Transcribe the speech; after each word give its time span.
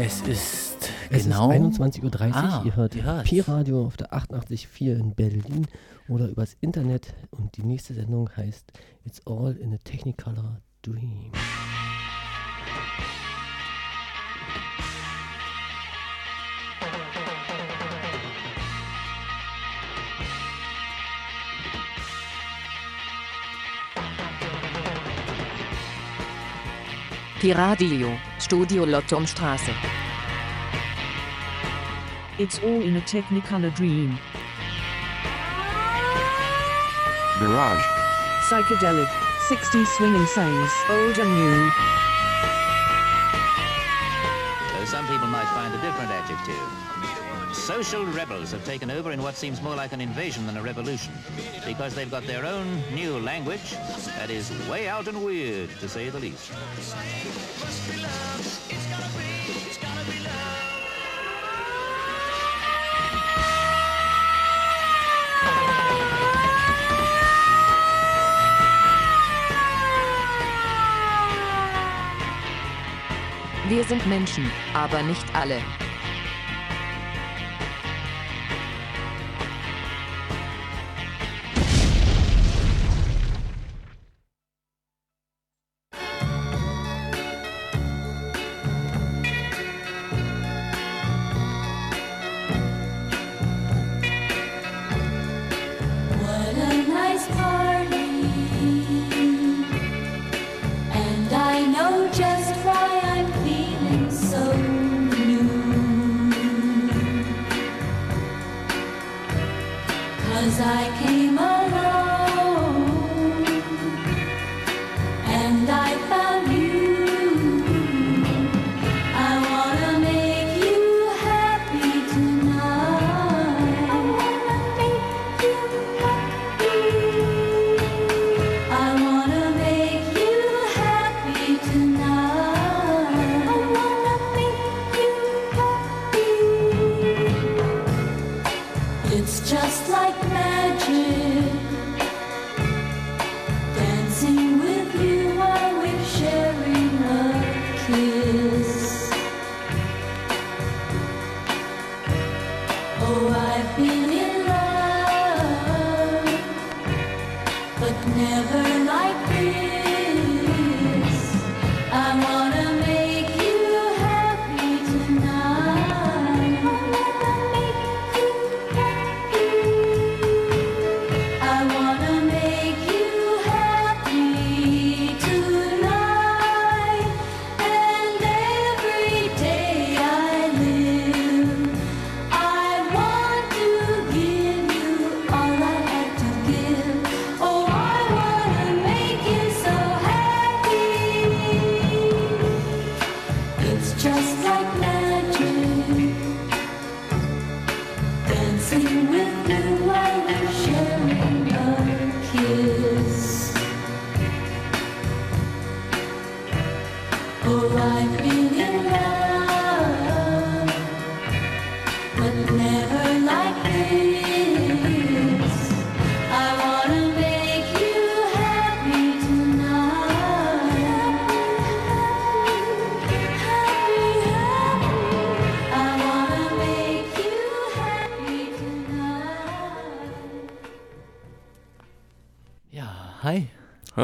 Es 0.00 0.20
ist 0.20 0.92
Es 1.10 1.24
genau 1.24 1.50
ist 1.50 1.80
21.30 1.80 2.04
Uhr. 2.28 2.36
Ah, 2.36 2.62
ihr 2.64 2.76
hört 2.76 2.94
hört's. 2.94 3.28
Pi-Radio 3.28 3.84
auf 3.84 3.96
der 3.96 4.12
88.4 4.12 4.96
in 4.96 5.12
Berlin 5.16 5.66
oder 6.06 6.28
übers 6.28 6.56
Internet. 6.60 7.14
Und 7.32 7.56
die 7.56 7.64
nächste 7.64 7.94
Sendung 7.94 8.30
heißt 8.36 8.72
It's 9.04 9.20
All 9.26 9.56
in 9.56 9.74
a 9.74 9.78
Technicolor 9.82 10.60
Dream. 10.82 11.32
Piradio, 27.40 28.18
Studio 28.48 28.86
Lottumstraße. 28.86 29.74
It's 32.38 32.58
all 32.60 32.80
in 32.80 32.96
a 32.96 33.00
technicolor 33.02 33.70
dream. 33.74 34.18
Mirage. 37.42 37.84
Psychedelic, 38.48 39.10
60s 39.48 39.86
swinging 39.98 40.24
songs, 40.24 40.70
old 40.88 41.18
and 41.18 41.28
new. 41.28 41.70
Though 44.72 44.86
some 44.86 45.06
people 45.08 45.26
might 45.26 45.48
find 45.48 45.74
a 45.74 45.80
different 45.82 46.10
adjective. 46.10 46.77
Social 47.68 48.06
rebels 48.06 48.50
have 48.52 48.64
taken 48.64 48.90
over 48.90 49.12
in 49.12 49.22
what 49.22 49.36
seems 49.36 49.60
more 49.60 49.76
like 49.76 49.92
an 49.92 50.00
invasion 50.00 50.46
than 50.46 50.56
a 50.56 50.62
revolution, 50.62 51.12
because 51.66 51.94
they've 51.94 52.10
got 52.10 52.26
their 52.26 52.46
own 52.46 52.82
new 52.94 53.18
language 53.18 53.72
that 54.16 54.30
is 54.30 54.50
way 54.70 54.88
out 54.88 55.06
and 55.06 55.22
weird, 55.22 55.68
to 55.80 55.86
say 55.86 56.08
the 56.08 56.18
least. 56.18 56.50
Wir 73.68 73.84
sind 73.84 74.06
Menschen, 74.06 74.50
aber 74.72 75.02
nicht 75.02 75.26
alle. 75.34 75.60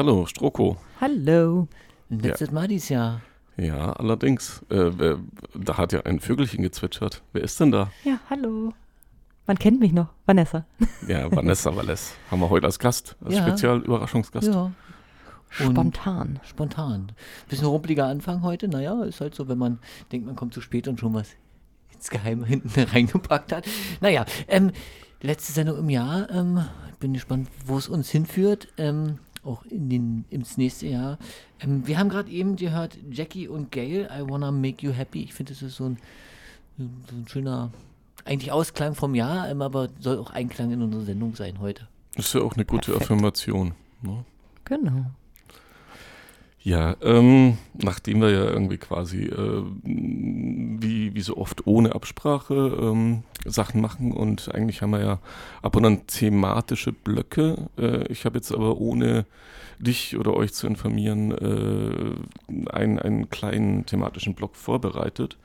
Hallo, 0.05 0.27
Stroko. 0.27 0.77
Hallo. 1.01 1.67
Letztes 2.11 2.51
Mal 2.51 2.67
dieses 2.67 2.89
Jahr. 2.89 3.21
Ja, 3.57 3.91
allerdings. 3.93 4.61
Äh, 4.69 4.91
wer, 4.99 5.17
da 5.55 5.77
hat 5.79 5.93
ja 5.93 6.01
ein 6.01 6.19
Vögelchen 6.19 6.61
gezwitschert. 6.61 7.23
Wer 7.33 7.41
ist 7.41 7.59
denn 7.59 7.71
da? 7.71 7.89
Ja, 8.03 8.19
hallo. 8.29 8.71
Man 9.47 9.57
kennt 9.57 9.79
mich 9.79 9.93
noch. 9.93 10.09
Vanessa. 10.27 10.63
Ja, 11.07 11.31
Vanessa 11.35 11.75
Valles. 11.75 12.13
Haben 12.29 12.39
wir 12.41 12.51
heute 12.51 12.67
als 12.67 12.77
Gast. 12.77 13.15
Als 13.25 13.33
Ja. 13.33 13.47
Spezial-Überraschungsgast. 13.47 14.47
Ja. 14.47 14.65
Und 14.65 15.71
Spontan. 15.71 16.39
Spontan. 16.43 17.11
Bisschen 17.49 17.65
rumpeliger 17.65 18.05
Anfang 18.05 18.43
heute. 18.43 18.67
Naja, 18.67 19.01
ist 19.05 19.21
halt 19.21 19.33
so, 19.33 19.47
wenn 19.47 19.57
man 19.57 19.79
denkt, 20.11 20.27
man 20.27 20.35
kommt 20.35 20.53
zu 20.53 20.61
spät 20.61 20.87
und 20.87 20.99
schon 20.99 21.15
was 21.15 21.29
ins 21.95 22.11
Geheime 22.11 22.45
hinten 22.45 22.69
reingepackt 22.93 23.51
hat. 23.51 23.65
Naja, 24.01 24.25
ähm, 24.49 24.69
letzte 25.23 25.51
Sendung 25.51 25.79
im 25.79 25.89
Jahr. 25.89 26.29
Ähm, 26.29 26.63
bin 26.99 27.13
gespannt, 27.13 27.49
wo 27.65 27.79
es 27.79 27.87
uns 27.89 28.11
hinführt. 28.11 28.67
Ähm, 28.77 29.17
auch 29.45 29.63
in 29.65 29.89
den, 29.89 30.25
ins 30.29 30.57
nächste 30.57 30.87
Jahr. 30.87 31.17
Ähm, 31.59 31.85
wir 31.87 31.97
haben 31.97 32.09
gerade 32.09 32.29
eben 32.31 32.55
gehört, 32.55 32.97
Jackie 33.09 33.47
und 33.47 33.71
Gail, 33.71 34.09
I 34.11 34.29
Wanna 34.29 34.51
Make 34.51 34.85
You 34.85 34.91
Happy. 34.91 35.23
Ich 35.23 35.33
finde, 35.33 35.53
das 35.53 35.61
ist 35.61 35.75
so 35.75 35.85
ein, 35.85 35.97
so 36.77 37.15
ein 37.15 37.27
schöner, 37.27 37.71
eigentlich 38.25 38.51
Ausklang 38.51 38.95
vom 38.95 39.15
Jahr, 39.15 39.49
ähm, 39.49 39.61
aber 39.61 39.89
soll 39.99 40.17
auch 40.17 40.31
Einklang 40.31 40.71
in 40.71 40.81
unserer 40.81 41.03
Sendung 41.03 41.35
sein 41.35 41.59
heute. 41.59 41.87
Ist 42.15 42.33
ja 42.33 42.41
auch 42.41 42.53
eine 42.53 42.65
gute 42.65 42.91
Perfekt. 42.91 43.11
Affirmation. 43.11 43.73
Ne? 44.01 44.25
Genau. 44.65 45.05
Ja, 46.65 46.95
ähm, 47.03 47.59
nachdem 47.75 48.21
wir 48.21 48.31
ja 48.31 48.45
irgendwie 48.45 48.77
quasi 48.79 49.25
äh, 49.25 49.63
wie, 49.83 51.13
wie 51.13 51.21
so 51.21 51.37
oft 51.37 51.67
ohne 51.67 51.93
Absprache 51.93 52.55
ähm, 52.55 53.21
Sachen 53.45 53.81
machen 53.81 54.11
und 54.11 54.49
eigentlich 54.51 54.81
haben 54.81 54.89
wir 54.89 55.01
ja 55.01 55.19
ab 55.61 55.75
und 55.75 55.85
an 55.85 56.07
thematische 56.07 56.91
Blöcke. 56.91 57.69
Äh, 57.77 58.11
ich 58.11 58.25
habe 58.25 58.39
jetzt 58.39 58.51
aber 58.51 58.79
ohne 58.79 59.27
dich 59.77 60.17
oder 60.17 60.33
euch 60.33 60.53
zu 60.53 60.65
informieren 60.65 61.33
äh, 61.33 62.71
einen, 62.71 62.97
einen 62.97 63.29
kleinen 63.29 63.85
thematischen 63.85 64.33
Block 64.33 64.55
vorbereitet. 64.55 65.37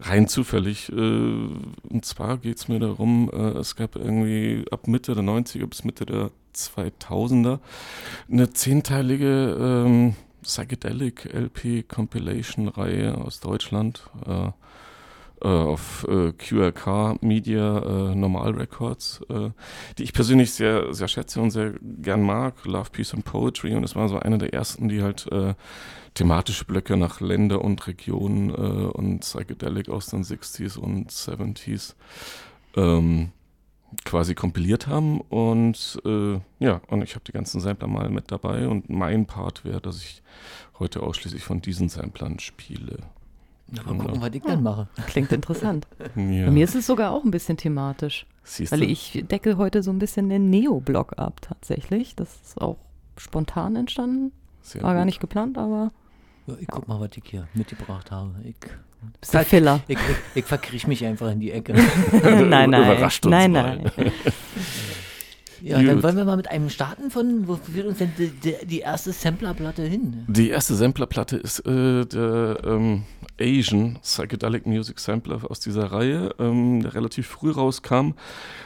rein 0.00 0.26
zufällig. 0.26 0.90
Äh, 0.90 0.94
und 0.96 2.04
zwar 2.04 2.36
geht 2.36 2.56
es 2.56 2.66
mir 2.66 2.80
darum, 2.80 3.30
äh, 3.32 3.58
es 3.58 3.76
gab 3.76 3.94
irgendwie 3.94 4.64
ab 4.72 4.88
Mitte 4.88 5.14
der 5.14 5.22
90er 5.22 5.68
bis 5.68 5.84
Mitte 5.84 6.04
der 6.04 6.30
2000er 6.52 7.60
eine 8.28 8.50
zehnteilige 8.50 9.56
ähm, 9.60 10.16
Psychedelic 10.42 11.26
LP 11.32 11.88
Compilation 11.88 12.68
Reihe 12.68 13.16
aus 13.18 13.40
Deutschland 13.40 14.08
äh, 14.26 14.50
äh, 15.40 15.46
auf 15.46 16.06
äh, 16.08 16.32
QRK 16.32 17.22
Media 17.22 17.78
äh, 17.78 18.14
Normal 18.14 18.52
Records, 18.52 19.20
äh, 19.28 19.50
die 19.96 20.02
ich 20.02 20.12
persönlich 20.12 20.52
sehr, 20.52 20.92
sehr 20.92 21.08
schätze 21.08 21.40
und 21.40 21.50
sehr 21.50 21.74
gern 21.80 22.22
mag. 22.22 22.64
Love, 22.64 22.90
Peace 22.90 23.14
and 23.14 23.24
Poetry 23.24 23.74
und 23.74 23.84
es 23.84 23.94
war 23.94 24.08
so 24.08 24.18
eine 24.18 24.38
der 24.38 24.52
ersten, 24.52 24.88
die 24.88 25.02
halt 25.02 25.30
äh, 25.30 25.54
thematische 26.14 26.64
Blöcke 26.64 26.96
nach 26.96 27.20
Länder 27.20 27.62
und 27.62 27.86
Regionen 27.86 28.50
äh, 28.50 28.52
und 28.52 29.20
Psychedelic 29.20 29.88
aus 29.88 30.06
den 30.06 30.24
60s 30.24 30.76
und 30.76 31.12
70s 31.12 31.94
ähm, 32.76 33.30
quasi 34.04 34.34
kompiliert 34.34 34.86
haben 34.86 35.20
und 35.22 36.00
äh, 36.04 36.38
ja, 36.58 36.80
und 36.88 37.02
ich 37.02 37.14
habe 37.14 37.24
die 37.26 37.32
ganzen 37.32 37.60
Sampler 37.60 37.88
mal 37.88 38.10
mit 38.10 38.30
dabei 38.30 38.68
und 38.68 38.90
mein 38.90 39.26
Part 39.26 39.64
wäre, 39.64 39.80
dass 39.80 40.02
ich 40.02 40.22
heute 40.78 41.02
ausschließlich 41.02 41.42
von 41.42 41.60
diesen 41.62 41.88
Samplern 41.88 42.38
spiele. 42.38 42.98
Na, 43.70 43.82
mal 43.82 43.98
gucken, 44.06 44.20
was 44.22 44.30
ich 44.34 44.42
dann 44.42 44.62
mache. 44.62 44.88
Klingt 45.08 45.30
interessant. 45.32 45.86
Ja, 46.16 46.46
Bei 46.46 46.50
mir 46.50 46.64
ist 46.64 46.74
es 46.74 46.86
sogar 46.86 47.12
auch 47.12 47.24
ein 47.24 47.30
bisschen 47.30 47.56
thematisch. 47.58 48.26
siehst 48.42 48.72
Weil 48.72 48.80
du? 48.80 48.86
ich 48.86 49.24
decke 49.30 49.56
heute 49.58 49.82
so 49.82 49.90
ein 49.90 49.98
bisschen 49.98 50.28
den 50.30 50.48
Neo-Block 50.48 51.18
ab, 51.18 51.40
tatsächlich. 51.42 52.14
Das 52.16 52.34
ist 52.42 52.60
auch 52.60 52.78
spontan 53.18 53.76
entstanden. 53.76 54.32
Sehr 54.62 54.82
War 54.82 54.92
gar 54.94 55.02
gut. 55.02 55.06
nicht 55.06 55.20
geplant, 55.20 55.58
aber 55.58 55.92
Ja, 56.46 56.54
ich 56.60 56.66
guck 56.68 56.88
mal, 56.88 56.98
was 57.00 57.10
ich 57.16 57.24
hier 57.26 57.46
mitgebracht 57.52 58.10
habe. 58.10 58.34
Ich, 58.44 58.56
der 59.32 59.44
Filler. 59.44 59.80
ich, 59.88 59.96
ich, 59.96 60.16
ich 60.36 60.44
verkriech 60.44 60.86
mich 60.86 61.04
einfach 61.04 61.30
in 61.30 61.40
die 61.40 61.52
Ecke. 61.52 61.72
nein, 62.22 62.70
nein. 62.70 62.82
Überrascht 62.82 63.24
uns 63.26 63.30
nein, 63.30 63.52
mal. 63.52 63.78
nein. 63.96 64.12
Ja, 65.62 65.82
dann 65.82 65.96
Gut. 65.96 66.04
wollen 66.04 66.16
wir 66.16 66.24
mal 66.24 66.36
mit 66.36 66.50
einem 66.50 66.70
starten 66.70 67.10
von, 67.10 67.48
wo 67.48 67.56
führt 67.56 67.86
uns 67.86 67.98
denn 67.98 68.12
die, 68.18 68.28
die, 68.28 68.54
die 68.66 68.78
erste 68.80 69.12
Samplerplatte 69.12 69.82
hin? 69.82 70.24
Die 70.28 70.50
erste 70.50 70.74
Samplerplatte 70.74 71.36
ist 71.36 71.60
äh, 71.66 72.04
der 72.06 72.58
ähm, 72.64 73.02
Asian 73.40 73.98
Psychedelic 74.02 74.66
Music 74.66 74.98
Sampler 75.00 75.40
aus 75.50 75.60
dieser 75.60 75.84
Reihe, 75.92 76.34
ähm, 76.38 76.82
der 76.82 76.94
relativ 76.94 77.26
früh 77.26 77.50
rauskam. 77.50 78.12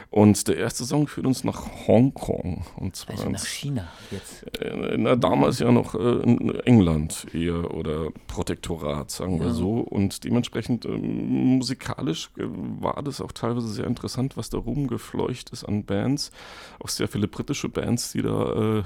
Und 0.09 0.47
der 0.47 0.57
erste 0.57 0.83
Song 0.85 1.07
führt 1.07 1.25
uns 1.25 1.43
nach 1.43 1.87
Hongkong. 1.87 2.63
Und 2.75 2.95
zwar 2.95 3.15
Also 3.17 3.29
nach 3.29 3.45
China 3.45 3.87
jetzt. 4.11 4.43
äh, 4.61 4.95
na, 4.97 5.15
damals 5.15 5.57
ja 5.59 5.71
noch 5.71 5.95
äh, 5.95 6.21
in 6.23 6.53
England 6.65 7.25
eher 7.33 7.73
oder 7.73 8.09
Protektorat, 8.27 9.09
sagen 9.09 9.39
wir 9.39 9.47
Ja. 9.47 9.53
so. 9.53 9.79
Und 9.79 10.23
dementsprechend 10.23 10.85
ähm, 10.85 11.57
musikalisch 11.57 12.29
äh, 12.37 12.43
war 12.45 13.01
das 13.01 13.21
auch 13.21 13.31
teilweise 13.31 13.67
sehr 13.69 13.85
interessant, 13.85 14.37
was 14.37 14.49
da 14.51 14.59
rumgefleucht 14.59 15.49
ist 15.49 15.63
an 15.63 15.83
Bands. 15.83 16.31
Auch 16.83 16.89
sehr 16.89 17.07
viele 17.07 17.27
britische 17.27 17.69
Bands, 17.69 18.11
die 18.11 18.21
da 18.21 18.79
äh, 18.79 18.83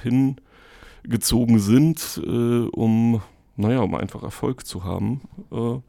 hingezogen 1.04 1.60
sind, 1.60 2.22
äh, 2.24 2.68
um, 2.68 3.22
naja, 3.56 3.80
um 3.80 3.96
einfach 3.96 4.22
Erfolg 4.22 4.68
zu 4.68 4.84
haben. 4.84 5.22
Äh, 5.52 5.80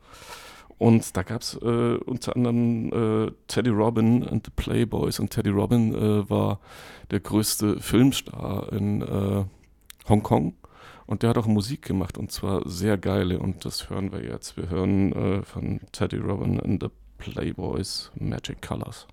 und 0.78 1.16
da 1.16 1.22
gab 1.22 1.43
es 1.43 1.55
äh, 1.60 1.96
unter 2.06 2.37
anderem 2.37 3.26
äh, 3.26 3.32
Teddy 3.49 3.70
Robin 3.70 4.26
and 4.26 4.46
the 4.46 4.52
Playboys. 4.55 5.19
Und 5.19 5.31
Teddy 5.31 5.50
Robin 5.50 5.94
äh, 5.94 6.31
war 6.31 6.60
der 7.10 7.20
größte 7.20 7.81
Filmstar 7.81 8.72
in 8.72 9.04
Hongkong. 10.08 10.54
Und 11.06 11.22
der 11.22 11.31
hat 11.31 11.38
auch 11.38 11.46
Musik 11.46 11.82
gemacht 11.82 12.19
und 12.19 12.31
zwar 12.31 12.69
sehr 12.69 12.96
geile. 12.99 13.38
Und 13.38 13.64
das 13.64 13.90
hören 13.90 14.12
wir 14.12 14.22
jetzt. 14.22 14.56
Wir 14.56 14.69
hören 14.69 15.43
von 15.43 15.81
Teddy 15.90 16.19
Robin 16.19 16.61
and 16.61 16.82
the 16.82 16.90
Playboys 17.16 18.11
Magic 18.14 18.61
Colors. 18.61 19.06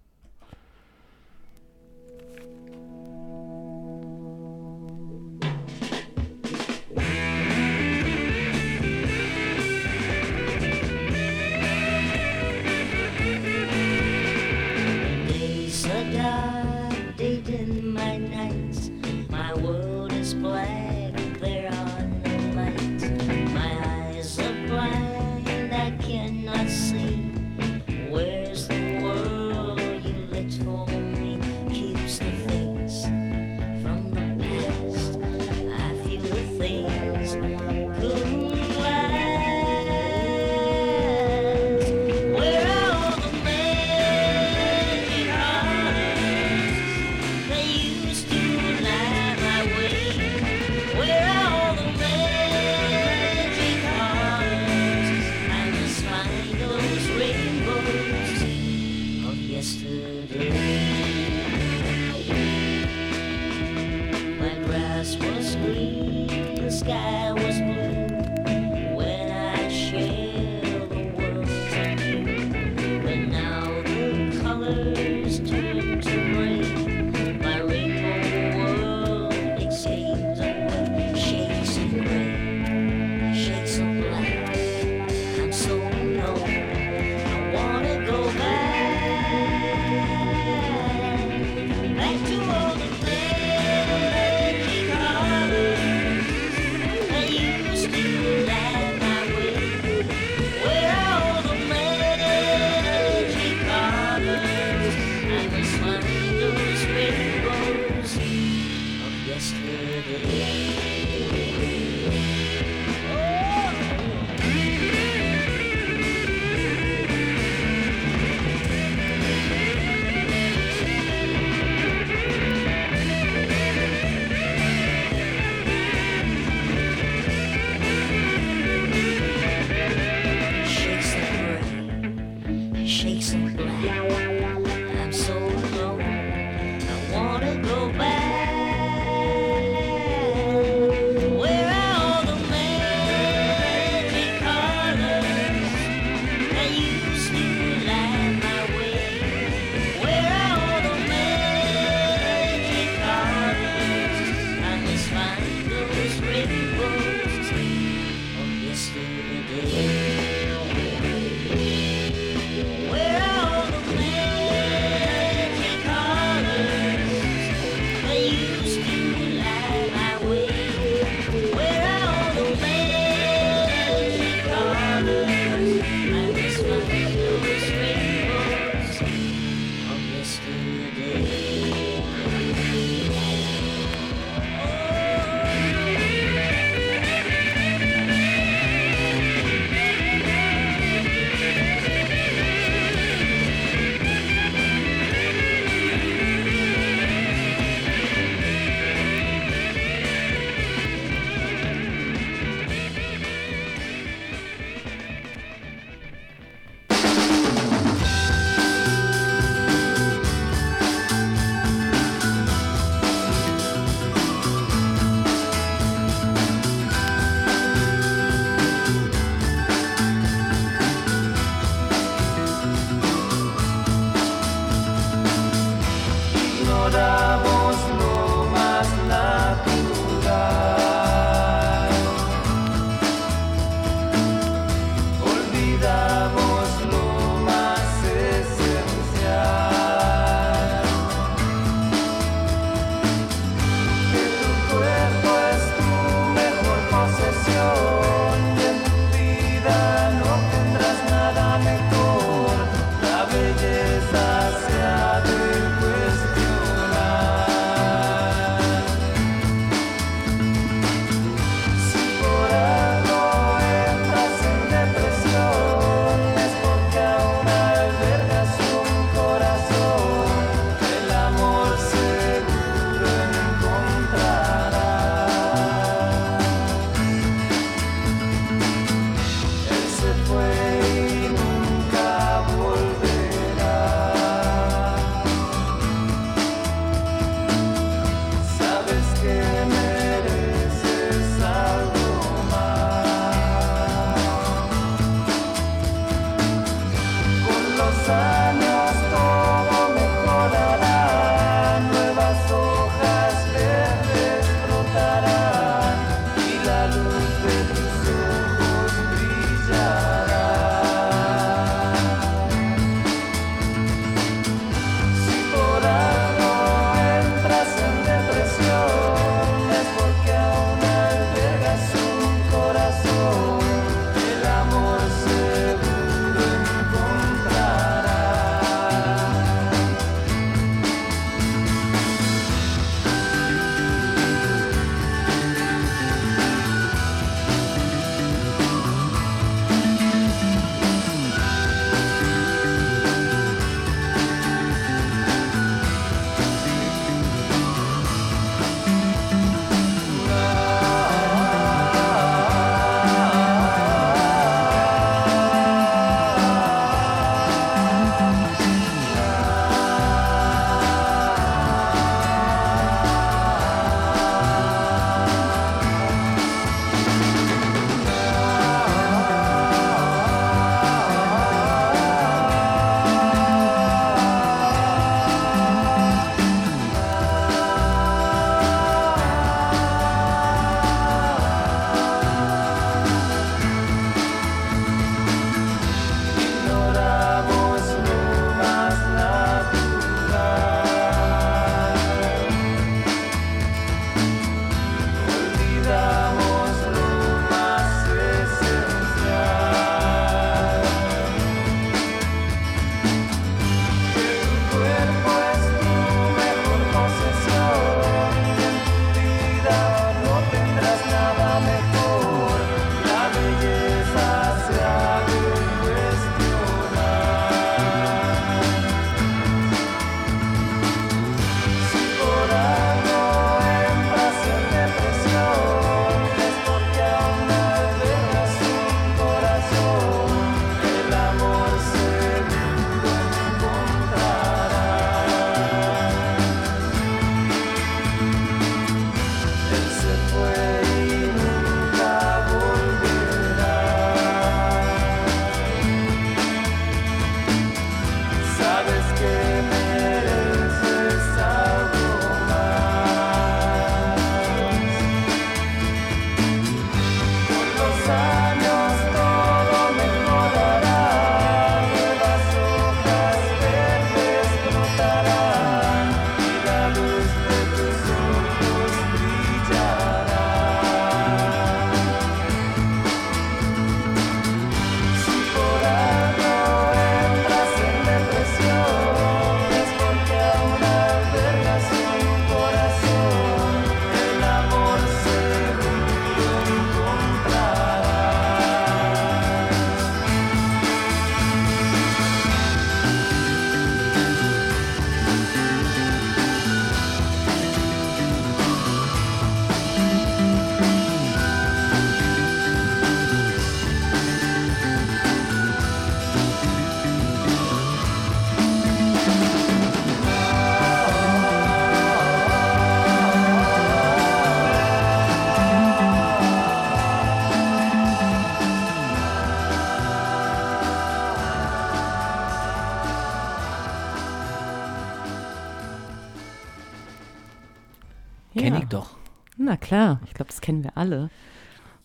Klar, 529.77 530.19
ich 530.25 530.33
glaube, 530.33 530.49
das 530.49 530.61
kennen 530.61 530.83
wir 530.83 530.97
alle. 530.97 531.29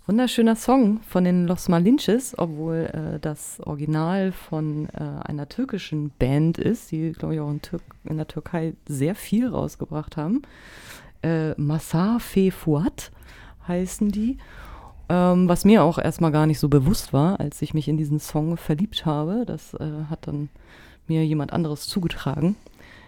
Wunderschöner 0.06 0.56
Song 0.56 1.00
von 1.02 1.22
den 1.24 1.46
Los 1.46 1.68
Malinches, 1.68 2.34
obwohl 2.36 2.90
äh, 2.92 3.20
das 3.20 3.60
Original 3.60 4.32
von 4.32 4.88
äh, 4.88 5.02
einer 5.24 5.48
türkischen 5.48 6.10
Band 6.18 6.58
ist, 6.58 6.90
die, 6.90 7.12
glaube 7.12 7.34
ich, 7.34 7.40
auch 7.40 7.50
in, 7.50 7.62
Tür 7.62 7.80
in 8.04 8.16
der 8.16 8.26
Türkei 8.26 8.74
sehr 8.88 9.14
viel 9.14 9.46
rausgebracht 9.46 10.16
haben. 10.16 10.42
Äh, 11.22 11.52
Masafe 11.60 12.50
Fuat 12.50 13.12
heißen 13.68 14.10
die. 14.10 14.38
Ähm, 15.08 15.48
was 15.48 15.64
mir 15.64 15.84
auch 15.84 15.98
erstmal 15.98 16.32
gar 16.32 16.46
nicht 16.46 16.58
so 16.58 16.68
bewusst 16.68 17.12
war, 17.12 17.38
als 17.38 17.60
ich 17.62 17.74
mich 17.74 17.86
in 17.86 17.96
diesen 17.96 18.18
Song 18.18 18.56
verliebt 18.56 19.06
habe. 19.06 19.44
Das 19.46 19.74
äh, 19.74 20.04
hat 20.08 20.26
dann 20.26 20.48
mir 21.06 21.24
jemand 21.26 21.52
anderes 21.52 21.86
zugetragen. 21.86 22.56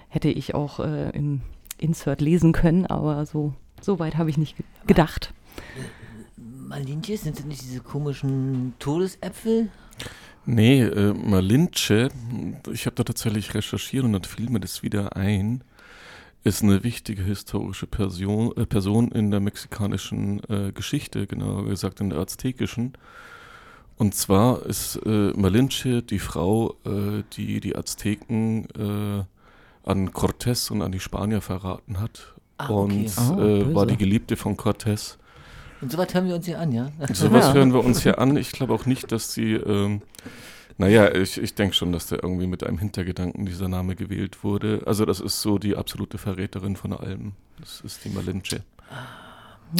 Hätte 0.08 0.28
ich 0.28 0.54
auch 0.54 0.78
äh, 0.78 1.10
im 1.10 1.40
Insert 1.78 2.20
lesen 2.20 2.52
können, 2.52 2.86
aber 2.86 3.24
so, 3.26 3.54
so 3.82 3.98
weit 3.98 4.16
habe 4.16 4.30
ich 4.30 4.38
nicht 4.38 4.56
ge 4.56 4.64
gedacht. 4.86 5.32
Malinches, 6.36 7.22
sind 7.22 7.38
das 7.38 7.44
nicht 7.44 7.62
diese 7.62 7.80
komischen 7.80 8.74
Todesäpfel? 8.78 9.70
Nee, 10.44 10.82
äh, 10.82 11.12
Malinche, 11.12 12.08
ich 12.72 12.86
habe 12.86 12.96
da 12.96 13.04
tatsächlich 13.04 13.54
recherchiert 13.54 14.04
und 14.04 14.12
dann 14.12 14.24
fiel 14.24 14.50
mir 14.50 14.58
das 14.60 14.82
wieder 14.82 15.16
ein, 15.16 15.62
ist 16.44 16.62
eine 16.62 16.82
wichtige 16.82 17.22
historische 17.22 17.86
Person, 17.86 18.56
äh, 18.56 18.66
Person 18.66 19.12
in 19.12 19.30
der 19.30 19.40
mexikanischen 19.40 20.42
äh, 20.48 20.72
Geschichte, 20.72 21.26
genauer 21.26 21.66
gesagt 21.66 22.00
in 22.00 22.10
der 22.10 22.18
aztekischen. 22.18 22.94
Und 23.98 24.14
zwar 24.14 24.66
ist 24.66 24.96
äh, 25.06 25.32
Malinche 25.36 26.02
die 26.02 26.18
Frau, 26.18 26.76
äh, 26.84 27.22
die 27.34 27.60
die 27.60 27.76
Azteken 27.76 28.66
äh, 28.76 29.24
an 29.88 30.10
Cortés 30.10 30.72
und 30.72 30.82
an 30.82 30.90
die 30.90 31.00
Spanier 31.00 31.40
verraten 31.40 32.00
hat. 32.00 32.34
Ah, 32.68 32.70
okay. 32.70 33.06
Und 33.06 33.18
Ah, 33.18 33.38
äh, 33.70 33.74
war 33.74 33.86
die 33.86 33.96
Geliebte 33.96 34.36
von 34.36 34.56
Cortés. 34.56 35.16
Und 35.80 35.90
sowas 35.90 36.14
hören 36.14 36.28
wir 36.28 36.36
uns 36.36 36.46
hier 36.46 36.58
an, 36.60 36.70
ja? 36.72 36.90
Sowas 37.12 37.46
Ja. 37.46 37.54
hören 37.54 37.72
wir 37.72 37.84
uns 37.84 38.02
hier 38.02 38.18
an. 38.18 38.36
Ich 38.36 38.52
glaube 38.52 38.72
auch 38.74 38.86
nicht, 38.86 39.10
dass 39.10 39.32
sie, 39.34 39.54
ähm, 39.54 40.02
naja, 40.78 41.12
ich, 41.14 41.38
ich 41.38 41.54
denke 41.54 41.74
schon, 41.74 41.92
dass 41.92 42.06
da 42.06 42.16
irgendwie 42.22 42.46
mit 42.46 42.64
einem 42.64 42.78
Hintergedanken 42.78 43.46
dieser 43.46 43.68
Name 43.68 43.96
gewählt 43.96 44.44
wurde. 44.44 44.82
Also 44.86 45.04
das 45.04 45.18
ist 45.20 45.42
so 45.42 45.58
die 45.58 45.76
absolute 45.76 46.18
Verräterin 46.18 46.76
von 46.76 46.92
allem. 46.92 47.32
Das 47.58 47.80
ist 47.80 48.04
die 48.04 48.10
Malinche. 48.10 48.62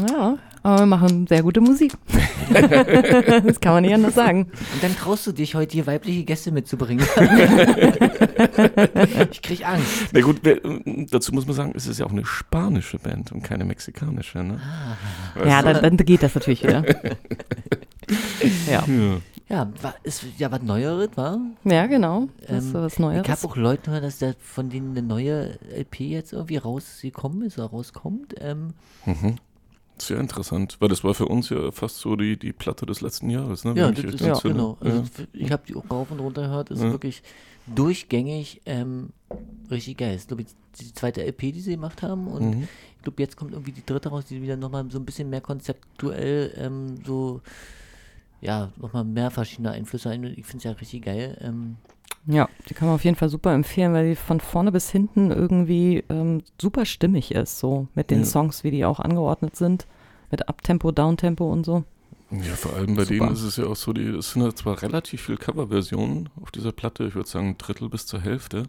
Ja, 0.09 0.39
aber 0.63 0.79
wir 0.83 0.87
machen 0.87 1.27
sehr 1.27 1.43
gute 1.43 1.61
Musik. 1.61 1.93
das 2.53 3.61
kann 3.61 3.75
man 3.75 3.83
nicht 3.83 3.95
anders 3.95 4.15
sagen. 4.15 4.47
Und 4.75 4.83
dann 4.83 4.97
traust 4.97 5.27
du 5.27 5.33
dich 5.33 5.55
heute 5.55 5.73
hier 5.75 5.87
weibliche 5.87 6.25
Gäste 6.25 6.53
mitzubringen. 6.53 7.07
ich 9.31 9.43
krieg 9.43 9.67
Angst. 9.67 10.09
Na 10.13 10.21
gut, 10.21 10.47
äh, 10.47 10.61
dazu 11.11 11.33
muss 11.35 11.47
man 11.47 11.55
sagen, 11.55 11.73
es 11.77 11.87
ist 11.87 11.99
ja 11.99 12.07
auch 12.07 12.13
eine 12.13 12.25
spanische 12.25 12.99
Band 12.99 13.33
und 13.33 13.43
keine 13.43 13.65
mexikanische. 13.65 14.43
Ne? 14.43 14.61
Ja, 15.45 15.59
Also, 15.61 15.81
dann, 15.81 15.97
dann 15.97 16.07
geht 16.07 16.23
das 16.23 16.35
natürlich 16.35 16.63
wieder. 16.63 16.85
ja. 18.71 18.85
ja. 18.87 19.19
Ja, 19.49 19.71
war, 19.83 19.95
ist 20.03 20.25
ja 20.39 20.51
was 20.51 20.63
Neueres, 20.63 21.11
war? 21.17 21.39
ja, 21.65 21.87
genau. 21.87 22.29
Das 22.49 22.65
ist 22.65 22.75
Ähm, 22.75 22.83
was 22.83 22.95
Ich 22.95 22.99
habe 23.01 23.13
Neueres. 23.21 23.45
auch 23.45 23.57
Leute 23.57 23.83
gehört, 23.87 24.05
dass 24.05 24.19
da 24.19 24.33
von 24.41 24.71
denen 24.71 24.93
eine 24.97 25.07
neue 25.07 25.59
LP 25.77 26.01
jetzt 26.09 26.33
irgendwie 26.33 26.57
rausgekommen 26.57 27.43
ist 27.43 27.59
oder 27.59 27.69
rauskommt. 27.69 28.35
Ähm, 28.41 28.69
Mhm. 29.05 29.37
Sehr 29.99 30.19
interessant, 30.19 30.77
weil 30.81 30.89
das 30.89 31.05
war 31.05 31.15
für 31.15 31.27
uns 31.27 31.49
ja 31.51 31.71
fast 31.71 31.99
so 31.99 32.17
die, 32.17 32.37
die 32.37 32.53
Platte 32.53 32.87
des 32.87 33.01
letzten 33.03 33.31
Jahres. 33.31 33.65
Ne? 33.65 33.75
ja, 33.77 33.87
wenn 33.87 33.95
das 33.95 34.05
ich 34.05 34.15
ist, 34.15 34.21
ja, 34.21 34.39
genau. 34.41 34.77
Also 34.81 34.97
Ja. 34.99 35.05
Ich 35.33 35.53
habe 35.53 35.63
die 35.69 35.77
auch 35.77 35.89
rauf 35.91 36.11
und 36.11 36.19
runter 36.21 36.43
gehört. 36.43 36.71
Ist 36.71 36.81
Ja. 36.83 36.91
wirklich 36.91 37.23
durchgängig 37.67 38.63
ähm, 38.67 39.11
richtig 39.71 39.99
geil. 39.99 40.17
Ich 40.17 40.27
glaube, 40.27 40.45
die 40.45 40.95
zweite 40.95 41.23
LP, 41.25 41.53
die 41.53 41.61
sie 41.61 41.73
gemacht 41.73 42.03
haben. 42.03 42.27
Und 42.27 42.57
Mhm. 42.57 42.69
ich 42.97 43.03
glaube, 43.03 43.23
jetzt 43.23 43.37
kommt 43.37 43.53
irgendwie 43.53 43.73
die 43.73 43.85
dritte 43.87 44.09
raus, 44.09 44.25
die 44.29 44.43
wieder 44.43 44.57
nochmal 44.57 44.85
so 44.91 44.99
ein 44.99 45.05
bisschen 45.05 45.31
mehr 45.31 45.41
konzeptuell 45.41 46.53
ähm, 46.57 46.97
so, 47.07 47.41
ja, 48.43 48.71
nochmal 48.77 49.05
mehr 49.05 49.31
verschiedene 49.31 49.71
Einflüsse 49.71 50.11
ein. 50.11 50.25
Ich 50.25 50.45
finde 50.45 50.59
es 50.59 50.65
ja 50.65 50.73
richtig 50.73 51.05
geil. 51.05 51.39
Ähm, 51.41 51.77
Ja, 52.27 52.49
die 52.69 52.75
kann 52.75 52.89
man 52.89 52.97
auf 52.97 53.05
jeden 53.05 53.17
Fall 53.17 53.29
super 53.31 53.53
empfehlen, 53.55 53.93
weil 53.95 54.11
die 54.11 54.17
von 54.17 54.41
vorne 54.41 54.71
bis 54.73 54.91
hinten 54.91 55.31
irgendwie 55.31 56.05
ähm, 56.11 56.43
super 56.61 56.85
stimmig 56.85 57.33
ist, 57.33 57.59
so 57.59 57.89
mit 57.95 58.11
den 58.11 58.21
Ja. 58.21 58.25
Songs, 58.27 58.63
wie 58.65 58.71
die 58.71 58.85
auch 58.85 59.01
angeordnet 59.01 59.57
sind. 59.57 59.87
Mit 60.31 60.49
Uptempo, 60.49 60.93
Downtempo 60.93 61.51
und 61.51 61.65
so. 61.65 61.85
Ja, 62.31 62.55
vor 62.55 62.75
allem 62.75 62.95
bei 62.97 63.05
Super. 63.05 63.27
denen 63.27 63.33
ist 63.35 63.43
es 63.43 63.57
ja 63.59 63.67
auch 63.67 63.77
so, 63.77 63.93
die, 63.93 64.05
es 64.07 64.33
sind 64.33 64.43
ja 64.43 64.55
zwar 64.55 64.81
relativ 64.81 65.21
viele 65.21 65.37
Coverversionen 65.37 66.31
auf 66.41 66.51
dieser 66.51 66.73
Platte, 66.73 67.05
ich 67.05 67.15
würde 67.15 67.29
sagen 67.29 67.49
ein 67.51 67.59
Drittel 67.59 67.91
bis 67.91 68.07
zur 68.07 68.21
Hälfte, 68.23 68.63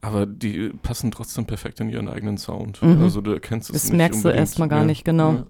aber 0.00 0.24
die 0.24 0.70
passen 0.82 1.10
trotzdem 1.10 1.44
perfekt 1.44 1.80
in 1.80 1.90
ihren 1.90 2.08
eigenen 2.08 2.38
Sound. 2.38 2.80
Mhm. 2.82 3.02
Also 3.02 3.20
du 3.20 3.32
erkennst 3.32 3.68
es 3.68 3.74
Das 3.74 3.84
nicht 3.90 3.98
merkst 3.98 4.24
du 4.24 4.30
erstmal 4.30 4.68
gar 4.68 4.80
ja. 4.80 4.84
nicht 4.86 5.04
genau. 5.04 5.32
Ja. 5.32 5.46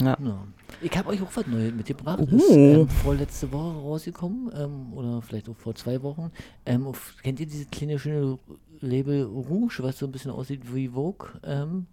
Ja. 0.00 0.14
Genau. 0.16 0.46
Ich 0.82 0.96
habe 0.96 1.08
euch 1.08 1.22
auch 1.22 1.30
was 1.34 1.46
Neues 1.46 1.72
mitgebracht. 1.72 2.20
Oh. 2.30 2.36
Ist 2.36 2.50
ähm, 2.50 2.88
vorletzte 2.88 3.50
Woche 3.50 3.78
rausgekommen 3.78 4.50
ähm, 4.54 4.92
oder 4.92 5.22
vielleicht 5.22 5.48
auch 5.48 5.56
vor 5.56 5.74
zwei 5.74 6.02
Wochen. 6.02 6.30
Ähm, 6.66 6.86
auf, 6.86 7.14
kennt 7.22 7.40
ihr 7.40 7.46
dieses 7.46 7.70
kleine 7.70 7.98
schöne 7.98 8.38
Label 8.80 9.24
Rouge, 9.24 9.78
was 9.80 9.98
so 9.98 10.06
ein 10.06 10.12
bisschen 10.12 10.30
aussieht 10.30 10.62
wie 10.74 10.88
Vogue? 10.88 11.28
Ähm, 11.42 11.86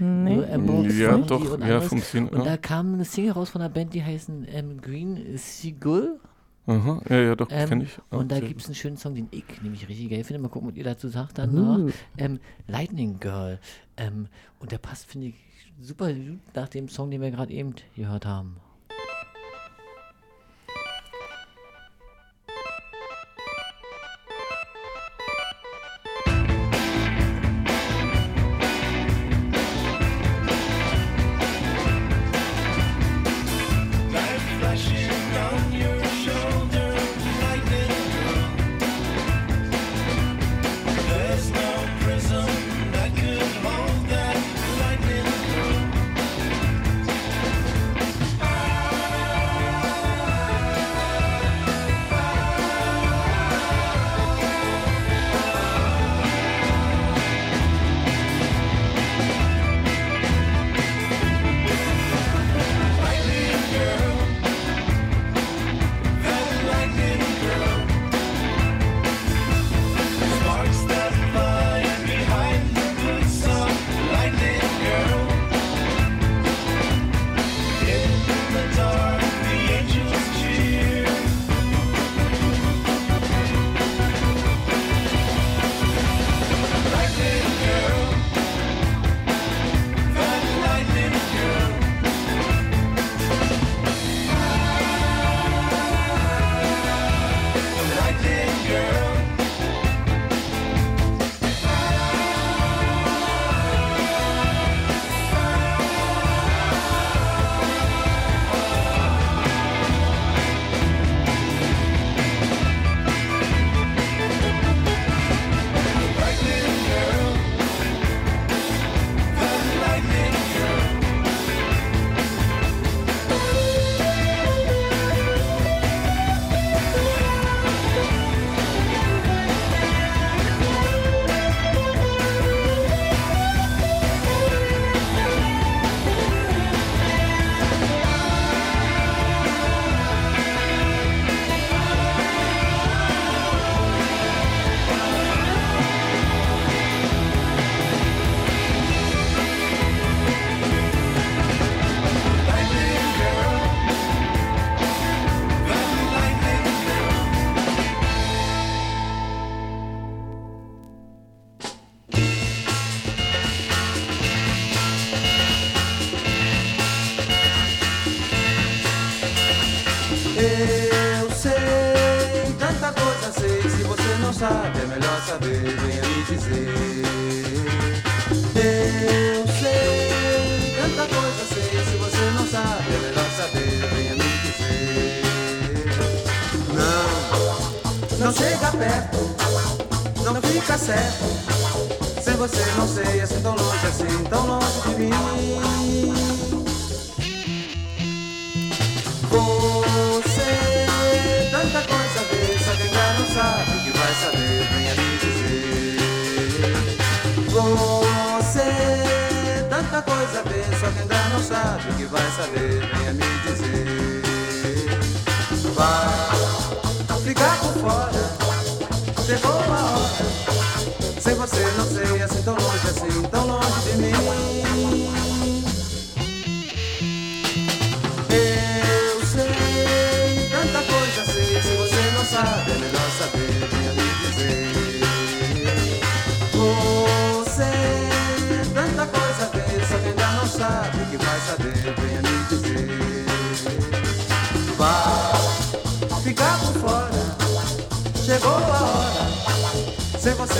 Nee. 0.00 0.44
Amber 0.46 0.82
Ja, 0.88 1.16
doch, 1.18 1.52
und 1.52 1.64
ja, 1.64 1.80
Sinn, 1.80 2.28
Und 2.28 2.40
da 2.40 2.52
ja. 2.52 2.56
kam 2.56 2.94
eine 2.94 3.04
Single 3.04 3.32
raus 3.32 3.50
von 3.50 3.60
einer 3.60 3.70
Band, 3.72 3.94
die 3.94 4.02
heißen 4.02 4.46
ähm, 4.50 4.80
Green 4.80 5.36
Seagull. 5.36 6.18
Aha, 6.66 7.00
ja, 7.08 7.20
ja, 7.20 7.36
doch, 7.36 7.48
Ähm, 7.50 7.68
kenne 7.68 7.84
ich. 7.84 7.96
Ja, 8.10 8.18
und 8.18 8.32
da 8.32 8.40
gibt 8.40 8.60
es 8.60 8.66
einen 8.66 8.74
schönen 8.74 8.96
Song, 8.96 9.14
den 9.14 9.28
ich 9.30 9.44
nämlich 9.62 9.88
richtig 9.88 10.10
geil 10.10 10.24
finde. 10.24 10.40
Mal 10.42 10.48
gucken, 10.48 10.70
was 10.70 10.76
ihr 10.76 10.84
dazu 10.84 11.08
sagt 11.08 11.38
danach. 11.38 11.78
Uh. 11.78 11.90
Ähm, 12.16 12.40
Lightning 12.66 13.20
Girl. 13.20 13.60
Ähm, 13.96 14.28
und 14.58 14.72
der 14.72 14.78
passt, 14.78 15.06
finde 15.06 15.28
ich, 15.28 15.34
super 15.80 16.12
nach 16.54 16.68
dem 16.68 16.88
Song, 16.88 17.10
den 17.10 17.20
wir 17.20 17.30
gerade 17.30 17.52
eben 17.52 17.74
gehört 17.94 18.26
haben. 18.26 18.56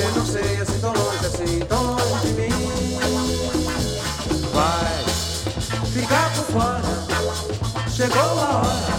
Você 0.04 0.18
não 0.18 0.26
sei, 0.26 0.60
assim 0.60 0.78
tão 0.80 0.92
longe, 0.92 1.26
assim 1.26 1.60
tão 1.60 1.82
longe 1.94 2.26
de 2.26 2.32
mim. 2.34 2.98
Vai 4.52 5.04
ficar 5.92 6.30
por 6.34 6.44
fora, 6.44 6.82
chegou 7.88 8.20
a 8.20 8.58
hora. 8.58 8.94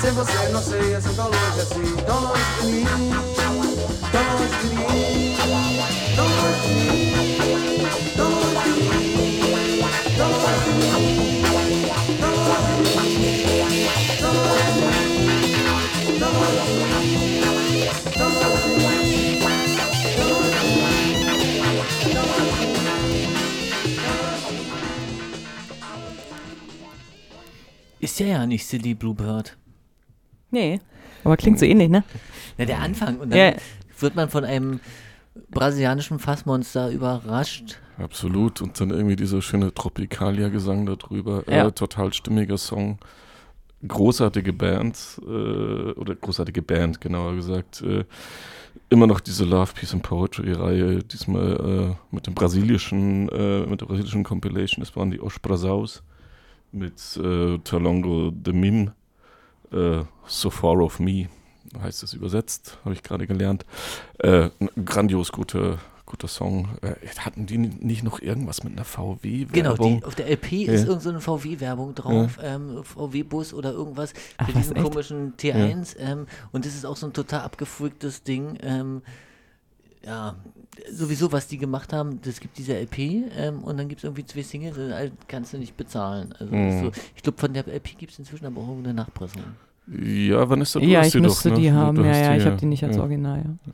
Sem 0.00 0.12
você 0.12 0.48
não 0.48 0.62
sei, 0.62 0.94
assim 0.94 1.12
tão 1.14 1.26
longe, 1.26 1.60
assim 1.60 1.96
tão 2.06 2.20
longe 2.22 2.42
de 2.60 2.66
mim. 2.66 2.84
Tão 4.12 4.22
longe 4.32 4.48
de 4.62 4.68
mim, 4.74 5.36
tão 6.16 6.26
longe 6.28 6.60
de 6.62 6.68
mim, 6.72 7.12
tão 8.16 8.28
longe 8.30 8.54
de 8.56 8.70
mim, 8.70 9.34
tão 10.16 10.28
longe 10.30 10.60
de 10.64 10.70
mim, 10.72 10.92
tão 12.18 12.30
longe 12.32 12.72
de 12.76 13.12
mim, 13.18 13.34
tão 14.20 14.32
longe 14.32 14.72
de 14.72 14.80
mim, 14.86 15.38
tão 16.18 16.32
longe 16.32 16.62
de 16.62 17.16
mim, 17.16 17.55
Ist 28.16 28.20
ja 28.20 28.28
ja 28.28 28.46
nicht 28.46 28.64
Silly 28.64 28.94
Bluebird. 28.94 29.58
Nee, 30.50 30.80
aber 31.22 31.36
klingt 31.36 31.58
so 31.58 31.66
ähnlich, 31.66 31.90
ne? 31.90 32.02
Ja, 32.56 32.64
der 32.64 32.78
Anfang. 32.80 33.18
Und 33.18 33.28
dann 33.28 33.38
Ja. 33.38 33.52
wird 34.00 34.14
man 34.16 34.30
von 34.30 34.42
einem 34.42 34.80
brasilianischen 35.50 36.18
Fassmonster 36.18 36.90
überrascht. 36.90 37.76
Absolut. 37.98 38.62
Und 38.62 38.80
dann 38.80 38.88
irgendwie 38.88 39.16
dieser 39.16 39.42
schöne 39.42 39.74
Tropikalia-Gesang 39.74 40.86
darüber. 40.86 41.44
Ja. 41.46 41.66
Äh, 41.66 41.72
total 41.72 42.14
stimmiger 42.14 42.56
Song. 42.56 42.96
Großartige 43.86 44.54
Band, 44.54 45.20
äh, 45.22 45.28
oder 45.92 46.14
großartige 46.14 46.62
Band, 46.62 47.02
genauer 47.02 47.34
gesagt. 47.34 47.82
Äh, 47.82 48.04
immer 48.88 49.06
noch 49.06 49.20
diese 49.20 49.44
Love, 49.44 49.72
Peace 49.74 49.92
and 49.92 50.02
Poetry-Reihe, 50.02 51.02
diesmal 51.02 51.92
äh, 51.92 52.14
mit 52.14 52.26
dem 52.26 52.32
brasilischen, 52.32 53.28
äh, 53.28 53.66
mit 53.66 53.82
der 53.82 53.86
brasilischen 53.86 54.24
Compilation. 54.24 54.82
Das 54.82 54.96
waren 54.96 55.10
die 55.10 55.20
Os 55.20 55.38
Brasaus 55.38 56.02
mit 56.76 57.16
äh, 57.16 57.58
Talongo 57.58 58.30
de 58.30 58.52
Mim, 58.52 58.92
äh, 59.72 60.04
So 60.26 60.50
Far 60.50 60.78
of 60.78 61.00
Me, 61.00 61.28
heißt 61.80 62.02
es 62.02 62.12
übersetzt, 62.12 62.78
habe 62.84 62.94
ich 62.94 63.02
gerade 63.02 63.26
gelernt. 63.26 63.64
Äh, 64.18 64.50
ein 64.60 64.84
grandios 64.84 65.32
guter, 65.32 65.78
guter 66.04 66.28
Song. 66.28 66.68
Äh, 66.82 66.94
hatten 67.18 67.46
die 67.46 67.58
nicht 67.58 68.02
noch 68.04 68.20
irgendwas 68.20 68.62
mit 68.62 68.74
einer 68.74 68.84
VW-Werbung? 68.84 69.52
Genau, 69.52 69.74
die, 69.76 70.04
auf 70.04 70.14
der 70.14 70.28
LP 70.30 70.64
ist 70.64 70.66
Ja. 70.66 70.88
irgendeine 70.88 71.00
so 71.00 71.10
eine 71.10 71.20
VW-Werbung 71.20 71.94
drauf, 71.94 72.38
ähm, 72.42 72.84
VW-Bus 72.84 73.54
oder 73.54 73.72
irgendwas 73.72 74.12
Ach, 74.36 74.48
was, 74.48 74.54
diesen 74.54 74.76
echt? 74.76 74.84
komischen 74.84 75.36
T1. 75.36 75.96
Ähm, 75.98 76.26
und 76.52 76.64
das 76.64 76.74
ist 76.74 76.84
auch 76.86 76.96
so 76.96 77.06
ein 77.06 77.12
total 77.12 77.40
abgefreaktes 77.40 78.22
Ding. 78.22 78.58
Ähm, 78.62 79.02
ja, 80.04 80.36
sowieso, 80.90 81.32
was 81.32 81.46
die 81.48 81.58
gemacht 81.58 81.92
haben, 81.92 82.20
das 82.22 82.40
gibt 82.40 82.58
diese 82.58 82.74
LP 82.74 82.98
ähm, 83.36 83.62
und 83.62 83.76
dann 83.78 83.88
gibt 83.88 84.00
es 84.00 84.04
irgendwie 84.04 84.24
zwei 84.26 84.42
Singles, 84.42 84.76
und 84.76 84.92
all- 84.92 85.12
kannst 85.28 85.52
du 85.52 85.58
nicht 85.58 85.76
bezahlen. 85.76 86.34
Also 86.38 86.52
das 86.52 86.74
ist 86.74 86.80
Mhm. 86.80 86.84
so, 86.86 86.92
ich 87.16 87.22
glaube, 87.22 87.38
von 87.38 87.52
der 87.52 87.66
LP 87.66 87.96
gibt 87.98 88.12
es 88.12 88.18
inzwischen 88.18 88.46
aber 88.46 88.60
auch 88.60 88.76
eine 88.78 88.94
Nachpressung. 88.94 89.42
Ja, 89.88 90.48
Vanessa, 90.48 90.80
du 90.80 90.86
Ja, 90.86 91.00
hast 91.00 91.14
ich 91.14 91.20
müsste 91.22 91.50
doch, 91.50 91.56
ne? 91.56 91.62
die 91.62 91.68
Du- 91.68 91.74
haben. 91.74 91.96
du 91.96 92.02
Ja, 92.02 92.16
ja, 92.16 92.32
die, 92.32 92.38
ich 92.40 92.46
habe 92.46 92.56
die 92.56 92.66
nicht 92.66 92.82
als 92.84 92.96
ja. 92.96 93.02
Original, 93.02 93.38
ja. 93.38 93.72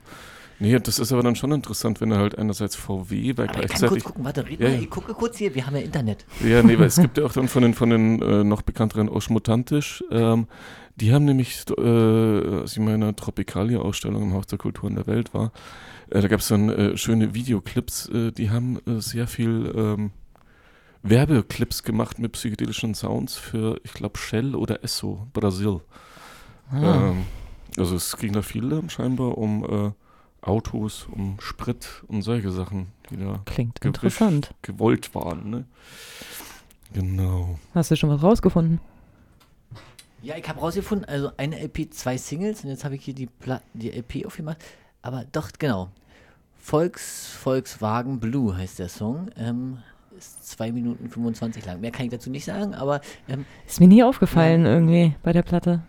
Nee, 0.59 0.79
das 0.79 1.01
ist 1.01 1.11
aber 1.11 1.23
dann 1.25 1.35
schon 1.35 1.51
interessant, 1.51 2.01
wenn 2.01 2.13
er 2.13 2.19
halt 2.19 2.39
einerseits 2.39 2.77
VW, 2.77 3.37
weil 3.37 3.49
Aber 3.49 3.65
ich 3.65 3.69
kann 3.69 3.69
kurz 3.69 3.79
gleichzeitig. 3.81 4.05
gucken, 4.05 4.25
warte, 4.25 4.47
red 4.49 4.61
Ja, 4.61 4.69
mal, 4.69 4.75
ja. 4.77 4.81
ich 4.83 4.91
gucke 4.91 5.13
kurz 5.15 5.39
hier, 5.39 5.53
wir 5.57 5.67
haben 5.67 5.75
ja 5.75 5.83
Internet. 5.83 6.25
Ja, 6.45 6.63
nee, 6.63 6.79
weil 6.79 6.87
es 6.87 6.97
gibt 7.01 7.19
ja 7.19 7.25
auch 7.25 7.33
dann 7.33 7.49
von 7.49 7.63
den, 7.63 7.75
von 7.75 7.91
den 7.91 8.23
äh, 8.23 8.45
noch 8.45 8.63
bekannteren 8.63 9.09
Oschmutantisch, 9.09 10.05
ähm, 10.13 10.47
die 10.97 11.13
haben 11.13 11.25
nämlich, 11.25 11.65
äh, 11.77 11.81
als 12.61 12.73
ich 12.73 12.77
in 12.79 12.85
meiner 12.85 13.17
Tropicalia-Ausstellung 13.17 14.23
im 14.23 14.35
Haus 14.35 14.47
der 14.47 14.59
Kulturen 14.59 14.95
der 14.95 15.07
Welt 15.09 15.33
war, 15.35 15.51
da 16.11 16.29
gab 16.29 16.41
es 16.41 16.49
dann 16.49 16.69
äh, 16.69 16.97
schöne 16.97 17.35
Videoclips, 17.35 18.09
äh, 18.09 18.33
die 18.33 18.51
haben 18.51 18.79
äh, 18.87 19.01
sehr 19.01 19.27
viel 19.27 19.73
ähm, 19.75 20.11
Werbeclips 21.03 21.83
gemacht 21.83 22.19
mit 22.19 22.33
psychedelischen 22.33 22.95
Sounds 22.95 23.37
für, 23.37 23.81
ich 23.83 23.93
glaube, 23.93 24.19
Shell 24.19 24.55
oder 24.55 24.85
Esso, 24.85 25.27
Brasil. 25.33 25.81
Ah. 26.71 27.11
Ähm, 27.11 27.25
also 27.77 27.97
es 27.97 28.17
ging 28.17 28.33
da 28.33 28.43
viel 28.43 28.69
dann 28.69 28.91
scheinbar 28.91 29.39
um 29.39 29.65
äh, 29.65 29.93
Autos, 30.47 31.07
um 31.11 31.39
Sprit 31.41 32.03
und 32.09 32.23
solche 32.23 32.51
Sachen, 32.51 32.89
die 33.11 33.17
da 33.17 33.41
Klingt 33.45 33.85
interessant. 33.85 34.55
gewollt 34.63 35.15
waren. 35.15 35.51
Ne? 35.51 35.65
Genau. 36.93 37.59
Hast 37.75 37.91
du 37.91 37.97
schon 37.97 38.11
was 38.11 38.23
rausgefunden? 38.23 38.81
Ja, 40.23 40.37
ich 40.37 40.49
habe 40.49 40.61
rausgefunden, 40.61 41.09
also 41.09 41.33
eine 41.37 41.59
LP, 41.61 41.93
zwei 41.93 42.17
Singles 42.17 42.63
und 42.63 42.71
jetzt 42.71 42.85
habe 42.85 42.95
ich 42.95 43.05
hier 43.05 43.15
die, 43.15 43.27
Pla 43.27 43.61
die 43.75 43.91
LP 43.91 44.25
aufgemacht. 44.27 44.59
Aber 45.03 45.25
doch, 45.33 45.51
genau. 45.59 45.89
Volks, 46.59 47.27
Volkswagen 47.29 48.21
Blue 48.21 48.57
heißt 48.57 48.79
der 48.79 48.89
Song. 48.89 49.31
Ähm, 49.37 49.79
ist 50.17 50.49
2 50.51 50.71
Minuten 50.73 51.11
25 51.11 51.65
lang. 51.67 51.81
Mehr 51.81 51.91
kann 51.91 52.05
ich 52.07 52.13
dazu 52.13 52.31
nicht 52.31 52.45
sagen, 52.45 52.75
aber 52.75 53.01
ähm, 53.29 53.45
Ist 53.67 53.81
mir 53.81 53.89
nie 53.89 54.05
aufgefallen 54.05 54.65
irgendwie 54.65 55.15
bei 55.25 55.33
der 55.33 55.43
Platte. 55.43 55.83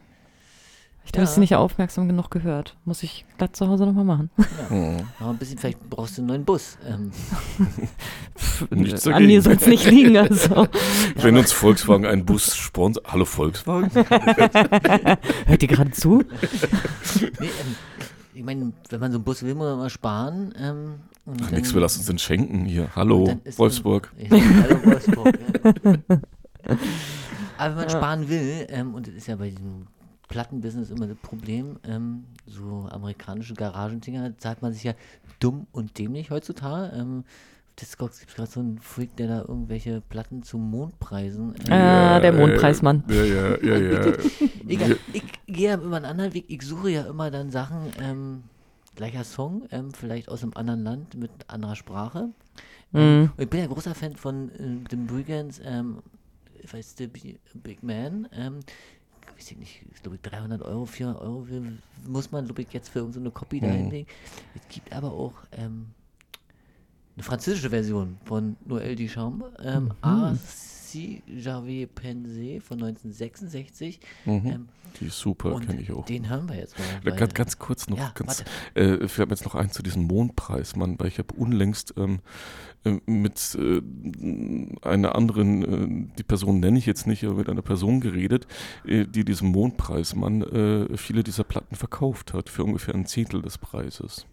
Ich 1.06 1.12
habe 1.12 1.24
es 1.24 1.36
Ja. 1.36 1.42
nicht 1.42 1.54
aufmerksam 1.56 2.08
genug 2.08 2.32
gehört. 2.32 2.78
Muss 2.86 3.04
ich 3.04 3.26
glatt 3.38 3.56
zu 3.58 3.68
Hause 3.68 3.86
nochmal 3.86 4.06
machen. 4.06 4.30
Mhm. 4.70 5.02
noch 5.20 5.30
ein 5.30 5.38
bisschen, 5.38 5.58
vielleicht 5.60 5.88
brauchst 5.90 6.18
du 6.18 6.22
einen 6.22 6.28
neuen 6.30 6.46
Bus. 6.46 6.78
Ähm, 6.88 7.12
Nichts 8.72 9.06
An 9.06 9.12
dagegen. 9.14 9.28
mir 9.32 9.42
soll 9.42 9.54
es 9.54 9.68
nicht 9.68 9.86
liegen. 9.86 10.18
Also. 10.18 10.68
Wenn 11.18 11.38
uns 11.38 11.52
Volkswagen 11.52 12.06
einen 12.06 12.26
Bus 12.26 12.56
sponsert. 12.56 13.06
Hallo 13.12 13.26
Volkswagen? 13.26 13.92
Hört 13.94 15.62
ihr 15.62 15.68
gerade 15.68 15.92
zu? 15.92 16.24
nee, 17.20 17.26
ähm, 17.42 17.76
ich 18.34 18.44
meine, 18.44 18.74
wenn 18.90 19.00
man 19.00 19.12
so 19.12 19.18
einen 19.18 19.24
Bus 19.24 19.44
will, 19.44 19.56
muss 19.56 19.68
man 19.68 19.78
mal 19.80 19.90
sparen. 19.90 20.54
Ähm, 20.60 20.96
Ach, 21.26 21.38
dann- 21.38 21.54
nix, 21.54 21.74
wir 21.74 21.82
lassen 21.82 22.00
uns 22.00 22.08
den 22.08 22.18
schenken 22.20 22.66
hier. 22.66 22.96
Hallo 22.96 23.40
Wolfsburg. 23.58 24.12
Man, 24.30 24.40
ja, 24.40 24.64
hallo 24.64 24.86
Wolfsburg. 24.86 25.40
ja. 25.84 26.08
Aber 27.58 27.76
wenn 27.76 27.82
man 27.82 27.90
sparen 27.90 28.30
will, 28.30 28.66
ähm, 28.70 28.96
und 28.96 29.08
das 29.08 29.14
ist 29.14 29.28
ja 29.28 29.36
bei 29.36 29.50
diesem 29.50 29.88
Plattenbusiness 30.28 30.90
immer 30.90 31.08
das 31.08 31.18
Problem, 31.18 31.78
ähm, 31.88 32.24
so 32.48 32.88
amerikanische 32.90 33.54
Garagendinger 33.54 34.38
zahlt 34.38 34.62
man 34.62 34.74
sich 34.74 34.84
ja 34.84 34.94
dumm 35.40 35.68
und 35.72 35.98
dämlich 35.98 36.32
heutzutage. 36.32 36.96
Ähm, 36.96 37.24
Discogs 37.80 38.20
gibt 38.20 38.30
es 38.32 38.36
gerade 38.36 38.52
so 38.52 38.60
einen 38.60 38.78
Freak, 38.80 39.16
der 39.18 39.28
da 39.28 39.40
irgendwelche 39.42 40.02
Platten 40.02 40.44
zu 40.44 40.58
Mondpreisen. 40.58 41.56
ähm, 41.68 41.74
Ah, 41.74 42.20
der 42.20 42.32
Mondpreismann. 42.34 43.04
Ja, 43.08 43.24
ja, 43.24 43.58
ja, 43.64 43.78
ja. 43.78 44.14
Egal, 44.68 44.98
ich 45.12 45.24
gehe 45.48 45.70
ja 45.70 45.74
immer 45.76 45.98
einen 45.98 46.06
anderen 46.06 46.34
Weg. 46.34 46.46
Ich 46.50 46.62
suche 46.62 46.90
ja 46.92 47.04
immer 47.04 47.32
dann 47.32 47.50
Sachen, 47.50 47.92
ähm, 48.00 48.44
gleicher 48.96 49.24
Song, 49.24 49.64
ähm, 49.72 49.92
vielleicht 49.92 50.30
aus 50.30 50.44
einem 50.44 50.54
anderen 50.56 50.84
Land 50.84 51.16
mit 51.16 51.32
anderer 51.48 51.76
Sprache. 51.76 52.30
Ähm, 52.94 53.22
Mhm. 53.24 53.32
ich 53.38 53.50
bin 53.50 53.60
ja 53.60 53.66
großer 53.66 53.96
Fan 53.96 54.16
von 54.16 54.50
äh, 54.52 54.88
den 54.90 55.08
Brigands, 55.08 55.60
ähm, 55.66 55.98
ich 56.62 56.72
weiß, 56.72 56.96
The 56.98 57.08
Bi- 57.08 57.40
Big 57.56 57.82
Man. 57.82 58.28
Ähm, 58.34 58.60
weiß 59.36 59.50
ich 59.52 59.58
nicht, 59.58 59.84
ich 59.92 60.02
glaube 60.04 60.20
300 60.22 60.62
Euro, 60.62 60.86
400 60.86 61.20
Euro 61.24 61.48
will- 61.50 61.80
muss 62.06 62.32
man, 62.32 62.46
glaube 62.46 62.62
ich, 62.62 62.72
jetzt 62.72 62.90
für 62.90 63.00
irgendeine 63.00 63.32
Copy 63.32 63.60
da 63.62 63.68
Mhm. 63.68 63.72
hinlegen. 63.78 64.08
Es 64.54 64.62
gibt 64.74 64.94
aber 64.94 65.12
auch 65.12 65.34
ähm, 65.54 65.88
eine 67.16 67.24
französische 67.24 67.70
Version 67.70 68.18
von 68.26 68.56
Noël 68.68 68.96
Duchamp, 68.96 69.44
ähm, 69.64 69.94
Ah, 70.02 70.34
si 70.36 71.22
j'avais 71.28 71.88
pensé 71.88 72.60
von 72.60 72.78
1966. 72.78 74.00
Mhm. 74.26 74.42
Ähm, 74.46 74.68
Die 75.00 75.06
ist 75.08 75.20
super, 75.20 75.60
kenne 75.60 75.82
ich 75.82 75.92
auch. 75.92 76.06
Den 76.06 76.30
hören 76.30 76.48
wir 76.48 76.56
jetzt 76.56 76.76
mal. 76.78 77.16
Ganz, 77.16 77.34
ganz 77.34 77.58
kurz 77.58 77.90
noch, 77.90 77.98
Ja, 77.98 78.12
ganz, 78.14 78.44
äh, 78.76 79.08
fällt 79.08 79.30
mir 79.30 79.36
jetzt 79.36 79.46
noch 79.46 79.56
ein 79.56 79.72
zu 79.72 79.82
diesem 79.82 80.04
Mondpreis, 80.04 80.76
Mann, 80.76 81.00
weil 81.00 81.08
ich 81.08 81.18
habe 81.18 81.34
unlängst 81.36 81.96
ähm, 81.98 82.20
äh, 82.84 83.00
mit 83.08 83.58
äh, 83.60 83.82
einer 84.88 85.16
anderen, 85.16 85.64
äh, 85.64 86.14
die 86.18 86.24
Person 86.24 86.60
nenne 86.60 86.78
ich 86.78 86.86
jetzt 86.86 87.08
nicht, 87.08 87.24
aber 87.24 87.36
mit 87.36 87.50
einer 87.50 87.64
Person 87.64 88.00
geredet, 88.00 88.46
äh, 88.86 89.06
die 89.06 89.26
diesem 89.26 89.50
Mondpreis, 89.50 90.14
Mann, 90.16 90.42
äh, 90.44 90.96
viele 90.98 91.24
dieser 91.24 91.44
Platten 91.44 91.76
verkauft 91.76 92.34
hat 92.34 92.50
für 92.50 92.64
ungefähr 92.64 92.94
ein 92.94 93.06
Zehntel 93.08 93.42
des 93.42 93.58
Preises. 93.58 94.28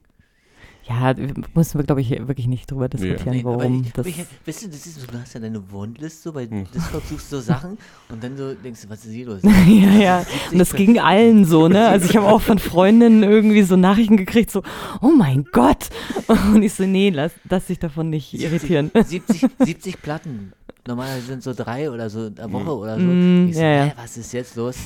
Ja, 0.90 1.14
müssen 1.54 1.78
wir, 1.78 1.84
glaube 1.86 2.00
ich, 2.00 2.10
wirklich 2.10 2.48
nicht 2.48 2.68
drüber 2.68 2.88
diskutieren, 2.88 3.36
Nee, 3.36 3.44
warum 3.44 3.82
ich, 3.82 3.92
das. 3.92 4.06
ich, 4.06 4.16
weißt 4.44 4.64
du, 4.64 4.68
das 4.68 4.86
ist 4.86 5.00
du 5.00 5.18
hast 5.20 5.34
ja 5.34 5.40
deine 5.40 5.70
Wundenlist 5.70 6.22
so, 6.24 6.32
bei 6.32 6.46
Hm. 6.46 6.66
Discord 6.74 7.06
suchst 7.06 7.30
du 7.30 7.36
so 7.36 7.42
Sachen 7.42 7.78
und 8.08 8.24
dann 8.24 8.36
so 8.36 8.52
denkst 8.54 8.82
du, 8.82 8.90
was 8.90 9.04
ist 9.04 9.12
hier 9.12 9.26
los? 9.26 9.40
ja, 9.44 9.50
ja. 9.92 10.18
70 10.22 10.52
Und 10.52 10.58
das 10.58 10.72
ging 10.72 10.98
allen 10.98 11.44
so, 11.44 11.68
ne? 11.68 11.86
Also 11.90 12.10
ich 12.10 12.16
habe 12.16 12.26
auch 12.26 12.40
von 12.40 12.58
Freundinnen 12.58 13.22
irgendwie 13.22 13.62
so 13.62 13.76
Nachrichten 13.76 14.16
gekriegt, 14.16 14.50
so, 14.50 14.62
oh 15.00 15.12
mein 15.16 15.44
Gott. 15.52 15.90
Und 16.26 16.62
ich 16.64 16.74
so, 16.74 16.84
nee, 16.84 17.10
lass, 17.10 17.32
lass 17.48 17.66
dich 17.66 17.78
davon 17.78 18.10
nicht 18.10 18.34
irritieren. 18.34 18.90
70, 18.92 19.46
70 19.60 20.02
Platten. 20.02 20.52
Normalerweise 20.88 21.26
sind 21.26 21.42
so 21.44 21.52
drei 21.54 21.88
oder 21.90 22.10
so 22.10 22.26
in 22.26 22.34
der 22.34 22.50
Woche 22.52 22.74
oder 22.76 22.96
so. 22.98 23.04
Mm, 23.04 23.48
ich 23.50 23.54
so, 23.54 23.60
ja, 23.62 23.70
ja. 23.70 23.84
hä, 23.84 23.92
was 23.96 24.16
ist 24.16 24.32
jetzt 24.32 24.56
los? 24.56 24.76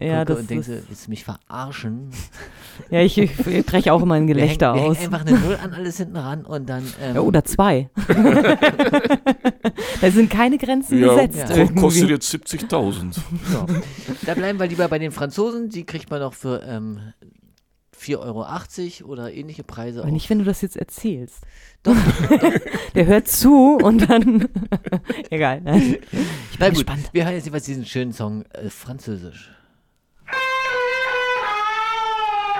Ja, 0.00 0.24
Gucke 0.24 0.32
das 0.32 0.40
und 0.40 0.50
du, 0.68 0.84
willst 0.88 1.06
du 1.06 1.10
mich 1.10 1.24
verarschen? 1.24 2.10
Ja, 2.90 3.00
ich, 3.02 3.16
ich, 3.18 3.46
ich 3.46 3.64
breche 3.64 3.92
auch 3.92 4.02
immer 4.02 4.16
ein 4.16 4.26
Wir 4.26 4.34
Gelächter 4.34 4.72
hängen, 4.74 4.82
wir 4.84 4.90
aus. 4.90 4.98
hängen 4.98 5.14
einfach 5.14 5.26
eine 5.26 5.38
Null 5.38 5.56
an 5.62 5.72
alles 5.74 5.96
hinten 5.98 6.16
ran 6.16 6.44
und 6.44 6.68
dann. 6.68 6.82
Ähm, 7.00 7.14
Ja, 7.14 7.20
oder 7.20 7.44
zwei. 7.44 7.88
da 10.00 10.10
sind 10.10 10.28
keine 10.30 10.58
Grenzen 10.58 10.98
Ja, 10.98 11.14
gesetzt. 11.14 11.46
ko- 11.52 11.58
irgendwie. 11.58 11.80
kostet 11.80 12.10
jetzt 12.10 12.34
70.000. 12.34 13.12
So. 13.12 13.22
Da 14.26 14.34
bleiben 14.34 14.58
wir 14.58 14.66
lieber 14.66 14.88
bei 14.88 14.98
den 14.98 15.12
Franzosen. 15.12 15.68
Die 15.68 15.84
kriegt 15.84 16.10
man 16.10 16.20
noch 16.20 16.34
für 16.34 16.62
ähm, 16.66 16.98
4,80 17.96 18.18
Euro 19.04 19.12
oder 19.12 19.32
ähnliche 19.32 19.62
Preise. 19.62 20.00
Aber 20.00 20.08
auch. 20.08 20.12
nicht, 20.12 20.28
wenn 20.30 20.38
du 20.40 20.44
das 20.44 20.60
jetzt 20.60 20.76
erzählst. 20.76 21.38
Der 22.94 23.06
hört 23.06 23.28
zu 23.28 23.76
und 23.82 24.08
dann. 24.10 24.48
Egal. 25.30 25.60
Nein. 25.62 25.96
Ich 26.10 26.58
Na 26.58 26.66
bin 26.66 26.74
gut, 26.74 26.86
gespannt. 26.86 27.10
wir 27.12 27.24
hören 27.24 27.34
jetzt 27.34 27.46
jeweils 27.46 27.64
diesen 27.64 27.84
schönen 27.86 28.12
Song 28.12 28.44
äh, 28.52 28.68
französisch. 28.68 29.50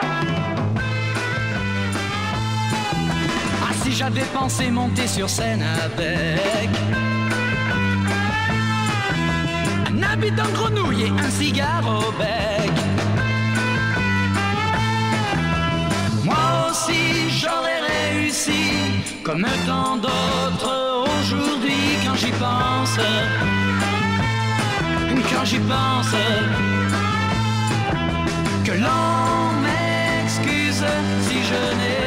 Ah, 0.00 0.06
si 3.82 3.92
j'avais 3.92 4.24
pensé 4.32 4.70
monter 4.70 5.06
sur 5.06 5.28
scène 5.28 5.62
avec 5.62 6.70
un 9.90 10.02
habit 10.02 10.32
en 10.40 10.48
grenouille 10.52 11.02
et 11.04 11.10
un 11.10 11.30
cigare 11.30 11.86
au 11.86 12.10
bec. 12.12 12.72
Moi 16.24 16.68
aussi 16.70 17.30
j'aurais 17.30 17.80
réussi 17.88 18.70
comme 19.22 19.46
tant 19.66 19.96
d'autres 19.96 21.04
aujourd'hui 21.20 21.98
quand 22.04 22.14
j'y 22.16 22.32
pense. 22.32 22.98
Quand 25.32 25.44
j'y 25.44 25.58
pense 25.58 26.12
que 28.64 28.72
l'on 28.72 29.33
si 31.26 31.36
je 31.50 31.60
n'ai 31.80 32.04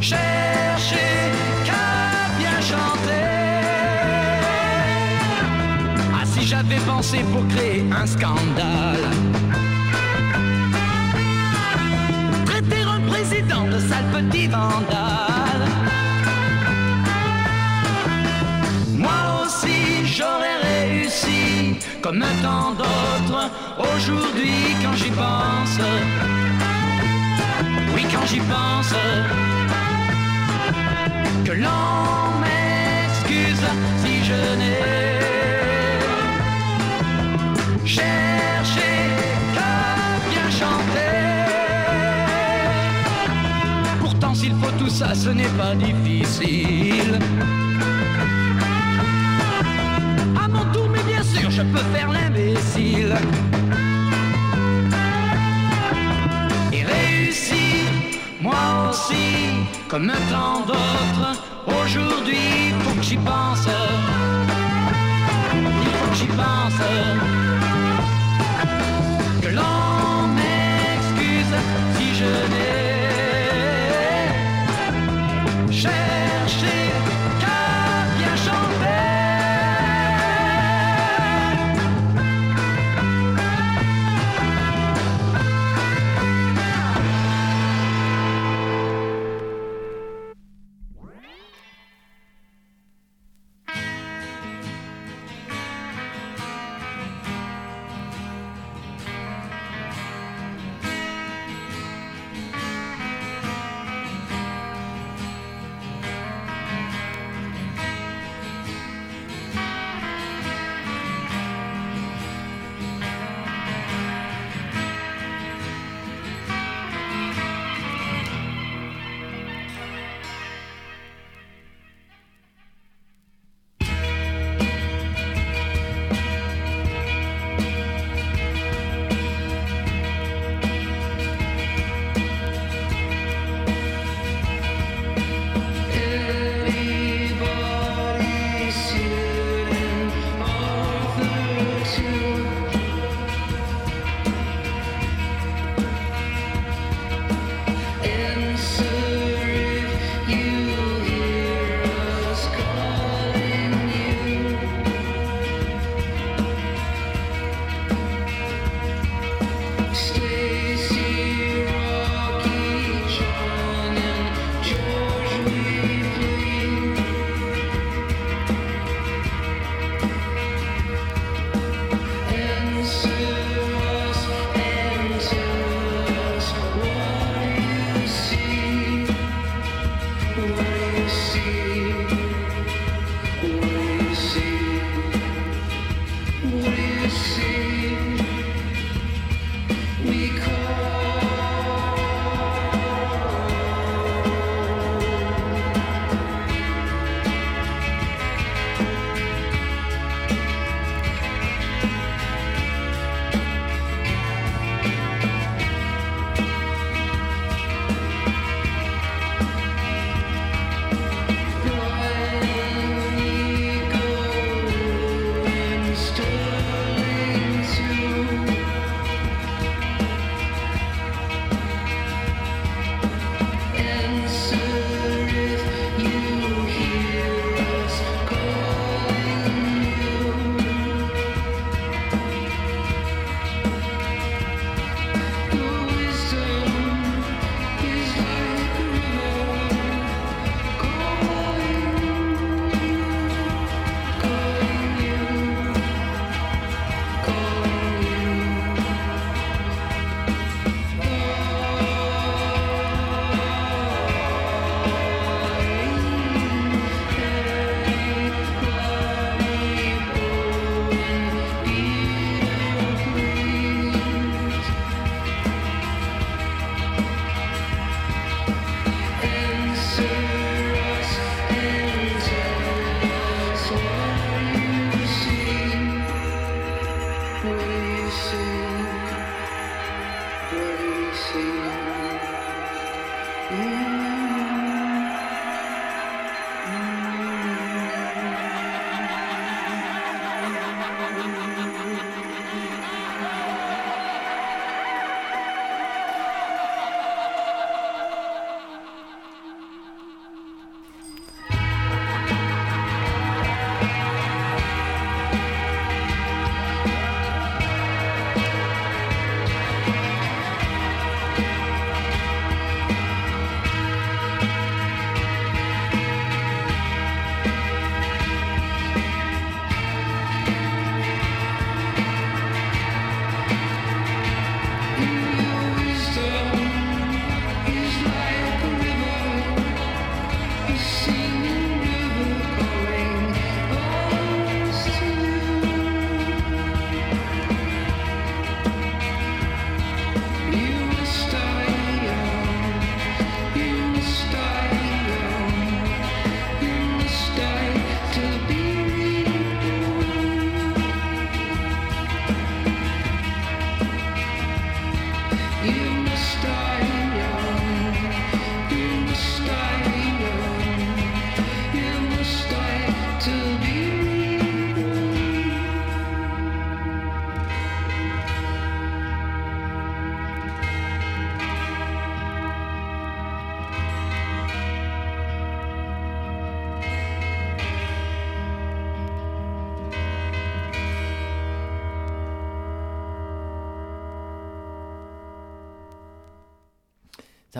cherché 0.00 1.06
qu'à 1.66 1.88
bien 2.38 2.58
chanter. 2.70 3.28
Ah, 6.14 6.24
si 6.24 6.46
j'avais 6.46 6.80
pensé 6.86 7.18
pour 7.32 7.46
créer 7.48 7.84
un 8.00 8.06
scandale, 8.06 9.06
traiter 12.46 12.82
un 12.82 13.00
président 13.12 13.64
de 13.72 13.78
sale 13.88 14.08
petit 14.12 14.46
vandale. 14.48 15.11
Comme 22.02 22.24
tant 22.42 22.72
d'autres 22.72 23.50
aujourd'hui 23.78 24.74
quand 24.82 24.94
j'y 24.94 25.10
pense. 25.10 25.78
Oui 27.94 28.04
quand 28.12 28.26
j'y 28.26 28.40
pense. 28.40 28.94
Que 31.44 31.52
l'on 31.52 32.40
m'excuse 32.42 33.66
si 34.02 34.24
je 34.24 34.40
n'ai 34.60 34.80
cherché 37.86 38.90
qu'à 39.54 39.72
bien 40.30 40.50
chanter. 40.50 41.14
Pourtant 44.00 44.34
s'il 44.34 44.54
faut 44.56 44.72
tout 44.78 44.90
ça 44.90 45.14
ce 45.14 45.28
n'est 45.30 45.54
pas 45.60 45.74
difficile. 45.76 47.18
Je 51.56 51.62
peux 51.62 51.84
faire 51.94 52.10
l'imbécile. 52.10 53.14
Et 56.72 56.82
réussir, 56.82 57.84
moi 58.40 58.90
aussi, 58.90 59.66
comme 59.88 60.10
tant 60.30 60.60
d'autres. 60.66 61.32
Aujourd'hui, 61.66 62.72
faut 62.80 62.94
que 62.94 63.02
j'y 63.02 63.16
pense. 63.16 63.66
Il 65.54 65.92
faut 65.98 66.10
que 66.10 66.16
j'y 66.16 66.30
pense. 66.42 66.80
Que 69.42 69.48
l'on 69.48 70.28
m'excuse 70.38 71.54
si 71.96 72.14
je 72.14 72.30
n'ai 72.52 72.81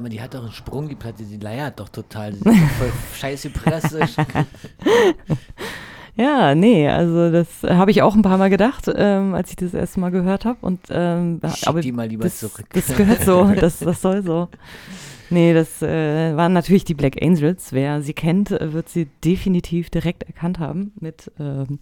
Sag 0.02 0.10
mal, 0.10 0.16
die 0.16 0.20
hat 0.20 0.34
doch 0.34 0.42
einen 0.42 0.50
Sprung, 0.50 0.88
die 0.88 0.96
Platte, 0.96 1.22
die 1.22 1.36
leiert 1.36 1.78
doch 1.78 1.88
total. 1.88 2.32
Die 2.32 2.38
ist 2.38 2.44
doch 2.44 2.50
voll 2.50 2.92
scheiße 3.20 3.50
Presse. 3.50 4.00
Ja, 6.16 6.56
nee, 6.56 6.88
also 6.88 7.30
das 7.30 7.62
habe 7.62 7.92
ich 7.92 8.02
auch 8.02 8.16
ein 8.16 8.22
paar 8.22 8.36
Mal 8.36 8.50
gedacht, 8.50 8.90
ähm, 8.92 9.32
als 9.32 9.50
ich 9.50 9.56
das 9.56 9.74
erste 9.74 10.00
Mal 10.00 10.10
gehört 10.10 10.44
habe. 10.44 10.58
Und 10.60 10.80
ähm, 10.90 11.40
Schick 11.54 11.68
aber 11.68 11.82
die 11.82 11.92
mal 11.92 12.08
lieber 12.08 12.24
das, 12.24 12.40
zurück. 12.40 12.66
Das 12.72 12.96
gehört 12.96 13.22
so, 13.22 13.44
das, 13.54 13.78
das 13.78 14.02
soll 14.02 14.24
so. 14.24 14.48
Nee, 15.30 15.54
das 15.54 15.80
äh, 15.82 16.36
waren 16.36 16.52
natürlich 16.52 16.82
die 16.82 16.94
Black 16.94 17.22
Angels. 17.22 17.72
Wer 17.72 18.02
sie 18.02 18.12
kennt, 18.12 18.50
äh, 18.50 18.72
wird 18.72 18.88
sie 18.88 19.06
definitiv 19.24 19.88
direkt 19.88 20.24
erkannt 20.24 20.58
haben 20.58 20.94
mit 20.98 21.30
ähm, 21.38 21.78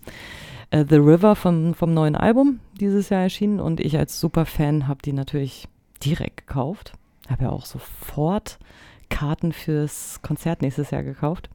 äh, 0.69 0.85
The 0.87 0.97
River 0.97 1.37
vom, 1.37 1.73
vom 1.73 1.95
neuen 1.95 2.17
Album 2.17 2.61
dieses 2.79 3.09
Jahr 3.09 3.23
erschienen. 3.23 3.61
Und 3.61 3.81
ich 3.81 3.97
als 3.97 4.21
Superfan 4.21 4.89
habe 4.89 5.01
die 5.03 5.15
natürlich 5.15 5.69
direkt 6.05 6.47
gekauft. 6.47 6.93
Habe 7.31 7.45
ja 7.45 7.51
auch 7.51 7.67
sofort 7.67 8.59
Karten 9.09 9.53
fürs 9.53 10.21
Konzert 10.23 10.63
nächstes 10.63 10.91
Jahr 10.91 11.03
gekauft, 11.03 11.51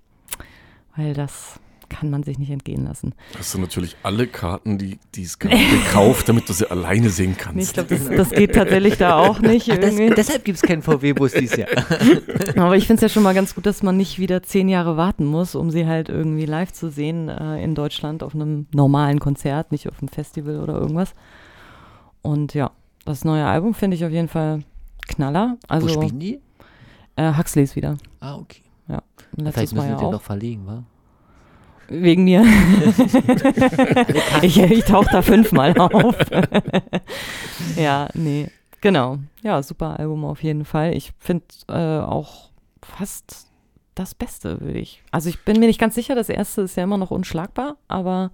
weil 0.95 1.13
das 1.13 1.59
kann 1.89 2.09
man 2.09 2.23
sich 2.23 2.39
nicht 2.39 2.49
entgehen 2.49 2.83
lassen. 2.85 3.13
Hast 3.37 3.53
du 3.53 3.59
natürlich 3.59 3.95
alle 4.03 4.27
Karten, 4.27 4.77
die 4.77 4.99
die 5.13 5.23
es 5.23 5.39
gab, 5.39 5.51
gekauft, 5.51 6.27
damit 6.29 6.49
du 6.49 6.53
sie 6.53 6.69
alleine 6.69 7.09
sehen 7.09 7.35
kannst. 7.37 7.55
Nee, 7.55 7.63
ich 7.63 7.73
glaube, 7.73 7.89
das, 7.89 8.09
das 8.09 8.29
geht 8.31 8.55
tatsächlich 8.55 8.97
da 8.97 9.17
auch 9.17 9.39
nicht. 9.39 9.67
Das, 9.85 9.95
deshalb 9.95 10.45
gibt 10.45 10.55
es 10.55 10.61
keinen 10.61 10.81
VW-Bus 10.81 11.33
dieses 11.33 11.57
Jahr. 11.57 11.69
Aber 12.55 12.75
ich 12.75 12.87
finde 12.87 12.95
es 12.95 13.01
ja 13.01 13.09
schon 13.09 13.23
mal 13.23 13.33
ganz 13.33 13.53
gut, 13.53 13.65
dass 13.65 13.83
man 13.83 13.97
nicht 13.97 14.19
wieder 14.19 14.41
zehn 14.41 14.69
Jahre 14.69 14.97
warten 14.97 15.25
muss, 15.25 15.53
um 15.53 15.69
sie 15.69 15.85
halt 15.85 16.09
irgendwie 16.09 16.45
live 16.45 16.71
zu 16.71 16.89
sehen 16.89 17.29
äh, 17.29 17.61
in 17.61 17.75
Deutschland 17.75 18.23
auf 18.23 18.33
einem 18.33 18.67
normalen 18.73 19.19
Konzert, 19.19 19.71
nicht 19.71 19.87
auf 19.87 19.99
einem 19.99 20.07
Festival 20.07 20.59
oder 20.59 20.73
irgendwas. 20.73 21.13
Und 22.21 22.53
ja, 22.53 22.71
das 23.05 23.25
neue 23.25 23.45
Album 23.45 23.73
finde 23.73 23.95
ich 23.95 24.05
auf 24.05 24.11
jeden 24.11 24.29
Fall 24.29 24.63
Knaller. 25.07 25.57
Also, 25.67 25.87
Wo 25.87 25.93
spielen 25.93 26.19
die? 26.19 26.41
Äh, 27.15 27.33
Huxleys 27.37 27.75
wieder. 27.75 27.97
Ah, 28.19 28.35
okay. 28.35 28.61
Ja, 28.87 29.01
Vielleicht 29.35 29.73
müssen 29.73 29.89
wir 29.89 29.95
den 29.95 30.11
doch 30.11 30.21
verlegen, 30.21 30.67
wa? 30.67 30.83
Wegen 31.87 32.23
mir. 32.23 32.43
ich 34.41 34.59
ich 34.59 34.85
tauche 34.85 35.09
da 35.11 35.21
fünfmal 35.21 35.77
auf. 35.77 36.15
ja, 37.75 38.09
nee. 38.15 38.49
Genau. 38.81 39.19
Ja, 39.43 39.61
super 39.61 39.99
Album 39.99 40.25
auf 40.25 40.41
jeden 40.43 40.65
Fall. 40.65 40.95
Ich 40.95 41.13
finde 41.19 41.45
äh, 41.67 41.99
auch 41.99 42.49
fast 42.81 43.47
das 43.93 44.13
Beste, 44.13 44.59
würde 44.61 44.79
ich. 44.79 45.03
Also 45.11 45.29
ich 45.29 45.43
bin 45.43 45.59
mir 45.59 45.67
nicht 45.67 45.79
ganz 45.79 45.95
sicher, 45.95 46.15
das 46.15 46.29
erste 46.29 46.63
ist 46.63 46.75
ja 46.75 46.83
immer 46.83 46.97
noch 46.97 47.11
unschlagbar, 47.11 47.77
aber 47.87 48.31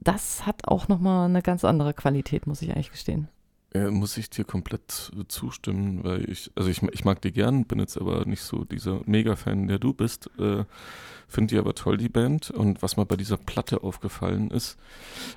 das 0.00 0.46
hat 0.46 0.68
auch 0.68 0.88
nochmal 0.88 1.28
eine 1.28 1.42
ganz 1.42 1.64
andere 1.64 1.92
Qualität, 1.94 2.46
muss 2.46 2.62
ich 2.62 2.70
eigentlich 2.70 2.90
gestehen. 2.90 3.28
Äh, 3.76 3.90
muss 3.90 4.16
ich 4.16 4.30
dir 4.30 4.44
komplett 4.44 5.10
zustimmen, 5.26 6.04
weil 6.04 6.30
ich, 6.30 6.50
also 6.54 6.68
ich, 6.70 6.80
ich 6.92 7.04
mag 7.04 7.20
die 7.22 7.32
gern, 7.32 7.64
bin 7.64 7.80
jetzt 7.80 7.98
aber 8.00 8.24
nicht 8.24 8.42
so 8.42 8.64
dieser 8.64 9.00
Mega-Fan, 9.04 9.66
der 9.66 9.78
du 9.80 9.92
bist. 9.92 10.30
Äh, 10.38 10.64
Finde 11.26 11.54
die 11.54 11.58
aber 11.58 11.74
toll, 11.74 11.96
die 11.96 12.08
Band. 12.10 12.50
Und 12.52 12.82
was 12.82 12.96
mir 12.96 13.04
bei 13.06 13.16
dieser 13.16 13.36
Platte 13.38 13.82
aufgefallen 13.82 14.50
ist, 14.52 14.76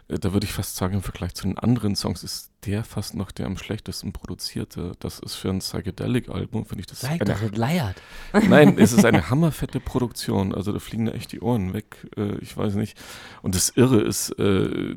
äh, 0.07 0.19
da 0.19 0.33
würde 0.33 0.45
ich 0.45 0.51
fast 0.53 0.75
sagen, 0.75 0.93
im 0.95 1.01
Vergleich 1.01 1.33
zu 1.33 1.47
den 1.47 1.57
anderen 1.57 1.95
Songs 1.95 2.23
ist 2.23 2.51
der 2.65 2.83
fast 2.83 3.15
noch 3.15 3.31
der 3.31 3.47
am 3.47 3.57
schlechtesten 3.57 4.13
produzierte. 4.13 4.91
Das 4.99 5.17
ist 5.17 5.33
für 5.35 5.49
ein 5.49 5.59
Psychedelic-Album, 5.59 6.65
finde 6.67 6.81
ich 6.81 6.87
das 6.87 7.01
Sag 7.01 7.11
eine- 7.13 7.25
doch, 7.25 7.39
das 7.41 7.57
leiert. 7.57 7.95
Nein, 8.49 8.77
es 8.77 8.91
ist 8.93 9.05
eine 9.05 9.29
hammerfette 9.31 9.79
Produktion. 9.79 10.53
Also 10.53 10.71
da 10.73 10.77
fliegen 10.79 11.05
da 11.05 11.13
echt 11.13 11.31
die 11.31 11.39
Ohren 11.41 11.73
weg. 11.73 12.05
Äh, 12.15 12.37
ich 12.39 12.55
weiß 12.55 12.75
nicht. 12.75 12.95
Und 13.41 13.55
das 13.55 13.69
Irre 13.69 14.01
ist, 14.01 14.29
äh, 14.37 14.95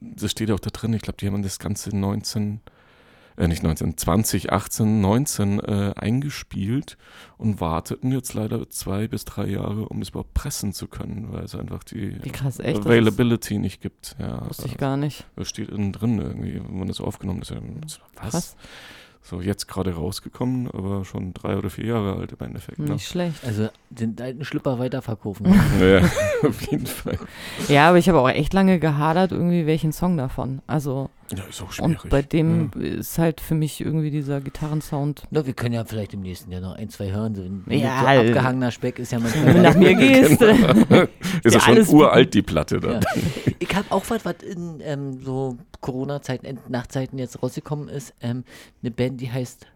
das 0.00 0.30
steht 0.30 0.48
ja 0.48 0.54
auch 0.54 0.60
da 0.60 0.70
drin, 0.70 0.92
ich 0.92 1.02
glaube, 1.02 1.16
die 1.18 1.26
haben 1.26 1.42
das 1.42 1.58
Ganze 1.58 1.96
19, 1.96 2.60
äh, 3.36 3.48
nicht 3.48 3.62
19, 3.62 3.96
20, 3.96 4.52
18, 4.52 5.00
19 5.00 5.60
äh, 5.60 5.92
eingespielt 5.96 6.96
und 7.38 7.60
warteten 7.60 8.12
jetzt 8.12 8.34
leider 8.34 8.68
zwei 8.70 9.08
bis 9.08 9.24
drei 9.24 9.46
Jahre, 9.46 9.88
um 9.88 10.02
es 10.02 10.10
überhaupt 10.10 10.34
pressen 10.34 10.72
zu 10.72 10.88
können, 10.88 11.32
weil 11.32 11.44
es 11.44 11.54
einfach 11.54 11.84
die 11.84 12.18
krass, 12.30 12.58
echt? 12.58 12.80
Availability 12.80 13.58
nicht 13.58 13.80
gibt. 13.80 14.16
Ja, 14.18 14.48
Wusste 14.48 14.66
ich 14.66 14.76
gar 14.76 14.96
nicht. 14.96 15.26
Das 15.36 15.48
steht 15.48 15.68
innen 15.70 15.92
drin 15.92 16.18
irgendwie, 16.18 16.60
wenn 16.68 16.88
das 16.88 17.00
aufgenommen 17.00 17.42
ist. 17.42 17.50
Ja, 17.50 17.58
Was? 18.16 18.30
Krass. 18.30 18.56
So, 19.24 19.40
jetzt 19.40 19.68
gerade 19.68 19.94
rausgekommen, 19.94 20.68
aber 20.72 21.04
schon 21.04 21.32
drei 21.32 21.56
oder 21.56 21.70
vier 21.70 21.86
Jahre 21.86 22.16
alt 22.16 22.32
im 22.32 22.44
Endeffekt. 22.44 22.80
ne? 22.80 22.90
Nicht 22.92 23.06
schlecht. 23.06 23.44
Also 23.46 23.68
den 23.90 24.16
alten 24.20 24.44
Schlüpper 24.44 24.78
weiterverkaufen. 24.80 25.46
Ja, 25.80 26.00
auf 26.48 26.60
jeden 26.70 26.86
Fall. 26.86 27.18
Ja, 27.68 27.88
aber 27.88 27.98
ich 27.98 28.08
habe 28.08 28.18
auch 28.18 28.28
echt 28.28 28.52
lange 28.52 28.78
gehadert, 28.80 29.30
irgendwie 29.32 29.64
welchen 29.66 29.92
Song 29.92 30.16
davon. 30.16 30.60
Also. 30.66 31.08
Ja, 31.34 31.44
ist 31.44 31.62
auch 31.62 31.78
Und 31.78 31.94
schwierig. 31.94 32.10
bei 32.10 32.22
dem 32.22 32.70
ist 32.78 33.18
halt 33.18 33.40
für 33.40 33.54
mich 33.54 33.80
irgendwie 33.80 34.10
dieser 34.10 34.40
Gitarrensound. 34.40 35.22
Na, 35.30 35.46
wir 35.46 35.54
können 35.54 35.74
ja 35.74 35.84
vielleicht 35.84 36.12
im 36.14 36.20
nächsten 36.20 36.50
Jahr 36.52 36.60
noch 36.60 36.74
ein, 36.76 36.88
zwei 36.90 37.10
hören. 37.10 37.34
So, 37.34 37.42
ein 37.42 37.64
Ja, 37.68 38.00
so 38.00 38.06
äh, 38.06 38.28
abgehangener 38.28 38.70
Speck 38.70 38.98
ist 38.98 39.12
ja 39.12 39.18
Wenn 39.22 39.30
manchmal. 39.30 39.54
du 39.54 39.62
nach 39.62 39.74
mir 39.76 39.94
gehst. 39.94 40.38
Genau. 40.40 41.02
ist 41.44 41.54
ja, 41.54 41.60
schon 41.60 41.86
uralt, 41.88 42.34
die 42.34 42.42
Platte 42.42 42.80
da. 42.80 42.92
Ja. 42.94 43.00
Ich 43.58 43.76
habe 43.76 43.90
auch 43.90 44.04
was, 44.08 44.24
was 44.24 44.42
in 44.42 44.80
ähm, 44.82 45.20
so 45.22 45.56
Corona-Zeiten, 45.80 46.44
Endnachzeiten 46.44 47.16
jetzt 47.18 47.42
rausgekommen 47.42 47.88
ist. 47.88 48.12
Ähm, 48.20 48.44
eine 48.82 48.90
Band, 48.90 49.20
die 49.20 49.30
heißt. 49.30 49.66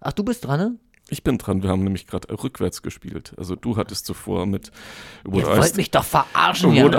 Ach, 0.00 0.12
du 0.12 0.22
bist 0.24 0.46
dran, 0.46 0.58
ne? 0.60 0.76
Ich 1.10 1.24
bin 1.24 1.38
dran, 1.38 1.62
wir 1.62 1.70
haben 1.70 1.82
nämlich 1.82 2.06
gerade 2.06 2.28
rückwärts 2.42 2.82
gespielt. 2.82 3.32
Also 3.36 3.56
du 3.56 3.76
hattest 3.76 4.06
zuvor 4.06 4.46
mit 4.46 4.70
Would, 5.24 5.44
Ihr 5.44 5.52
I, 5.54 5.58
wollt 5.58 5.76
mich 5.76 5.90
doch 5.90 6.04
verarschen, 6.04 6.72
ja. 6.72 6.86
I, 6.86 6.92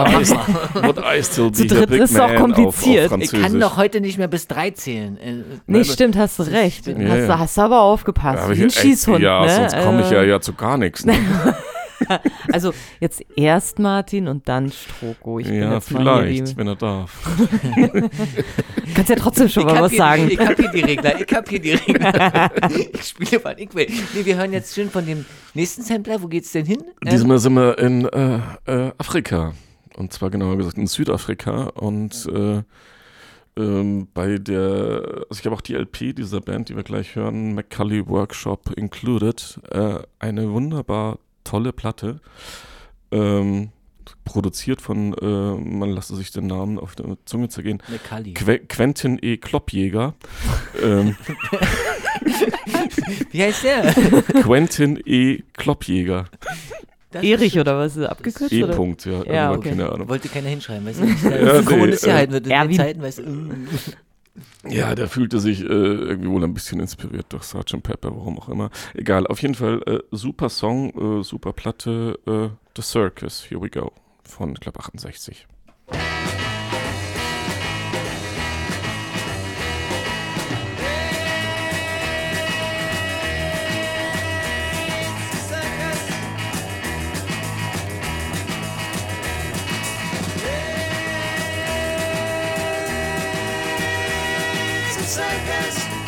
would 0.84 0.98
I 1.00 1.24
Still 1.24 1.50
Be 1.52 1.58
Zu 1.58 1.66
dritt 1.68 1.90
ist 1.92 2.20
auch 2.20 2.36
kompliziert. 2.36 3.08
Auf, 3.12 3.14
auf 3.14 3.22
Ich 3.22 3.32
kann 3.32 3.60
doch 3.60 3.78
heute 3.78 4.02
nicht 4.02 4.18
mehr 4.18 4.28
bis 4.28 4.48
drei 4.48 4.72
zählen. 4.72 5.18
Äh, 5.18 5.44
Nee, 5.68 5.84
stimmt, 5.86 6.18
hast 6.18 6.40
du 6.40 6.44
recht. 6.44 6.88
Ja, 6.88 6.94
hast, 6.94 7.00
ja. 7.18 7.28
du- 7.28 7.40
hast 7.40 7.58
du 7.58 7.62
aber 7.62 7.82
aufgepasst. 7.82 8.38
Ja, 8.40 8.44
aber 8.46 8.58
Wie 8.58 8.64
ein 8.64 8.70
Schießhund, 8.70 9.20
ja 9.22 9.46
ne? 9.46 9.70
sonst 9.70 9.84
komme 9.86 10.02
ich 10.02 10.10
ja, 10.12 10.22
Äh, 10.22 10.30
ja 10.30 10.42
zu 10.42 10.54
gar 10.54 10.78
nichts. 10.78 11.06
Ne? 11.06 11.16
Also 12.52 12.74
jetzt 13.00 13.24
erst 13.36 13.80
Martin 13.80 14.28
und 14.28 14.48
dann 14.48 14.72
Stroko. 14.72 15.40
Ich 15.40 15.48
bin 15.48 15.56
ja, 15.56 15.70
mal 15.70 15.82
vielleicht, 15.82 16.58
wenn 16.58 16.68
er 16.68 16.76
darf. 16.76 17.18
Kannst 18.96 19.10
ja 19.10 19.16
trotzdem 19.16 19.50
schon 19.50 19.68
Ich 19.68 19.74
mal 19.74 19.82
was 19.82 19.92
hier, 19.92 19.98
sagen. 19.98 20.30
Ich 20.30 20.40
hab 20.40 20.56
hier 20.58 20.72
die 20.72 20.82
Regler, 20.82 21.22
ich 21.22 21.34
hab 21.34 21.50
hier 21.50 21.60
die 21.60 21.72
Regler. 21.72 22.52
ich 22.94 23.04
spiele, 23.04 23.44
was 23.44 23.56
ich 23.58 23.74
will. 23.74 23.88
Nee, 24.14 24.26
wir 24.26 24.36
hören 24.38 24.54
jetzt 24.54 24.74
schön 24.74 24.90
von 24.90 25.06
dem 25.06 25.26
nächsten 25.54 25.84
Sampler. 25.84 26.22
Wo 26.22 26.28
geht's 26.28 26.52
denn 26.52 26.66
hin? 26.66 26.84
Ähm, 27.06 27.10
Diesmal 27.10 27.40
sind 27.40 27.54
wir 27.54 27.78
in 27.78 28.06
äh, 28.06 28.40
äh, 28.66 28.92
Afrika. 28.98 29.54
Und 29.96 30.14
zwar 30.14 30.30
genauer 30.30 30.58
gesagt 30.58 30.78
in 30.78 30.88
Südafrika. 30.88 31.66
Und 31.76 32.28
äh, 32.34 32.64
ähm, 33.58 34.08
bei 34.14 34.38
der, 34.38 35.26
also 35.30 35.40
ich 35.40 35.46
habe 35.46 35.56
auch 35.56 35.62
die 35.62 35.76
LP 35.76 36.16
dieser 36.16 36.42
Band, 36.42 36.70
die 36.70 36.76
wir 36.76 36.84
gleich 36.84 37.16
hören, 37.16 37.54
McCully 37.54 38.08
Workshop 38.08 38.72
Included, 38.78 39.60
äh, 39.72 40.00
eine 40.20 40.52
wunderbar 40.52 41.20
tolle 41.44 41.74
Platte. 41.74 42.22
Ähm, 43.12 43.70
produziert 44.24 44.82
von, 44.82 45.14
äh, 45.14 45.26
man 45.62 45.90
lasse 45.90 46.16
sich 46.16 46.32
den 46.32 46.48
Namen 46.48 46.80
auf 46.80 46.96
der 46.96 47.18
Zunge 47.26 47.50
zergehen, 47.50 47.82
McCully. 47.88 48.34
Que 48.34 48.60
Quentin 48.60 49.20
E. 49.22 49.38
Kloppjäger. 49.38 50.16
ähm, 50.82 51.16
Wie 53.32 53.44
heißt 53.44 53.64
der? 53.64 53.94
Quentin 54.44 55.02
E. 55.06 55.40
Kloppjäger. 55.54 56.26
Das 57.12 57.24
ist 57.24 57.30
Erich 57.30 57.60
oder 57.60 57.78
was? 57.78 57.98
Abgekürzt? 57.98 58.54
E. 58.54 58.66
Punkt, 58.68 59.06
ja, 59.06 59.12
Ja, 59.12 59.18
irgendwann, 59.20 59.58
okay. 59.58 59.70
keine 59.70 59.92
Ahnung. 59.92 60.10
Wollte 60.10 60.30
keiner 60.30 60.50
hinschreiben, 60.50 60.86
weißt 60.86 61.02
du? 61.02 61.06
Das 61.08 61.24
Ja, 61.24 61.30
ist 61.60 61.70
nee, 61.70 61.86
ist 61.90 62.06
ja 62.06 62.14
äh, 62.14 62.18
halt 62.18 62.32
mit 62.32 62.46
den. 62.46 62.74
Zeiten, 62.74 63.02
weißt 63.02 63.20
du. 63.20 63.24
Ja, 64.68 64.96
der 64.96 65.08
fühlte 65.08 65.40
sich 65.40 65.62
äh, 65.62 65.66
irgendwie 65.66 66.30
wohl 66.30 66.44
ein 66.44 66.54
bisschen 66.54 66.80
inspiriert 66.80 67.28
durch 67.30 67.44
Sgt. 67.44 67.82
Pepper, 67.82 68.12
warum 68.16 68.38
auch 68.38 68.50
immer. 68.50 68.70
Egal, 68.94 69.28
auf 69.28 69.42
jeden 69.42 69.56
Fall 69.56 69.82
äh, 69.86 70.00
super 70.12 70.50
Song, 70.50 71.20
äh, 71.20 71.24
super 71.24 71.54
Platte, 71.54 72.20
äh, 72.28 72.50
The 72.76 72.82
Circus, 72.82 73.50
Here 73.50 73.62
We 73.62 73.70
Go, 73.70 73.92
von, 74.24 74.54
ich 74.54 74.60
glaube, 74.60 74.80
68. 74.80 75.48
seconds. 95.12 96.01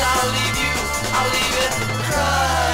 I'll 0.00 0.30
leave 0.32 0.56
you, 0.56 0.72
I'll 1.12 1.30
leave 1.30 1.56
it. 1.64 1.72
Crying, 2.08 2.71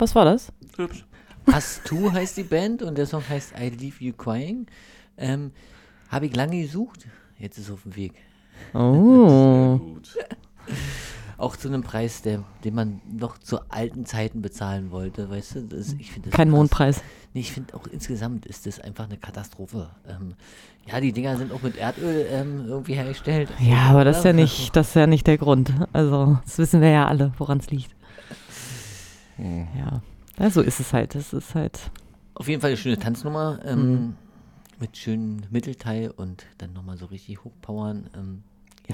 was 0.00 0.14
war 0.14 0.24
das? 0.24 0.52
Hübsch. 0.76 1.04
Us 1.46 1.80
Two 1.84 2.12
heißt 2.12 2.36
die 2.36 2.42
Band 2.44 2.82
und 2.82 2.96
der 2.98 3.06
Song 3.06 3.22
heißt 3.28 3.54
I 3.58 3.70
Leave 3.70 3.96
You 4.00 4.12
Crying. 4.12 4.66
Ähm, 5.16 5.52
Habe 6.08 6.26
ich 6.26 6.36
lange 6.36 6.60
gesucht. 6.60 7.06
Jetzt 7.38 7.58
ist 7.58 7.66
es 7.66 7.70
auf 7.70 7.82
dem 7.82 7.96
Weg. 7.96 8.12
Oh. 8.74 9.78
Gut. 9.78 10.16
Auch 11.38 11.56
zu 11.56 11.68
einem 11.68 11.82
Preis, 11.82 12.20
der, 12.20 12.44
den 12.64 12.74
man 12.74 13.00
noch 13.10 13.38
zu 13.38 13.60
alten 13.70 14.04
Zeiten 14.04 14.42
bezahlen 14.42 14.90
wollte, 14.90 15.30
weißt 15.30 15.54
du? 15.54 15.62
Das, 15.62 15.94
ich 15.94 16.12
find 16.12 16.26
das 16.26 16.34
Kein 16.34 16.48
krass. 16.48 16.56
Mondpreis. 16.56 17.02
Nee, 17.32 17.40
ich 17.40 17.52
finde 17.52 17.74
auch 17.74 17.86
insgesamt 17.86 18.44
ist 18.44 18.66
das 18.66 18.78
einfach 18.78 19.04
eine 19.04 19.16
Katastrophe. 19.16 19.88
Ähm, 20.06 20.34
ja, 20.86 21.00
die 21.00 21.12
Dinger 21.12 21.38
sind 21.38 21.52
auch 21.52 21.62
mit 21.62 21.78
Erdöl 21.78 22.26
ähm, 22.30 22.66
irgendwie 22.66 22.94
hergestellt. 22.94 23.48
Ja, 23.58 23.88
aber 23.90 24.04
das 24.04 24.18
ist 24.18 24.24
ja 24.24 24.34
nicht, 24.34 24.76
das 24.76 24.88
ist 24.88 24.96
ja 24.96 25.06
nicht 25.06 25.26
der 25.26 25.38
Grund. 25.38 25.72
Also, 25.94 26.38
das 26.44 26.58
wissen 26.58 26.82
wir 26.82 26.90
ja 26.90 27.06
alle, 27.06 27.32
woran 27.38 27.58
es 27.58 27.70
liegt. 27.70 27.94
Hm. 29.40 29.68
Ja. 29.78 30.02
ja, 30.38 30.50
so 30.50 30.60
ist 30.60 30.80
es 30.80 30.92
halt. 30.92 31.14
Das 31.14 31.32
ist 31.32 31.54
halt. 31.54 31.90
Auf 32.34 32.48
jeden 32.48 32.60
Fall 32.60 32.70
eine 32.70 32.76
schöne 32.76 32.98
Tanznummer 32.98 33.60
ähm, 33.64 33.92
Mhm. 33.92 34.16
mit 34.78 34.96
schönem 34.96 35.42
Mittelteil 35.50 36.10
und 36.10 36.46
dann 36.58 36.72
nochmal 36.72 36.96
so 36.96 37.06
richtig 37.06 37.42
hochpowern. 37.44 38.08
Ähm, 38.16 38.42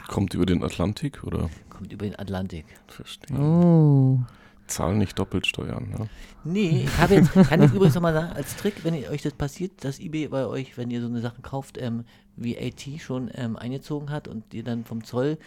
Kommt 0.09 0.35
über 0.35 0.45
den 0.45 0.63
Atlantik 0.63 1.25
oder? 1.25 1.49
kommt 1.71 1.91
über 1.93 2.05
den 2.05 2.19
Atlantik. 2.19 2.67
Verstehe. 2.87 3.39
Oh. 3.39 4.21
Zahlen 4.67 4.99
nicht 4.99 5.17
doppelt 5.19 5.47
steuern, 5.47 5.89
ne? 5.91 6.09
Nee, 6.45 6.83
ich 6.87 6.99
habe 6.99 7.15
jetzt, 7.15 7.33
kann 7.33 7.63
ich 7.63 7.73
übrigens 7.73 7.95
nochmal 7.95 8.13
sagen, 8.13 8.33
als 8.33 8.57
Trick, 8.57 8.83
wenn 8.85 8.95
ihr 8.95 9.11
euch 9.11 9.23
das 9.23 9.33
passiert, 9.33 9.85
dass 9.85 10.01
eBay 10.01 10.27
bei 10.29 10.45
euch, 10.47 10.77
wenn 10.77 10.91
ihr 10.91 11.01
so 11.01 11.07
eine 11.07 11.21
Sachen 11.21 11.41
kauft, 11.43 11.79
ähm, 11.81 12.05
VAT 12.37 13.01
schon 13.01 13.31
ähm, 13.35 13.57
eingezogen 13.57 14.11
hat 14.11 14.27
und 14.29 14.53
ihr 14.53 14.65
dann 14.65 14.85
vom 14.85 15.05
Zoll 15.05 15.39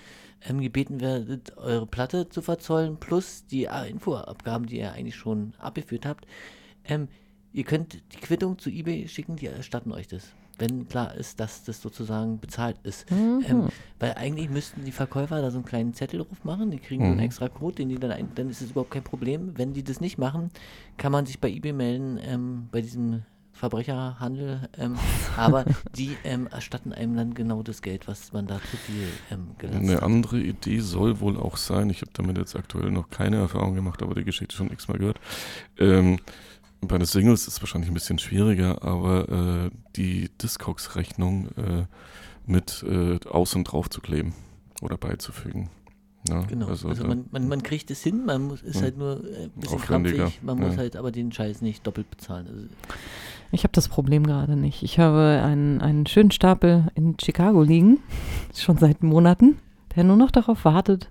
ähm, 0.47 0.61
gebeten 0.61 1.01
werdet, 1.01 1.57
eure 1.57 1.85
Platte 1.87 2.29
zu 2.29 2.41
verzollen, 2.41 2.97
plus 2.97 3.45
die 3.45 3.65
Infoabgaben, 3.89 4.67
die 4.67 4.79
ihr 4.79 4.93
eigentlich 4.93 5.15
schon 5.15 5.53
abgeführt 5.59 6.05
habt, 6.05 6.25
ähm, 6.85 7.07
ihr 7.51 7.63
könnt 7.63 8.01
die 8.13 8.17
Quittung 8.17 8.57
zu 8.57 8.69
eBay 8.69 9.07
schicken, 9.07 9.35
die 9.35 9.47
erstatten 9.47 9.91
euch 9.91 10.07
das. 10.07 10.33
Wenn 10.57 10.89
klar 10.89 11.15
ist, 11.15 11.39
dass 11.39 11.63
das 11.63 11.81
sozusagen 11.81 12.39
bezahlt 12.39 12.77
ist. 12.83 13.09
Mhm. 13.09 13.45
Ähm, 13.47 13.67
weil 13.97 14.13
eigentlich 14.15 14.49
müssten 14.49 14.83
die 14.83 14.91
Verkäufer 14.91 15.41
da 15.41 15.51
so 15.51 15.57
einen 15.57 15.65
kleinen 15.65 15.93
Zettel 15.93 16.19
drauf 16.19 16.43
machen, 16.43 16.69
die 16.69 16.79
kriegen 16.79 17.03
so 17.03 17.07
einen 17.07 17.17
Mhm. 17.17 17.23
extra 17.23 17.47
Code, 17.47 17.75
den 17.75 17.87
die 17.89 17.95
dann 17.97 18.11
ein, 18.11 18.29
dann 18.35 18.49
ist 18.49 18.61
es 18.61 18.71
überhaupt 18.71 18.91
kein 18.91 19.03
Problem. 19.03 19.57
Wenn 19.57 19.71
die 19.73 19.83
das 19.83 20.01
nicht 20.01 20.17
machen, 20.17 20.49
kann 20.97 21.13
man 21.13 21.25
sich 21.25 21.39
bei 21.39 21.49
eBay 21.49 21.71
melden, 21.71 22.19
ähm, 22.21 22.67
bei 22.73 22.81
diesem 22.81 23.23
Verbrecherhandel, 23.59 24.69
ähm, 24.77 24.95
aber 25.37 25.65
die 25.97 26.15
ähm, 26.23 26.47
erstatten 26.47 26.93
einem 26.93 27.15
dann 27.15 27.33
genau 27.33 27.61
das 27.61 27.81
Geld, 27.81 28.07
was 28.07 28.31
man 28.33 28.47
da 28.47 28.59
zu 28.71 28.77
viel 28.77 29.07
ähm, 29.31 29.49
gelassen 29.57 29.79
Eine 29.83 29.95
hat. 29.97 30.03
andere 30.03 30.39
Idee 30.39 30.79
soll 30.79 31.19
wohl 31.19 31.37
auch 31.37 31.57
sein, 31.57 31.89
ich 31.89 32.01
habe 32.01 32.11
damit 32.13 32.37
jetzt 32.37 32.55
aktuell 32.55 32.89
noch 32.91 33.09
keine 33.09 33.37
Erfahrung 33.37 33.75
gemacht, 33.75 34.01
aber 34.01 34.15
die 34.15 34.23
Geschichte 34.23 34.55
schon 34.55 34.71
x-mal 34.71 34.97
gehört. 34.97 35.19
Ähm, 35.77 36.19
bei 36.81 36.97
den 36.97 37.05
Singles 37.05 37.41
ist 37.47 37.55
es 37.55 37.61
wahrscheinlich 37.61 37.91
ein 37.91 37.93
bisschen 37.93 38.19
schwieriger, 38.19 38.81
aber 38.83 39.67
äh, 39.67 39.69
die 39.97 40.29
Discogs-Rechnung 40.41 41.47
äh, 41.57 41.85
mit 42.45 42.83
äh, 42.87 43.19
aus- 43.27 43.55
und 43.55 43.65
drauf 43.65 43.89
zu 43.89 43.99
kleben 43.99 44.33
oder 44.81 44.97
beizufügen. 44.97 45.69
Ja, 46.27 46.41
Genau, 46.43 46.67
also, 46.67 46.93
da- 46.93 47.05
man, 47.07 47.25
man, 47.31 47.47
man 47.47 47.63
kriegt 47.63 47.91
es 47.91 48.01
hin, 48.03 48.25
man 48.25 48.43
muss, 48.43 48.61
ist 48.61 48.75
Ja. 48.77 48.83
halt 48.83 48.97
nur 48.97 49.23
äh, 49.25 49.43
ein 49.45 49.49
bisschen 49.51 49.75
Aufwendiger, 49.75 50.17
krampfig, 50.17 50.43
man 50.43 50.57
muss 50.59 50.71
ja. 50.73 50.77
halt 50.77 50.95
aber 50.95 51.11
den 51.11 51.31
Scheiß 51.31 51.61
nicht 51.61 51.85
doppelt 51.85 52.09
bezahlen. 52.09 52.47
Also, 52.47 52.67
Ich 53.51 53.63
habe 53.63 53.71
das 53.71 53.87
Problem 53.87 54.25
gerade 54.25 54.55
nicht. 54.55 54.83
Ich 54.83 54.99
habe 54.99 55.41
einen, 55.43 55.81
einen 55.81 56.05
schönen 56.05 56.31
Stapel 56.31 56.87
in 56.95 57.15
Chicago 57.19 57.63
liegen, 57.63 57.99
schon 58.55 58.77
seit 58.77 59.01
Monaten, 59.03 59.57
der 59.95 60.03
nur 60.03 60.17
noch 60.17 60.31
darauf 60.31 60.65
wartet, 60.65 61.09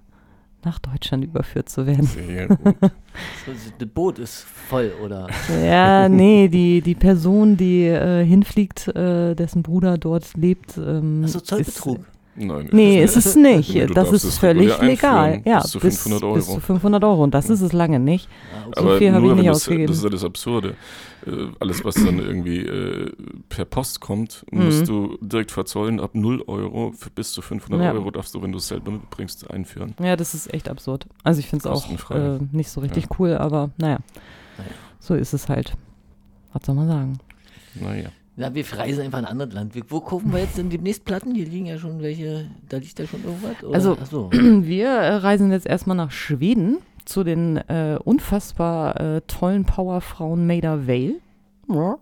nach 0.64 0.78
Deutschland 0.78 1.24
überführt 1.24 1.68
zu 1.68 1.86
werden. 1.86 2.06
Sehr 2.06 2.48
gut. 2.48 2.58
so, 2.80 3.52
das 3.78 3.88
Boot 3.88 4.18
ist 4.18 4.42
voll, 4.42 4.92
oder? 5.04 5.28
Ja, 5.64 6.08
nee, 6.08 6.48
die, 6.48 6.80
die 6.80 6.94
Person, 6.94 7.56
die 7.56 7.86
äh, 7.86 8.24
hinfliegt, 8.24 8.88
äh, 8.88 9.34
dessen 9.34 9.62
Bruder 9.62 9.98
dort 9.98 10.36
lebt. 10.36 10.76
Ähm, 10.76 11.22
Achso, 11.24 11.40
Zollbetrug. 11.40 12.00
Nein, 12.38 12.68
Nee, 12.72 13.02
ist 13.02 13.16
es 13.16 13.34
nicht. 13.36 13.74
Nee, 13.74 13.86
das 13.86 14.12
ist 14.12 14.24
es 14.24 14.38
völlig 14.38 14.80
legal. 14.80 15.42
Ja, 15.44 15.60
bis 15.60 15.70
zu 15.70 15.80
500 15.80 16.22
Euro. 16.22 16.34
Bis 16.34 16.46
zu 16.46 16.60
500 16.60 17.04
Euro. 17.04 17.22
Und 17.24 17.34
das 17.34 17.50
ist 17.50 17.60
es 17.60 17.72
lange 17.72 17.98
nicht. 17.98 18.28
Okay. 18.68 18.80
So 18.82 18.98
viel 18.98 19.12
habe 19.12 19.26
ich 19.26 19.34
nicht 19.34 19.48
das, 19.48 19.56
ausgegeben. 19.56 19.86
das 19.88 19.96
ist 19.98 20.04
ja 20.04 20.10
das 20.10 20.24
Absurde. 20.24 20.74
Äh, 21.26 21.30
alles, 21.58 21.84
was 21.84 21.94
dann 21.96 22.18
irgendwie 22.18 22.58
äh, 22.58 23.12
per 23.48 23.64
Post 23.64 24.00
kommt, 24.00 24.44
Mhm. 24.50 24.64
musst 24.66 24.88
du 24.88 25.18
direkt 25.20 25.50
verzollen. 25.50 26.00
Ab 26.00 26.10
0 26.14 26.42
Euro 26.46 26.92
für 26.96 27.10
bis 27.10 27.32
zu 27.32 27.42
500 27.42 27.80
Ja. 27.82 27.92
Euro 27.92 28.10
darfst 28.10 28.34
du, 28.34 28.42
wenn 28.42 28.52
du 28.52 28.58
es 28.58 28.68
selber 28.68 28.92
mitbringst, 28.92 29.50
einführen. 29.50 29.94
Ja, 30.00 30.16
das 30.16 30.34
ist 30.34 30.52
echt 30.54 30.68
absurd. 30.68 31.06
Also 31.24 31.40
ich 31.40 31.46
finde 31.48 31.68
es 31.68 31.84
auch 31.84 32.10
äh, 32.10 32.38
nicht 32.52 32.70
so 32.70 32.80
richtig 32.80 33.04
Ja. 33.04 33.10
cool, 33.18 33.34
aber 33.34 33.70
naja, 33.78 33.98
Naja. 34.58 34.70
so 35.00 35.14
ist 35.14 35.32
es 35.34 35.48
halt. 35.48 35.72
Was 36.52 36.64
soll 36.64 36.74
man 36.74 36.88
sagen? 36.88 37.18
Naja. 37.74 38.08
Na, 38.40 38.54
wir 38.54 38.64
reisen 38.72 39.02
einfach 39.02 39.18
in 39.18 39.24
ein 39.24 39.32
anderes 39.32 39.52
Land. 39.52 39.72
Wo 39.90 40.00
kaufen 40.00 40.32
wir 40.32 40.38
jetzt 40.38 40.56
denn 40.56 40.70
demnächst 40.70 41.04
Platten? 41.04 41.34
Hier 41.34 41.46
liegen 41.46 41.66
ja 41.66 41.76
schon 41.76 42.00
welche, 42.00 42.48
da 42.68 42.76
liegt 42.76 42.96
ja 42.96 43.04
schon 43.04 43.24
irgendwas. 43.24 43.64
Oder? 43.64 43.74
Also, 43.74 43.98
so. 44.08 44.30
wir 44.32 44.86
äh, 44.86 45.14
reisen 45.16 45.50
jetzt 45.50 45.66
erstmal 45.66 45.96
nach 45.96 46.12
Schweden 46.12 46.78
zu 47.04 47.24
den 47.24 47.56
äh, 47.56 47.98
unfassbar 48.04 49.00
äh, 49.00 49.20
tollen 49.22 49.64
Powerfrauen 49.64 50.46
Maida 50.46 50.86
Vale. 50.86 51.16
Ja, 51.68 51.98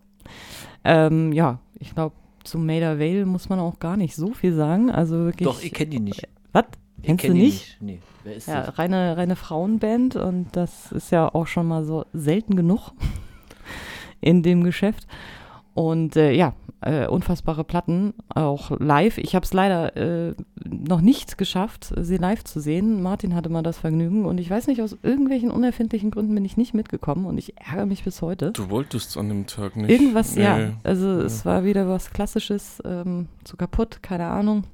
ähm, 0.85 1.33
ja 1.33 1.59
ich 1.79 1.95
glaube, 1.95 2.15
zu 2.45 2.59
Maida 2.59 2.99
Vale 2.99 3.25
muss 3.25 3.49
man 3.49 3.59
auch 3.59 3.79
gar 3.79 3.97
nicht 3.97 4.15
so 4.15 4.35
viel 4.35 4.53
sagen. 4.53 4.91
Also 4.91 5.17
wirklich. 5.17 5.49
Doch, 5.49 5.63
ich 5.63 5.73
kenne 5.73 5.89
die 5.89 6.01
nicht. 6.01 6.29
Was? 6.53 6.65
Ich 6.99 7.05
Kennst 7.05 7.23
kenn 7.23 7.31
du 7.33 7.39
die 7.39 7.45
nicht? 7.45 7.79
Nee, 7.81 8.01
wer 8.25 8.37
ist 8.37 8.47
Ja, 8.47 8.61
das? 8.61 8.79
reine, 8.79 9.17
reine 9.17 9.37
Frauenband 9.37 10.17
und 10.17 10.49
das 10.53 10.93
ist 10.93 11.11
ja 11.13 11.35
auch 11.35 11.47
schon 11.47 11.67
mal 11.67 11.83
so 11.83 12.05
selten 12.13 12.57
genug 12.57 12.93
in 14.21 14.43
dem 14.43 14.65
Geschäft. 14.65 15.07
Und 15.77 16.17
äh, 16.17 16.33
ja, 16.33 16.55
äh, 16.81 17.07
unfassbare 17.07 17.63
Platten, 17.63 18.15
auch 18.35 18.71
live. 18.81 19.19
Ich 19.19 19.35
habe 19.35 19.45
es 19.45 19.53
leider 19.53 19.95
äh, 19.95 20.35
noch 20.65 21.03
nicht 21.03 21.37
geschafft, 21.37 21.93
sie 22.01 22.17
live 22.17 22.45
zu 22.45 22.61
sehen. 22.61 23.03
Martin 23.03 23.35
hatte 23.35 23.51
mal 23.51 23.63
das 23.63 23.77
Vergnügen 23.77 24.25
und 24.25 24.39
ich 24.39 24.49
weiß 24.49 24.69
nicht, 24.69 24.81
aus 24.81 24.97
irgendwelchen 25.03 25.51
unerfindlichen 25.51 26.11
Gründen 26.11 26.35
bin 26.35 26.47
ich 26.47 26.57
nicht 26.57 26.73
mitgekommen 26.73 27.27
und 27.27 27.37
ich 27.37 27.61
ärgere 27.61 27.85
mich 27.85 28.05
bis 28.05 28.23
heute. 28.23 28.53
Du 28.53 28.71
wolltest 28.71 29.19
an 29.19 29.29
dem 29.29 29.47
Tag 29.47 29.77
nicht. 29.77 29.91
Irgendwas, 29.91 30.35
ja. 30.35 30.57
Nee. 30.57 30.73
Also 30.83 31.21
es 31.21 31.45
war 31.45 31.63
wieder 31.65 31.87
was 31.89 32.11
Klassisches, 32.11 32.83
ähm, 32.87 33.29
zu 33.45 33.59
kaputt, 33.59 34.03
keine 34.03 34.29
Ahnung. 34.29 34.65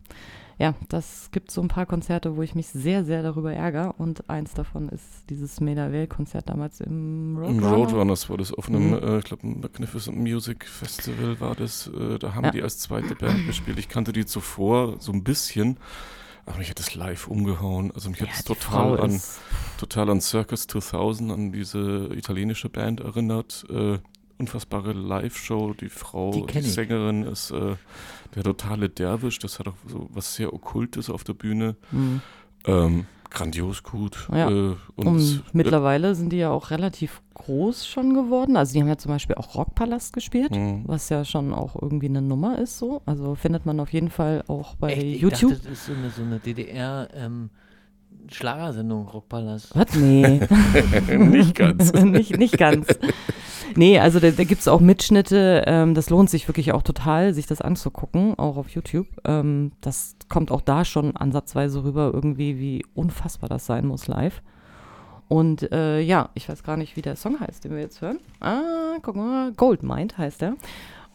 Ja, 0.58 0.74
das 0.88 1.30
gibt 1.32 1.50
so 1.50 1.60
ein 1.60 1.68
paar 1.68 1.86
Konzerte, 1.86 2.36
wo 2.36 2.42
ich 2.42 2.54
mich 2.54 2.68
sehr, 2.68 3.04
sehr 3.04 3.22
darüber 3.22 3.52
ärgere. 3.52 3.94
Und 3.98 4.28
eins 4.30 4.54
davon 4.54 4.88
ist 4.90 5.04
dieses 5.30 5.60
Meda-Konzert 5.60 6.48
damals 6.48 6.80
im 6.80 7.36
Im 7.36 7.38
Roadrunner. 7.38 7.72
Roadrunners 7.72 8.30
war 8.30 8.36
das 8.36 8.52
auf 8.52 8.68
einem, 8.68 8.90
Mhm. 8.90 8.94
äh, 9.02 9.18
ich 9.18 9.24
glaube, 9.24 9.46
Magnificent 9.46 10.16
Music 10.18 10.66
Festival 10.66 11.40
war 11.40 11.54
das. 11.54 11.88
Äh, 11.88 12.18
da 12.18 12.34
haben 12.34 12.44
Ja. 12.44 12.50
die 12.50 12.62
als 12.62 12.78
zweite 12.78 13.14
Band 13.14 13.46
gespielt. 13.46 13.78
Ich 13.78 13.88
kannte 13.88 14.12
die 14.12 14.26
zuvor 14.26 14.96
so 15.00 15.10
ein 15.12 15.24
bisschen, 15.24 15.78
aber 16.46 16.58
mich 16.58 16.70
hat 16.70 16.78
das 16.78 16.94
live 16.94 17.26
umgehauen. 17.28 17.90
Also 17.92 18.10
mich 18.10 18.20
hat 18.20 18.28
Ja, 18.28 18.34
es 18.34 18.44
die 18.44 18.52
total 18.54 18.96
Frau 18.96 19.02
an, 19.02 19.20
total 19.78 20.10
an 20.10 20.20
Circus 20.20 20.66
2000, 20.66 21.32
an 21.32 21.52
diese 21.52 22.10
italienische 22.14 22.68
Band 22.68 23.00
erinnert. 23.00 23.64
Äh, 23.70 23.98
unfassbare 24.38 24.92
Live-Show. 24.92 25.74
Die 25.74 25.88
Frau, 25.88 26.32
Die 26.32 26.46
die. 26.52 26.60
Sängerin 26.62 27.22
ist 27.24 27.52
äh, 27.52 27.76
der 28.34 28.42
totale 28.44 28.88
Derwisch. 28.88 29.38
Das 29.38 29.58
hat 29.58 29.68
auch 29.68 29.74
so 29.86 30.08
was 30.12 30.34
sehr 30.34 30.52
Okkultes 30.52 31.10
auf 31.10 31.24
der 31.24 31.34
Bühne. 31.34 31.76
Mhm. 31.90 32.20
Ähm, 32.66 33.06
grandios 33.30 33.82
gut. 33.82 34.28
Ja. 34.32 34.50
Äh, 34.50 34.74
und 34.96 35.06
Und 35.06 35.16
es- 35.16 35.40
mittlerweile 35.52 36.14
sind 36.14 36.30
die 36.32 36.36
ja 36.38 36.50
auch 36.50 36.70
relativ 36.70 37.22
groß 37.34 37.86
schon 37.86 38.12
geworden. 38.14 38.56
Also 38.56 38.74
die 38.74 38.80
haben 38.80 38.88
ja 38.88 38.98
zum 38.98 39.10
Beispiel 39.10 39.36
auch 39.36 39.54
Rockpalast 39.54 40.12
gespielt, 40.12 40.52
Mhm. 40.54 40.82
was 40.86 41.08
ja 41.08 41.24
schon 41.24 41.52
auch 41.54 41.74
irgendwie 41.80 42.06
eine 42.08 42.20
Nummer 42.22 42.58
ist 42.58 42.78
so. 42.78 43.00
Also 43.06 43.34
findet 43.34 43.64
man 43.66 43.80
auf 43.80 43.92
jeden 43.92 44.10
Fall 44.10 44.44
auch 44.48 44.74
bei 44.76 44.92
Echt? 44.92 45.02
Ich 45.02 45.20
YouTube. 45.22 45.52
Dachte, 45.52 45.62
das 45.68 45.72
ist 45.72 45.86
so 45.86 45.92
eine, 45.94 46.10
so 46.10 46.22
eine 46.22 46.38
DDR 46.40 47.08
ähm, 47.14 47.50
Schlagersendung, 48.30 49.08
Rockpalast. 49.08 49.74
Was? 49.74 49.94
Nee. 49.94 50.40
Nicht 51.18 51.54
ganz. 51.54 51.92
nicht, 52.02 52.38
nicht 52.38 52.58
ganz. 52.58 52.86
Nee, 53.76 53.98
also 53.98 54.20
da, 54.20 54.30
da 54.30 54.44
gibt 54.44 54.60
es 54.60 54.68
auch 54.68 54.80
Mitschnitte. 54.80 55.64
Ähm, 55.66 55.94
das 55.94 56.10
lohnt 56.10 56.30
sich 56.30 56.48
wirklich 56.48 56.72
auch 56.72 56.82
total, 56.82 57.34
sich 57.34 57.46
das 57.46 57.60
anzugucken, 57.60 58.38
auch 58.38 58.56
auf 58.56 58.68
YouTube. 58.70 59.06
Ähm, 59.24 59.72
das 59.80 60.16
kommt 60.28 60.50
auch 60.50 60.60
da 60.60 60.84
schon 60.84 61.16
ansatzweise 61.16 61.84
rüber, 61.84 62.10
irgendwie, 62.12 62.58
wie 62.58 62.84
unfassbar 62.94 63.48
das 63.48 63.66
sein 63.66 63.86
muss 63.86 64.06
live. 64.06 64.42
Und 65.28 65.72
äh, 65.72 66.00
ja, 66.00 66.28
ich 66.34 66.48
weiß 66.48 66.62
gar 66.62 66.76
nicht, 66.76 66.96
wie 66.96 67.02
der 67.02 67.16
Song 67.16 67.40
heißt, 67.40 67.64
den 67.64 67.72
wir 67.72 67.80
jetzt 67.80 68.02
hören. 68.02 68.18
Ah, 68.40 68.98
guck 69.00 69.16
mal, 69.16 69.52
Goldmind 69.52 70.18
heißt 70.18 70.42
er. 70.42 70.56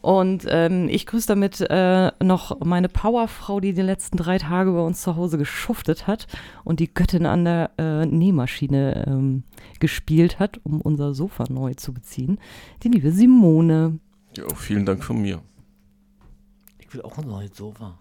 Und 0.00 0.46
ähm, 0.48 0.88
ich 0.88 1.06
grüße 1.06 1.26
damit 1.26 1.60
äh, 1.60 2.12
noch 2.22 2.60
meine 2.60 2.88
Powerfrau, 2.88 3.58
die 3.60 3.72
die 3.72 3.82
letzten 3.82 4.16
drei 4.16 4.38
Tage 4.38 4.72
bei 4.72 4.80
uns 4.80 5.02
zu 5.02 5.16
Hause 5.16 5.38
geschuftet 5.38 6.06
hat 6.06 6.26
und 6.64 6.78
die 6.80 6.92
Göttin 6.92 7.26
an 7.26 7.44
der 7.44 7.70
äh, 7.78 8.06
Nähmaschine 8.06 9.04
ähm, 9.08 9.42
gespielt 9.80 10.38
hat, 10.38 10.60
um 10.62 10.80
unser 10.80 11.14
Sofa 11.14 11.44
neu 11.48 11.74
zu 11.74 11.92
beziehen. 11.92 12.38
Die 12.82 12.88
liebe 12.88 13.10
Simone. 13.10 13.98
Ja, 14.36 14.44
vielen 14.54 14.86
Dank 14.86 15.02
von 15.02 15.20
mir. 15.20 15.40
Ich 16.78 16.92
will 16.94 17.02
auch 17.02 17.18
ein 17.18 17.26
neues 17.26 17.56
Sofa. 17.56 17.98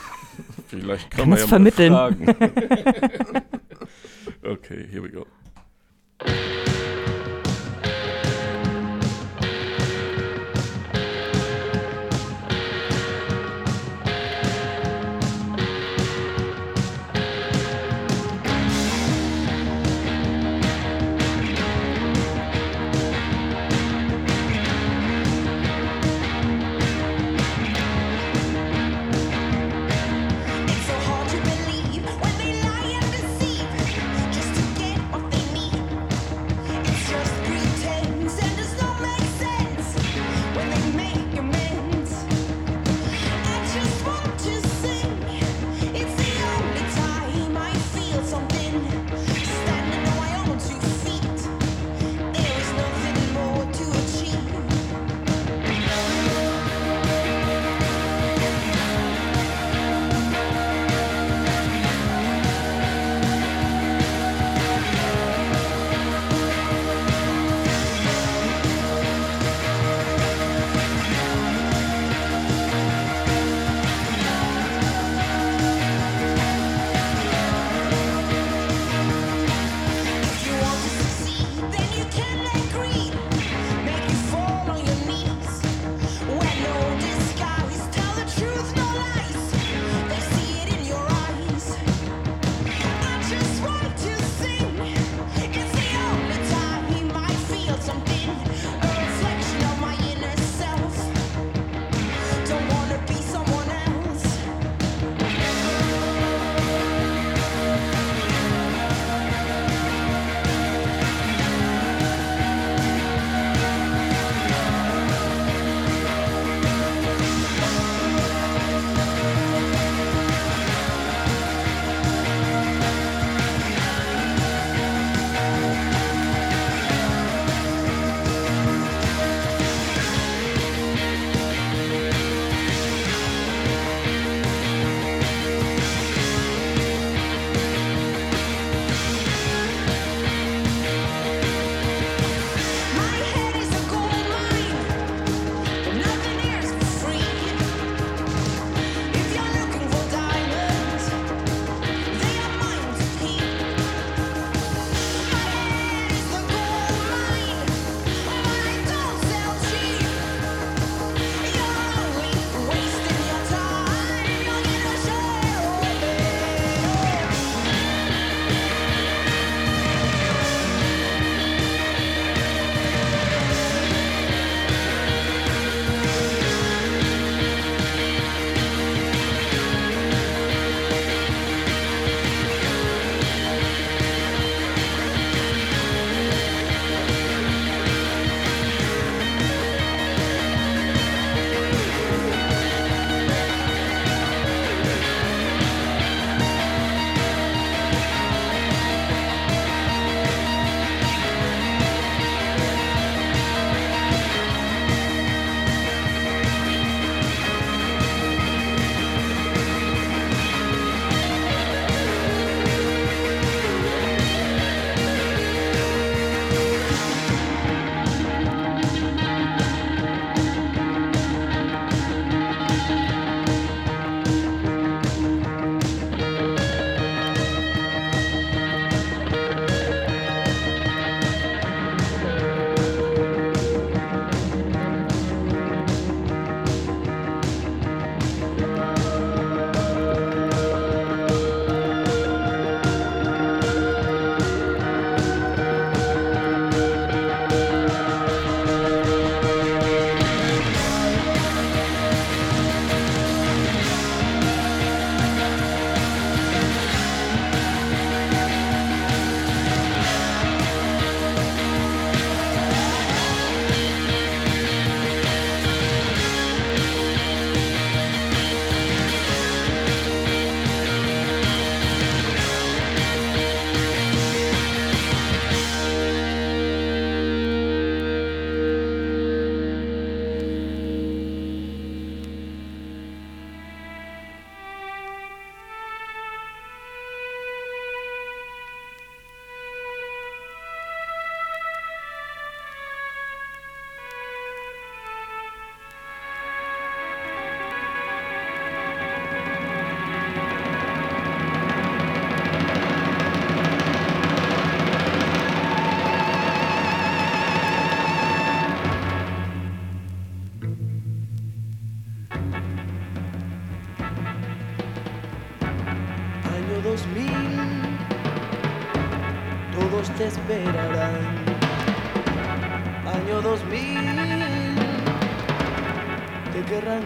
Vielleicht 0.66 1.10
Kann 1.10 1.20
kann 1.20 1.28
man 1.30 1.38
es 1.38 1.44
ja 1.44 1.48
vermitteln. 1.48 1.92
mal 1.92 2.12
fragen. 2.14 2.34
okay, 4.44 4.86
here 4.90 5.02
we 5.02 5.10
go. 5.10 5.26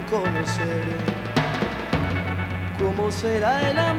Conocer. 0.09 0.83
¿Cómo 2.79 3.11
será 3.11 3.69
el 3.69 3.77
amor? 3.79 3.94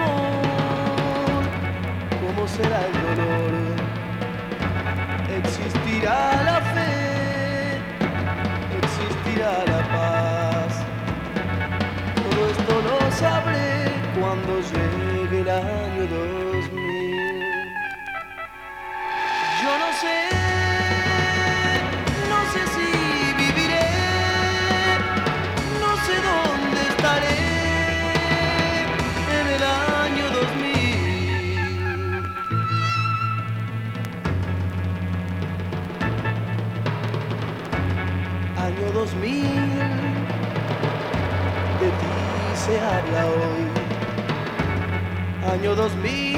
Año 45.59 45.75
2000, 45.75 46.37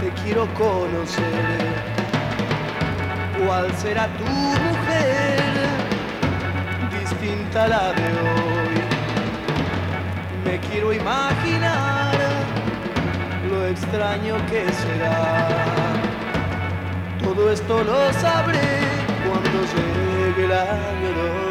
te 0.00 0.10
quiero 0.22 0.46
conocer. 0.52 1.24
¿Cuál 3.38 3.74
será 3.78 4.06
tu 4.18 4.24
mujer? 4.26 5.40
Distinta 7.00 7.64
a 7.64 7.68
la 7.68 7.92
de 7.94 8.04
hoy. 8.04 8.82
Me 10.44 10.60
quiero 10.60 10.92
imaginar 10.92 12.12
lo 13.48 13.66
extraño 13.66 14.34
que 14.50 14.70
será. 14.70 15.48
Todo 17.24 17.50
esto 17.50 17.82
lo 17.82 18.12
sabré 18.12 18.80
cuando 19.26 19.58
llegue 19.72 20.44
el 20.44 20.52
año 20.52 21.08
2000. 21.16 21.49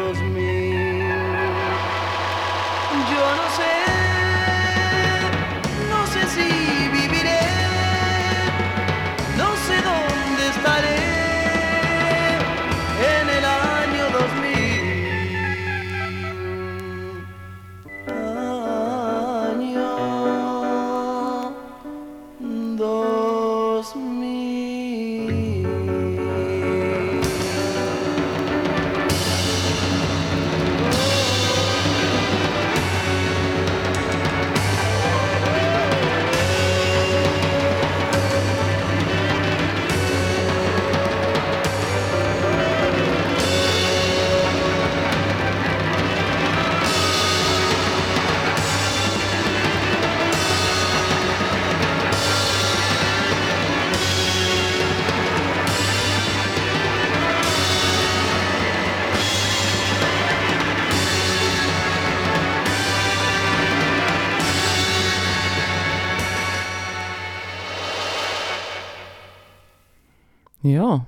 Ja, 70.72 71.06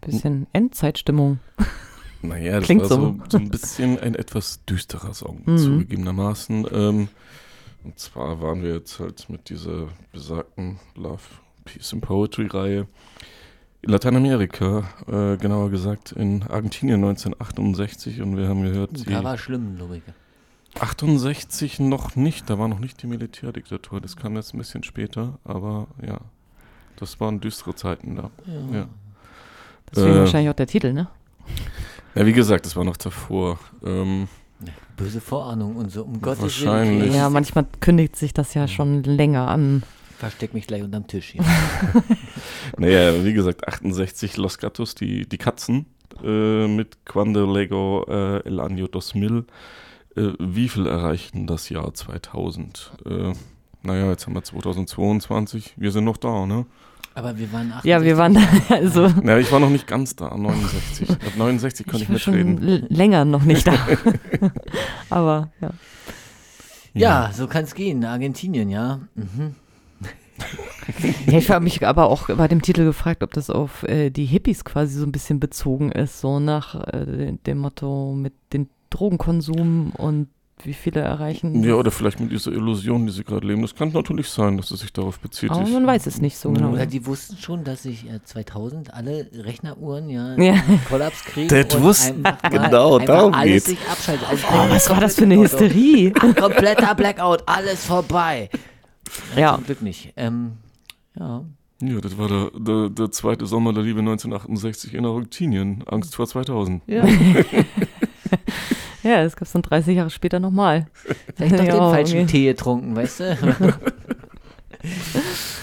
bisschen 0.00 0.46
Endzeitstimmung. 0.52 1.38
Naja, 2.22 2.56
das 2.58 2.64
Klingt 2.64 2.82
war 2.82 2.88
so. 2.88 3.18
so, 3.30 3.38
ein 3.38 3.48
bisschen 3.50 3.98
ein 3.98 4.14
etwas 4.14 4.64
düsterer 4.66 5.14
Song, 5.14 5.42
Mhm. 5.46 5.58
zugegebenermaßen. 5.58 6.66
Ähm, 6.72 7.08
und 7.84 7.98
zwar 7.98 8.40
waren 8.42 8.62
wir 8.62 8.74
jetzt 8.74 9.00
halt 9.00 9.28
mit 9.30 9.48
dieser 9.48 9.88
besagten 10.12 10.78
Love, 10.96 11.22
Peace 11.64 11.92
and 11.94 12.02
Poetry-Reihe 12.02 12.86
in 13.82 13.90
Lateinamerika, 13.90 14.84
äh, 15.06 15.38
genauer 15.38 15.70
gesagt 15.70 16.12
in 16.12 16.42
Argentinien 16.42 17.00
1968 17.00 18.20
und 18.20 18.36
wir 18.36 18.48
haben 18.48 18.62
gehört, 18.62 18.90
Da 19.08 19.24
war 19.24 19.38
schlimm, 19.38 19.76
glaube 19.76 19.96
ich. 19.98 20.02
68 20.78 21.80
noch 21.80 22.16
nicht, 22.16 22.48
da 22.50 22.58
war 22.58 22.68
noch 22.68 22.78
nicht 22.78 23.02
die 23.02 23.06
Militärdiktatur, 23.06 24.00
das 24.00 24.16
kam 24.16 24.36
jetzt 24.36 24.54
ein 24.54 24.58
bisschen 24.58 24.82
später, 24.84 25.38
aber 25.44 25.88
ja, 26.06 26.18
das 26.96 27.18
waren 27.18 27.40
düstere 27.40 27.74
Zeiten 27.74 28.16
da. 28.16 28.30
Ja. 28.46 28.76
Ja. 28.80 28.88
Deswegen 29.94 30.16
Äh, 30.16 30.18
wahrscheinlich 30.20 30.50
auch 30.50 30.56
der 30.56 30.66
Titel, 30.66 30.92
ne? 30.92 31.08
Ja, 32.14 32.26
wie 32.26 32.32
gesagt, 32.32 32.66
das 32.66 32.76
war 32.76 32.84
noch 32.84 32.96
davor. 32.96 33.58
Ähm, 33.84 34.28
Böse 34.96 35.20
Vorahnung 35.20 35.76
und 35.76 35.90
so, 35.90 36.04
um 36.04 36.20
Gottes 36.20 36.42
Wahrscheinlich. 36.42 37.04
Willen. 37.04 37.14
Ja, 37.14 37.30
manchmal 37.30 37.66
kündigt 37.80 38.16
sich 38.16 38.34
das 38.34 38.52
ja 38.54 38.68
schon 38.68 39.02
länger 39.02 39.48
an. 39.48 39.82
Versteck 40.18 40.52
mich 40.52 40.66
gleich 40.66 40.82
unterm 40.82 41.06
Tisch 41.06 41.30
hier. 41.30 41.44
Naja, 42.76 43.24
wie 43.24 43.32
gesagt, 43.32 43.66
68 43.66 44.36
Los 44.36 44.58
Gatos, 44.58 44.94
die, 44.94 45.26
die 45.26 45.38
Katzen, 45.38 45.86
äh, 46.22 46.66
mit 46.68 47.04
Cuando 47.06 47.50
Lego 47.50 48.04
äh, 48.08 48.46
El 48.46 48.60
Año 48.60 48.90
2000. 48.90 49.46
Äh, 50.16 50.32
wie 50.38 50.68
viel 50.68 50.86
erreichten 50.86 51.46
das 51.46 51.68
Jahr 51.70 51.94
2000? 51.94 52.92
Äh, 53.06 53.32
naja, 53.82 54.10
jetzt 54.10 54.26
haben 54.26 54.34
wir 54.34 54.42
2022, 54.42 55.74
wir 55.78 55.90
sind 55.92 56.04
noch 56.04 56.18
da, 56.18 56.44
ne? 56.44 56.66
Aber 57.14 57.36
wir 57.38 57.52
waren 57.52 57.72
68. 57.72 57.88
Ja, 57.90 58.02
wir 58.02 58.16
waren 58.16 58.34
da, 58.34 58.40
also 58.74 59.06
Ja, 59.24 59.38
ich 59.38 59.50
war 59.50 59.60
noch 59.60 59.70
nicht 59.70 59.86
ganz 59.86 60.14
da, 60.16 60.36
69. 60.36 61.10
Ab 61.10 61.18
69 61.36 61.86
konnte 61.86 62.04
ich, 62.04 62.10
ich 62.10 62.26
mitreden. 62.26 62.86
länger 62.88 63.24
noch 63.24 63.42
nicht 63.42 63.66
da. 63.66 63.74
Aber 65.10 65.50
ja. 65.60 65.70
Ja, 66.94 67.30
so 67.32 67.46
kann 67.46 67.64
es 67.64 67.74
gehen. 67.74 68.04
Argentinien, 68.04 68.68
ja. 68.68 69.00
Mhm. 69.14 69.54
ja 71.26 71.38
ich 71.38 71.50
habe 71.50 71.62
mich 71.62 71.86
aber 71.86 72.08
auch 72.08 72.28
bei 72.28 72.48
dem 72.48 72.62
Titel 72.62 72.84
gefragt, 72.84 73.22
ob 73.22 73.32
das 73.32 73.48
auf 73.50 73.84
äh, 73.84 74.10
die 74.10 74.24
Hippies 74.24 74.64
quasi 74.64 74.98
so 74.98 75.04
ein 75.06 75.12
bisschen 75.12 75.38
bezogen 75.38 75.92
ist, 75.92 76.20
so 76.20 76.40
nach 76.40 76.74
äh, 76.92 77.32
dem 77.46 77.58
Motto 77.58 78.14
mit 78.14 78.32
dem 78.52 78.68
Drogenkonsum 78.90 79.92
und 79.96 80.28
wie 80.66 80.74
viele 80.74 81.00
erreichen. 81.00 81.62
Ja, 81.62 81.74
oder 81.74 81.90
vielleicht 81.90 82.20
mit 82.20 82.30
dieser 82.32 82.52
Illusion, 82.52 83.06
die 83.06 83.12
sie 83.12 83.24
gerade 83.24 83.46
leben. 83.46 83.62
Das 83.62 83.74
kann 83.74 83.90
natürlich 83.92 84.28
sein, 84.28 84.56
dass 84.56 84.70
es 84.70 84.80
sich 84.80 84.92
darauf 84.92 85.18
bezieht. 85.20 85.50
Aber 85.50 85.62
Ich- 85.62 85.72
man 85.72 85.86
weiß 85.86 86.06
es 86.06 86.20
nicht 86.20 86.36
so 86.36 86.50
genau. 86.52 86.70
Oder 86.72 86.86
die 86.86 87.04
wussten 87.06 87.36
schon, 87.36 87.64
dass 87.64 87.82
sich 87.84 88.08
äh, 88.08 88.20
2000 88.24 88.92
alle 88.94 89.26
Rechneruhren 89.32 90.08
ja, 90.10 90.36
Ja. 90.36 90.52
einen 90.54 90.80
Kollaps 90.88 91.24
kriegen. 91.24 91.48
Das 91.48 91.80
wussten- 91.80 92.22
mal- 92.22 92.36
genau, 92.50 92.98
darum 92.98 93.34
alles 93.34 93.64
geht's. 93.64 93.66
sich 93.66 93.88
abschaltet. 93.90 94.28
Also 94.28 94.46
Oh, 94.50 94.70
was 94.70 94.88
war 94.90 95.00
das 95.00 95.14
für 95.16 95.24
eine 95.24 95.36
Hysterie? 95.38 96.10
Kompletter 96.38 96.94
Blackout, 96.94 97.42
alles 97.46 97.84
vorbei. 97.84 98.48
Ja. 99.36 99.54
Zum 99.56 99.64
Glück 99.64 99.82
nicht. 99.82 100.12
Ähm, 100.16 100.52
ja. 101.18 101.44
Ja, 101.82 101.98
das 101.98 102.18
war 102.18 102.28
der, 102.28 102.50
der, 102.58 102.90
der 102.90 103.10
zweite 103.10 103.46
Sommer 103.46 103.72
der 103.72 103.82
Liebe 103.82 104.00
1968 104.00 104.92
in 104.92 105.06
Argentinien. 105.06 105.82
Angst 105.86 106.14
vor 106.14 106.26
2000. 106.26 106.82
Ja. 106.86 107.04
Ja, 109.02 109.22
das 109.22 109.36
gab 109.36 109.46
es 109.46 109.52
dann 109.52 109.62
30 109.62 109.96
Jahre 109.96 110.10
später 110.10 110.40
nochmal. 110.40 110.86
Vielleicht 111.36 111.54
doch 111.54 111.58
den 111.64 111.66
Ja, 111.66 111.90
falschen 111.90 112.18
okay. 112.18 112.26
Tee 112.26 112.44
getrunken, 112.46 112.96
weißt 112.96 113.20
du? 113.20 113.38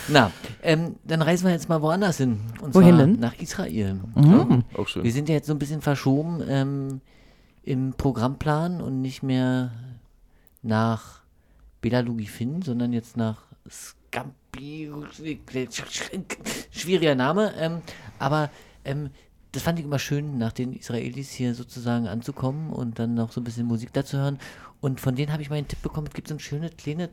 Na, 0.10 0.32
ähm, 0.62 0.96
dann 1.04 1.22
reisen 1.22 1.46
wir 1.46 1.52
jetzt 1.52 1.70
mal 1.70 1.82
woanders 1.82 2.18
hin. 2.18 2.40
Und 2.62 2.76
Wohin 2.76 2.96
zwar 2.96 3.06
denn? 3.06 3.20
nach 3.20 3.40
Israel. 3.40 4.00
Mhm. 4.16 4.64
Auch 4.78 4.88
schön. 4.88 5.04
Wir 5.04 5.12
sind 5.12 5.28
ja 5.28 5.36
jetzt 5.36 5.48
so 5.48 5.54
ein 5.54 5.60
bisschen 5.60 5.82
verschoben 5.82 6.42
ähm, 6.48 7.02
im 7.64 7.94
Programmplan 7.94 8.80
und 8.82 9.02
nicht 9.02 9.24
mehr 9.24 9.72
nach 10.62 11.22
Belalugifin, 11.82 12.62
sondern 12.62 12.94
jetzt 12.94 13.18
nach 13.18 13.42
Scampi. 13.70 14.92
Schwieriger 16.72 17.16
Name, 17.16 17.54
ähm, 17.60 17.82
aber 18.20 18.50
ähm, 18.86 19.10
das 19.58 19.64
fand 19.64 19.80
ich 19.80 19.86
immer 19.86 19.98
schön, 19.98 20.38
nach 20.38 20.52
den 20.52 20.72
Israelis 20.72 21.32
hier 21.32 21.56
sozusagen 21.56 22.08
anzukommen 22.08 22.70
und 22.70 23.00
dann 23.00 23.16
noch 23.16 23.32
so 23.32 23.42
ein 23.42 23.44
bisschen 23.44 23.66
Musik 23.66 23.92
dazu 23.92 24.18
hören. 24.18 24.38
Und 24.82 25.02
von 25.02 25.16
denen 25.16 25.34
habe 25.34 25.42
ich 25.42 25.50
mal 25.50 25.56
einen 25.56 25.68
Tipp 25.68 25.82
bekommen, 25.82 26.06
es 26.06 26.14
gibt 26.14 26.28
so 26.28 26.36
ein 26.36 26.40
schönes 26.40 26.78
kleines 26.78 27.10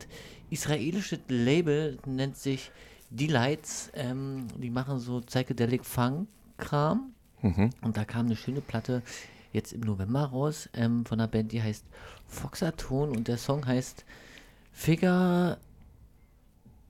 israelisches 0.51 1.21
Label, 1.27 1.97
nennt 2.05 2.37
sich 2.37 2.69
Delights. 3.09 3.89
Ähm, 3.95 4.45
die 4.57 4.69
machen 4.69 4.99
so 4.99 5.21
Psychedelic 5.21 5.83
Funk-Kram. 5.85 7.13
Mhm. 7.41 7.71
Und 7.81 7.97
da 7.97 8.05
kam 8.05 8.27
eine 8.27 8.35
schöne 8.35 8.61
Platte 8.61 9.01
jetzt 9.51 9.73
im 9.73 9.81
November 9.81 10.25
raus 10.25 10.69
ähm, 10.75 11.03
von 11.03 11.19
einer 11.19 11.27
Band, 11.27 11.51
die 11.51 11.63
heißt 11.63 11.83
Foxaton 12.27 13.09
und 13.09 13.27
der 13.27 13.37
Song 13.37 13.65
heißt 13.65 14.05
Figure 14.71 15.57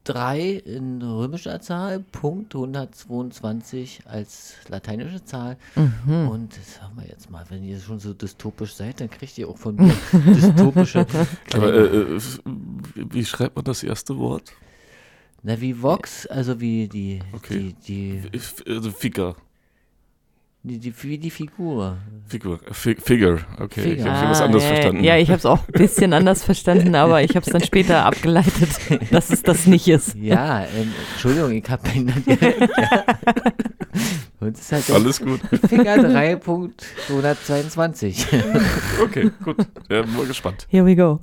3 0.06 0.50
in 0.66 1.02
römischer 1.02 1.60
Zahl, 1.62 2.00
Punkt 2.00 2.56
122 2.56 4.02
als 4.06 4.54
lateinische 4.70 5.24
Zahl. 5.26 5.58
Mhm. 5.76 6.30
Und 6.30 6.54
sagen 6.54 6.94
wir 6.96 7.08
jetzt 7.08 7.30
mal, 7.30 7.44
wenn 7.50 7.64
ihr 7.64 7.80
schon 7.80 8.00
so 8.00 8.14
dystopisch 8.14 8.76
seid, 8.76 9.02
dann 9.02 9.10
kriegt 9.10 9.38
ihr 9.38 9.50
auch 9.50 9.58
von 9.58 9.76
mir 9.76 9.94
dystopische 10.14 11.06
Aber 11.54 11.74
äh, 11.74 12.16
äh, 12.16 12.20
wie 12.96 13.26
schreibt 13.26 13.56
man 13.56 13.66
das 13.66 13.84
erste 13.84 14.18
Wort? 14.18 14.54
Na, 15.44 15.60
wie 15.62 15.82
Vox, 15.82 16.26
also 16.28 16.60
wie 16.60 16.88
die, 16.88 17.20
Okay. 17.34 17.76
die, 17.88 18.22
die, 18.32 18.40
Also 18.68 18.92
Figure. 18.92 19.36
Die, 20.68 20.80
die, 20.80 20.94
wie 21.04 21.18
die 21.18 21.30
Figur. 21.30 21.98
Figure. 22.28 22.60
äh, 22.68 22.74
Fi- 22.74 22.96
Figure. 22.96 23.40
Okay, 23.60 23.82
ich 23.82 23.88
Figure. 23.98 24.12
habe 24.12 24.30
was 24.32 24.42
Ah, 24.42 24.46
anderes 24.46 24.64
ja, 24.64 24.70
verstanden. 24.70 25.04
Ja, 25.04 25.16
ich 25.18 25.30
habe 25.30 25.38
es 25.38 25.46
auch 25.46 25.60
ein 25.68 25.74
bisschen 25.74 26.12
anders 26.14 26.44
verstanden, 26.44 26.96
aber 27.04 27.22
ich 27.22 27.36
habe 27.36 27.46
es 27.46 27.52
dann 27.52 27.62
später 27.64 28.04
abgeleitet, 28.06 28.70
dass 29.12 29.30
es 29.30 29.44
das 29.44 29.68
nicht 29.68 29.88
ist. 29.88 30.16
Ja, 30.16 30.62
ähm, 30.62 30.92
Entschuldigung, 31.14 31.52
ich 31.52 31.70
habe 31.70 31.84
ja. 32.26 32.36
Und 34.40 34.56
es 34.58 34.62
ist 34.62 34.72
halt 34.72 34.90
Alles 34.92 35.20
gut. 35.22 35.40
Finger 35.70 35.98
3.122. 35.98 38.26
Okay, 39.04 39.30
gut. 39.44 39.58
Ja, 39.90 40.02
bin 40.02 40.16
mal 40.16 40.26
gespannt. 40.26 40.66
Here 40.70 40.84
we 40.86 40.96
go. 40.96 41.20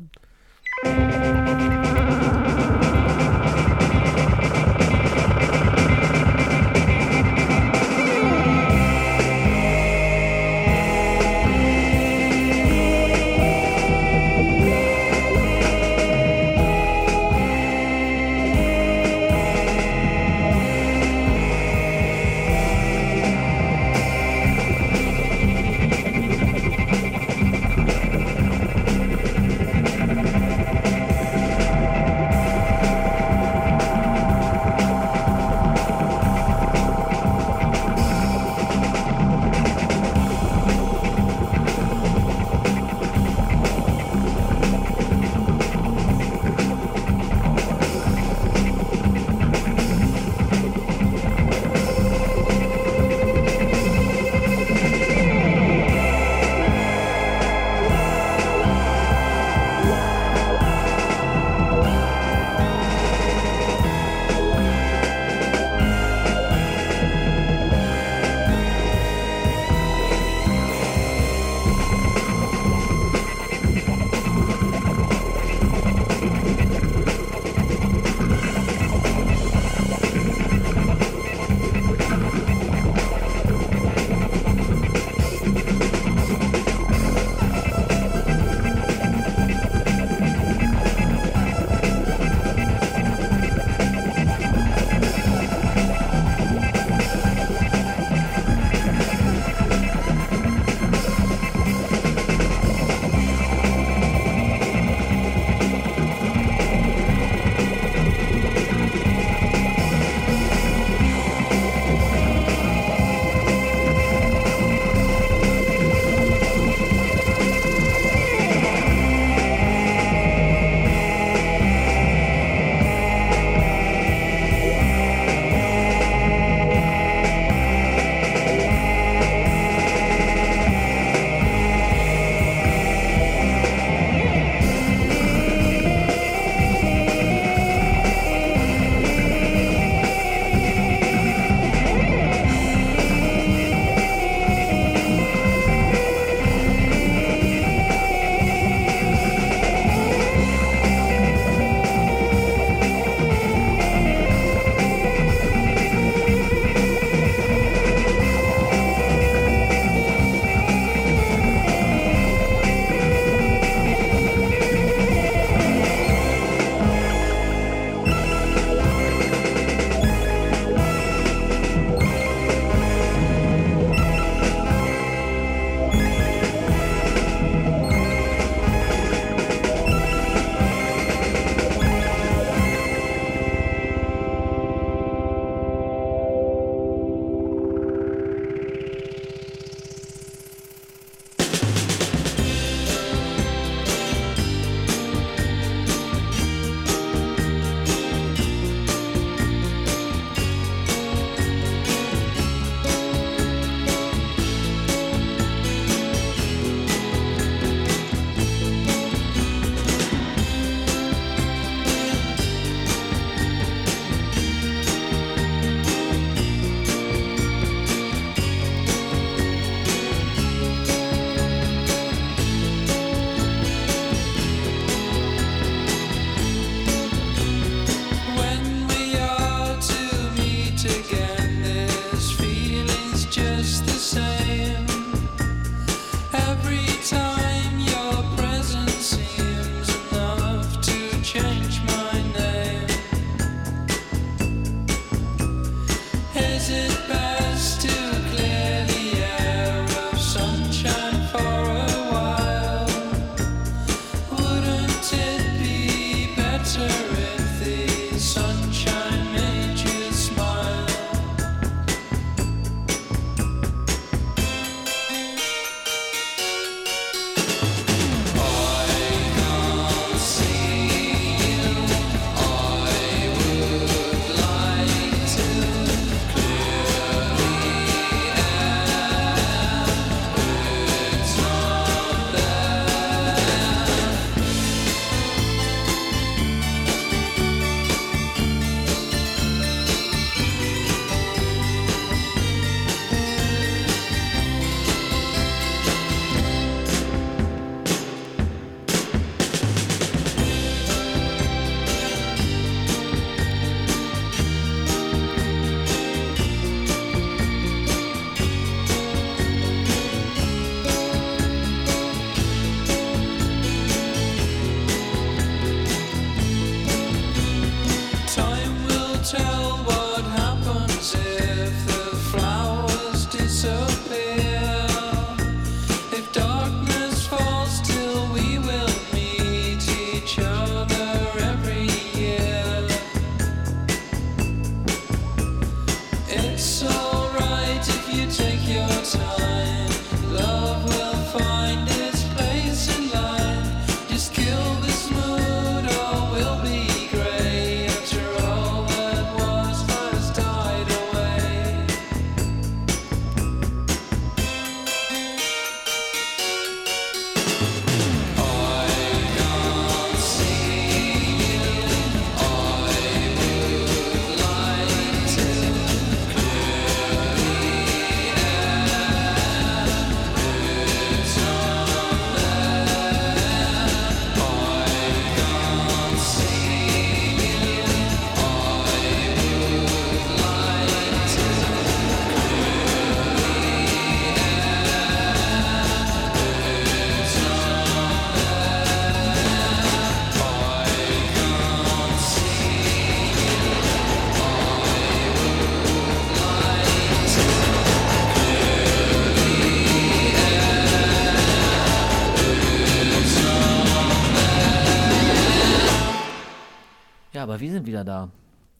Wir 407.62 407.70
sind 407.72 407.86
wieder 407.86 408.04
da. 408.04 408.28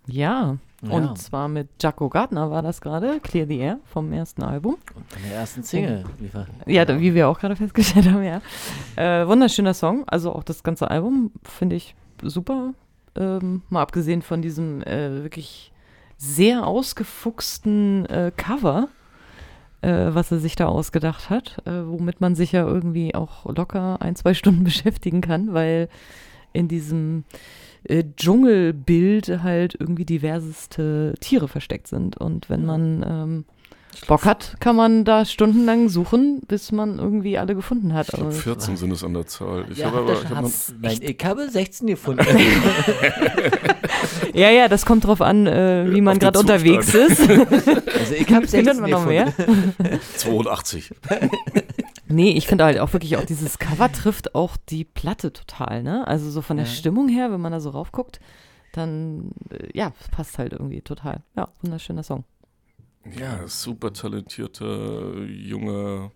Ja, 0.07 0.59
Ja. 0.83 0.93
und 0.93 1.17
zwar 1.17 1.47
mit 1.49 1.69
Jaco 1.81 2.09
Gardner 2.09 2.51
war 2.51 2.61
das 2.61 2.81
gerade, 2.81 3.21
Clear 3.21 3.47
the 3.47 3.57
Air 3.59 3.79
vom 3.85 4.13
ersten 4.13 4.43
Album. 4.43 4.75
Und 4.95 5.13
von 5.13 5.23
der 5.23 5.33
ersten 5.39 5.63
Single. 5.63 6.05
Wir, 6.19 6.47
Ja, 6.67 6.85
da, 6.85 7.01
wie 7.01 7.15
wir 7.15 7.29
auch 7.29 7.39
gerade 7.39 7.55
festgestellt 7.55 8.11
haben, 8.11 8.25
ja. 8.25 8.41
Äh, 8.97 9.27
wunderschöner 9.29 9.75
Song, 9.75 10.03
also 10.09 10.35
auch 10.35 10.43
das 10.43 10.65
ganze 10.65 10.91
Album 10.91 11.31
finde 11.45 11.77
ich 11.77 11.95
super. 12.21 12.75
Ähm, 13.15 13.63
mal 13.69 13.83
abgesehen 13.83 14.23
von 14.23 14.43
diesem 14.43 14.83
äh, 14.83 15.23
wirklich 15.23 15.71
sehr 16.19 16.67
ausgefuchsten 16.67 18.07
äh, 18.07 18.33
Cover, 18.37 18.89
äh, 19.83 20.09
was 20.15 20.33
er 20.33 20.39
sich 20.39 20.57
da 20.57 20.67
ausgedacht 20.67 21.31
hat, 21.31 21.59
äh, 21.67 21.87
womit 21.87 22.21
man 22.21 22.35
sich 22.35 22.53
ja 22.53 22.67
irgendwie 22.67 23.15
auch 23.15 23.45
locker 23.45 23.99
ein, 24.01 24.17
zwei 24.17 24.35
Stunden 24.35 24.65
beschäftigen 24.65 25.21
kann, 25.21 25.53
weil 25.55 25.89
in 26.53 26.69
diesem 26.69 27.25
äh, 27.85 28.05
Dschungelbild 28.17 29.43
halt 29.43 29.77
irgendwie 29.79 30.05
diverseste 30.05 31.15
Tiere 31.21 31.49
versteckt 31.49 31.89
sind. 31.89 32.17
Und 32.17 32.49
wenn 32.51 32.65
man 32.65 33.05
ähm, 33.07 33.45
Bock 34.09 34.25
hat, 34.25 34.57
kann 34.59 34.75
man 34.75 35.05
da 35.05 35.25
stundenlang 35.27 35.91
suchen, 35.91 36.41
bis 36.49 36.73
man 36.73 36.99
irgendwie 36.99 37.37
alle 37.37 37.55
gefunden 37.55 37.93
hat. 37.93 38.09
Ich 38.09 38.15
glaube, 38.15 38.31
Aber- 38.31 38.39
14 38.39 38.77
sind 38.77 38.91
es 38.91 39.05
an 39.05 39.13
der 39.15 39.27
Zahl. 39.27 39.67
Ich 39.71 39.79
ja, 39.79 39.87
habe 39.87 39.99
aber 39.99 40.13
er 40.15 40.23
ich 40.23 40.29
hab 40.31 40.45
Nein, 40.81 40.99
ich 41.03 41.25
habe 41.25 41.49
16 41.51 41.87
gefunden. 41.89 42.25
ja, 44.35 44.51
ja, 44.51 44.69
das 44.69 44.87
kommt 44.87 45.05
drauf 45.05 45.21
an, 45.21 45.47
äh, 45.47 45.87
wie 45.93 46.01
man 46.01 46.19
gerade 46.19 46.39
unterwegs 46.39 46.95
ist. 47.09 47.21
also 47.21 48.15
ich 48.19 48.33
habe 48.33 48.47
16 48.47 48.49
Findet 48.65 48.81
man 48.81 48.91
noch 48.91 49.07
mehr? 49.07 49.27
gefunden. 49.27 49.75
82. 50.17 50.91
Nee, 52.13 52.31
ich 52.33 52.47
finde 52.47 52.65
halt 52.65 52.79
auch 52.79 52.93
wirklich 52.93 53.17
auch 53.17 53.25
dieses 53.25 53.59
Cover 53.59 53.91
trifft 53.91 54.35
auch 54.35 54.57
die 54.57 54.85
Platte 54.85 55.33
total, 55.33 55.83
ne? 55.83 56.07
Also 56.07 56.31
so 56.31 56.43
von 56.43 56.57
der 56.57 56.67
Ja. 56.67 56.73
Stimmung 56.73 57.09
her, 57.09 57.33
wenn 57.33 57.41
man 57.41 57.53
da 57.53 57.61
so 57.61 57.71
raufguckt, 57.71 58.21
dann 58.73 59.31
äh, 59.51 59.69
ja, 59.77 59.93
passt 60.11 60.39
halt 60.39 60.53
irgendwie 60.53 60.81
total. 60.83 61.23
Ja, 61.37 61.49
wunderschöner 61.63 62.03
Song. 62.03 62.25
Ja, 63.19 63.47
super 63.49 63.93
talentierter, 63.93 65.19
junger 65.25 66.13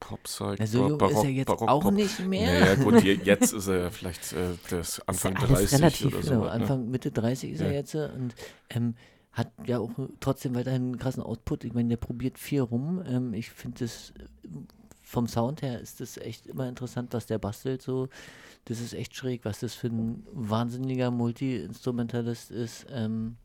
Popsych. 0.00 0.56
Na, 0.60 0.66
so 0.66 0.88
jung 0.88 1.00
ist 1.10 1.24
er 1.24 1.30
jetzt 1.30 1.50
auch 1.50 1.90
nicht 1.90 2.20
mehr. 2.26 2.60
Naja, 2.60 2.74
gut, 2.76 3.02
je- 3.02 3.18
jetzt 3.24 3.52
ist 3.52 3.66
er 3.66 3.78
ja 3.78 3.90
vielleicht 3.90 4.32
äh, 4.32 4.50
das 4.70 5.00
Anfang 5.08 5.34
ist 5.36 5.42
alles 5.42 5.70
30 5.70 5.78
relativ, 5.80 6.06
oder 6.06 6.22
so. 6.22 6.30
genau, 6.30 6.44
ne? 6.44 6.50
Anfang, 6.52 6.88
Mitte 6.90 7.10
30 7.10 7.50
ist 7.52 7.60
Ja. 7.60 7.66
er 7.66 7.72
jetzt 7.72 7.94
äh, 7.94 8.08
und 8.14 8.34
ähm, 8.70 8.94
hat 9.32 9.50
ja 9.66 9.78
auch 9.78 9.90
trotzdem 10.20 10.54
weiterhin 10.54 10.82
einen 10.82 10.98
krassen 10.98 11.22
Output. 11.22 11.64
Ich 11.64 11.74
meine, 11.74 11.88
der 11.88 11.96
probiert 11.96 12.38
viel 12.38 12.60
rum. 12.60 13.02
Ähm, 13.06 13.34
ich 13.34 13.50
finde 13.50 13.80
das 13.80 14.12
vom 15.08 15.26
Sound 15.26 15.62
her 15.62 15.80
ist 15.80 16.00
das 16.00 16.18
echt 16.18 16.46
immer 16.46 16.68
interessant, 16.68 17.14
was 17.14 17.24
der 17.24 17.38
bastelt. 17.38 17.80
So, 17.80 18.10
das 18.66 18.78
ist 18.78 18.92
echt 18.92 19.16
schräg, 19.16 19.44
was 19.44 19.60
das 19.60 19.74
für 19.74 19.86
ein 19.86 20.22
wahnsinniger 20.30 21.10
Multi-Instrumentalist 21.10 22.50
ist. 22.50 22.86
Ähm, 22.90 23.36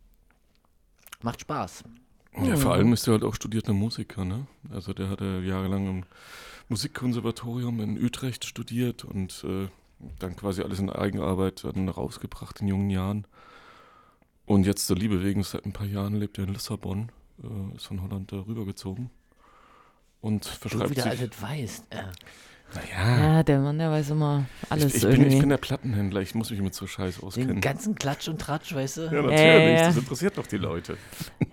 macht 1.21 1.39
Spaß. 1.39 1.85
Ja, 2.43 2.57
vor 2.57 2.73
allem 2.73 2.91
ist 2.91 3.07
er 3.07 3.13
halt 3.13 3.23
auch 3.23 3.33
studierter 3.33 3.71
Musiker, 3.71 4.25
ne? 4.25 4.45
Also 4.71 4.91
der 4.91 5.09
hat 5.09 5.21
ja 5.21 5.39
jahrelang 5.39 5.87
im 5.87 6.03
Musikkonservatorium 6.67 7.79
in 7.79 8.03
Utrecht 8.03 8.43
studiert 8.43 9.05
und 9.05 9.45
äh, 9.47 9.69
dann 10.19 10.35
quasi 10.35 10.63
alles 10.63 10.79
in 10.79 10.89
Eigenarbeit 10.89 11.63
dann 11.63 11.87
rausgebracht 11.87 12.59
in 12.59 12.67
jungen 12.67 12.89
Jahren. 12.89 13.25
Und 14.45 14.65
jetzt 14.65 14.87
zur 14.87 14.97
Liebe 14.97 15.23
wegen, 15.23 15.43
seit 15.43 15.65
ein 15.65 15.71
paar 15.71 15.87
Jahren 15.87 16.15
lebt 16.15 16.37
er 16.39 16.43
in 16.43 16.53
Lissabon, 16.53 17.09
äh, 17.41 17.75
ist 17.77 17.85
von 17.85 18.01
Holland 18.01 18.33
da 18.33 18.41
rübergezogen 18.41 19.11
und 20.23 20.45
Du 20.45 20.49
verschreibt 20.49 20.89
wieder 20.89 21.03
sich. 21.03 21.11
alles 21.21 21.41
weißt. 21.41 21.85
Äh, 21.91 21.97
Naja, 22.73 23.17
Ja, 23.35 23.43
der 23.43 23.59
Mann, 23.59 23.77
der 23.77 23.91
weiß 23.91 24.09
immer 24.09 24.45
alles 24.71 24.85
ich, 24.85 24.95
ich, 24.95 25.01
bin, 25.03 25.11
irgendwie. 25.11 25.33
ich 25.35 25.39
bin 25.41 25.49
der 25.49 25.57
Plattenhändler, 25.57 26.21
ich 26.21 26.33
muss 26.33 26.49
mich 26.49 26.59
mit 26.61 26.73
so 26.73 26.87
Scheiß 26.87 27.17
den 27.17 27.23
auskennen. 27.23 27.61
ganzen 27.61 27.93
Klatsch 27.93 28.27
und 28.29 28.41
Tratsch, 28.41 28.73
weißt 28.73 28.97
du? 28.97 29.01
Ja, 29.03 29.11
natürlich, 29.21 29.79
ja. 29.79 29.85
das 29.87 29.97
interessiert 29.97 30.37
doch 30.39 30.47
die 30.47 30.57
Leute. 30.57 30.97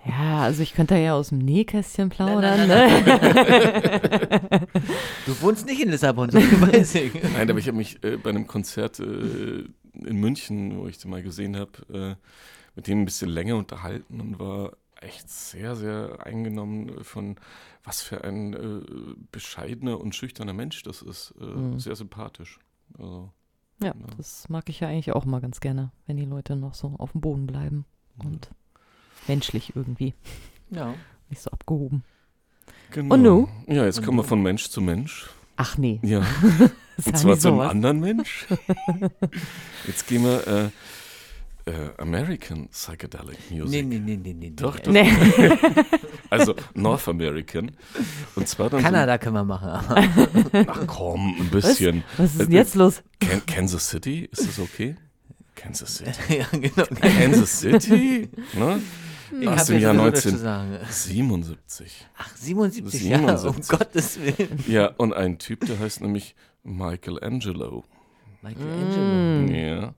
ja, 0.07 0.39
also 0.41 0.63
ich 0.63 0.73
könnte 0.73 0.97
ja 0.97 1.13
aus 1.15 1.29
dem 1.29 1.39
Nähkästchen 1.39 2.09
plaudern, 2.09 2.67
nein, 2.67 3.05
ne? 3.05 4.67
Du 5.27 5.41
wohnst 5.43 5.67
nicht 5.67 5.83
in 5.83 5.91
Lissabon, 5.91 6.31
so 6.31 6.39
weiß 6.39 6.95
ich. 6.95 7.13
Nein, 7.35 7.51
aber 7.51 7.59
ich 7.59 7.67
habe 7.69 7.77
mich 7.77 8.03
äh, 8.03 8.17
bei 8.17 8.31
einem 8.31 8.47
Konzert 8.47 8.99
äh, 9.01 9.05
in 9.05 10.17
München, 10.17 10.79
wo 10.79 10.87
ich 10.89 10.97
den 10.99 11.11
mal 11.11 11.23
gesehen 11.23 11.57
habe, 11.57 11.71
äh, 11.93 12.15
mit 12.77 12.87
dem 12.87 13.03
ein 13.03 13.05
bisschen 13.05 13.29
länger 13.29 13.57
unterhalten 13.57 14.21
und 14.21 14.39
war 14.39 14.73
echt 15.01 15.29
sehr, 15.31 15.77
sehr 15.77 16.25
eingenommen 16.27 17.03
von, 17.05 17.37
was 17.85 18.03
für 18.03 18.23
ein 18.25 18.55
äh, 18.55 19.15
bescheidener 19.33 20.01
und 20.01 20.15
schüchterner 20.15 20.53
Mensch 20.53 20.83
das 20.83 21.03
ist. 21.03 21.35
Äh, 21.41 21.45
Mhm. 21.45 21.81
Sehr 21.81 21.97
sympathisch. 21.97 22.59
Also, 22.99 23.31
Ja, 23.83 23.95
das 24.17 24.49
mag 24.49 24.69
ich 24.69 24.81
ja 24.81 24.89
eigentlich 24.89 25.13
auch 25.13 25.25
mal 25.25 25.41
ganz 25.41 25.61
gerne, 25.61 25.91
wenn 26.07 26.17
die 26.17 26.25
Leute 26.27 26.55
noch 26.57 26.75
so 26.75 26.95
auf 26.99 27.13
dem 27.13 27.21
Boden 27.23 27.47
bleiben 27.47 27.85
und 28.23 28.51
menschlich 29.29 29.75
irgendwie, 29.75 30.15
Ja. 30.71 30.95
nicht 31.31 31.41
so 31.43 31.51
abgehoben. 31.51 32.05
genau. 32.91 33.15
Und 33.15 33.23
nu? 33.23 33.49
Ja, 33.67 33.85
jetzt 33.85 34.03
kommen 34.03 34.19
wir 34.19 34.25
von 34.25 34.43
Mensch 34.43 34.69
zu 34.69 34.81
Mensch. 34.81 35.31
Ach 35.57 35.77
nee, 35.79 35.99
Ja, 36.03 36.21
und 37.05 37.17
zwar 37.19 37.39
zu 37.39 37.49
einem 37.49 37.61
anderen 37.61 38.01
Mensch. 38.01 38.47
Jetzt 39.87 40.07
gehen 40.07 40.25
wir 40.25 40.47
äh, 40.47 40.71
äh, 41.67 41.91
American 41.99 42.69
Psychedelic 42.69 43.39
Music. 43.51 43.71
Nee, 43.71 43.83
nee, 43.83 43.99
nee, 43.99 44.17
nee, 44.17 44.35
nee. 44.35 44.51
Doch, 44.55 44.79
doch. 44.79 44.93
Nee. 44.93 45.11
Also 46.33 46.55
North 46.75 47.09
American. 47.09 47.73
Und 48.37 48.47
zwar 48.47 48.71
dann. 48.71 48.81
Kanada 48.83 49.19
können 49.19 49.35
wir 49.35 49.43
machen. 49.45 49.69
aber- 49.69 50.01
So, 50.03 50.65
ach 50.69 50.87
komm, 50.87 51.35
ein 51.41 51.49
bisschen. 51.51 52.05
Was 52.19 52.31
ist 52.37 52.41
denn 52.43 52.53
jetzt 52.53 52.77
los? 52.77 53.03
Kan 53.19 53.45
Kansas 53.47 53.89
City, 53.91 54.29
ist 54.31 54.47
das 54.47 54.61
okay? 54.61 54.95
Kansas 55.57 55.97
City. 55.97 56.13
ja, 56.39 56.47
genau. 56.53 56.87
Kansas 57.01 57.59
City? 57.59 58.29
Ne? 58.55 58.81
Ich 59.41 59.49
Aus 59.49 59.65
dem 59.67 59.81
Jahr 59.81 59.93
sowieso 59.95 60.05
nichts 60.11 60.23
zu 60.23 60.37
sagen. 60.39 60.73
1977. 60.75 62.07
Ach, 62.17 62.37
77, 62.37 63.03
ja, 63.03 63.19
um 63.19 63.37
77. 63.37 63.69
Gottes 63.79 64.21
Willen. 64.21 64.65
Ja, 64.69 64.87
und 64.99 65.13
ein 65.13 65.39
Typ, 65.41 65.67
der 65.67 65.81
heißt 65.81 66.01
nämlich 66.01 66.37
Michelangelo. 66.63 67.83
Michelangelo. 68.43 69.53
Ja. 69.53 69.95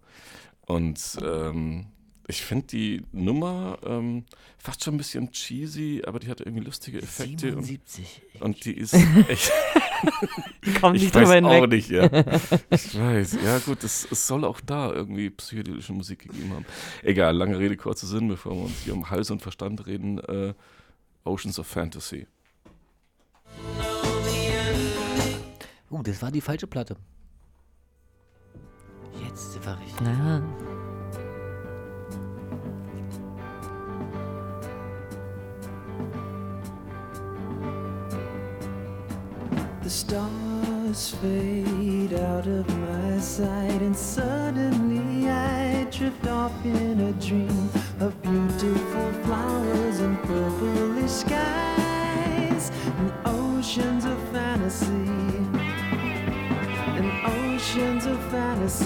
Und 0.73 1.19
ähm, 1.23 1.87
ich 2.29 2.43
finde 2.43 2.67
die 2.69 3.03
Nummer 3.13 3.79
ähm, 3.85 4.25
fast 4.57 4.83
schon 4.83 4.95
ein 4.95 4.99
bisschen 4.99 5.31
cheesy, 5.33 6.03
aber 6.07 6.19
die 6.19 6.29
hat 6.29 6.41
irgendwie 6.41 6.65
lustige 6.65 7.03
Effekte. 7.03 7.55
Und, 7.57 7.65
77. 7.65 8.23
und 8.41 8.65
die 8.65 8.73
ist 8.73 8.95
echt. 9.29 9.53
Komm 10.81 10.95
ich 10.95 11.03
nicht 11.03 11.15
weiß 11.15 11.29
drüber 11.29 11.49
auch 11.49 11.53
hinweg. 11.53 11.71
nicht, 11.71 11.91
ja. 11.91 12.05
Ich 12.71 12.99
weiß. 12.99 13.39
Ja, 13.45 13.59
gut, 13.59 13.85
es, 13.85 14.09
es 14.11 14.27
soll 14.27 14.45
auch 14.45 14.61
da 14.61 14.91
irgendwie 14.93 15.29
psychedelische 15.29 15.93
Musik 15.93 16.21
gegeben 16.21 16.53
haben. 16.55 16.67
Egal, 17.03 17.37
lange 17.37 17.59
Rede, 17.59 17.77
kurzer 17.77 18.07
Sinn, 18.07 18.29
bevor 18.29 18.55
wir 18.55 18.63
uns 18.63 18.81
hier 18.85 18.95
um 18.95 19.11
Hals 19.11 19.31
und 19.31 19.43
Verstand 19.43 19.87
reden. 19.87 20.19
Äh, 20.21 20.55
Oceans 21.25 21.59
of 21.59 21.67
Fantasy. 21.67 22.27
Uh, 25.91 26.03
das 26.03 26.23
war 26.23 26.31
die 26.31 26.41
falsche 26.41 26.67
Platte. 26.67 26.97
Jetzt. 29.21 29.59
The 39.83 39.91
stars 39.91 41.11
fade 41.21 42.15
out 42.15 42.47
of 42.47 42.69
my 42.79 43.19
sight, 43.19 43.83
and 43.83 43.97
suddenly 43.97 45.29
I 45.29 45.85
drift 45.91 46.27
off 46.29 46.53
in 46.65 47.01
a 47.01 47.13
dream 47.15 47.71
of 48.01 48.21
beautiful 48.23 49.13
flowers 49.25 50.01
and 50.01 50.17
purplish 50.23 51.11
skies 51.11 52.71
and 52.99 53.13
oceans 53.27 54.05
of 54.05 54.19
fantasy. 54.31 55.62
Oceans 57.73 58.05
of 58.05 58.23
fantasy. 58.31 58.85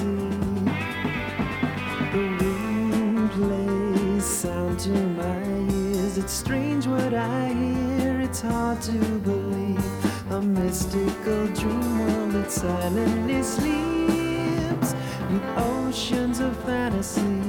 The 2.12 2.36
wind 2.38 3.30
plays 3.32 4.24
sound 4.24 4.78
to 4.78 4.90
my 4.90 5.42
ears. 5.74 6.18
It's 6.18 6.32
strange 6.32 6.86
what 6.86 7.12
I 7.12 7.48
hear, 7.52 8.20
it's 8.20 8.42
hard 8.42 8.80
to 8.82 8.92
believe. 8.92 9.84
A 10.30 10.40
mystical 10.40 11.48
dream 11.48 11.98
world 11.98 12.30
that 12.34 12.52
silently 12.52 13.42
sleeps. 13.42 14.94
With 15.32 15.42
oceans 15.56 16.38
of 16.38 16.56
fantasy. 16.64 17.42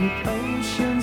With 0.00 0.26
oceans 0.26 0.95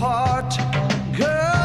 hot 0.00 0.56
girl 1.14 1.59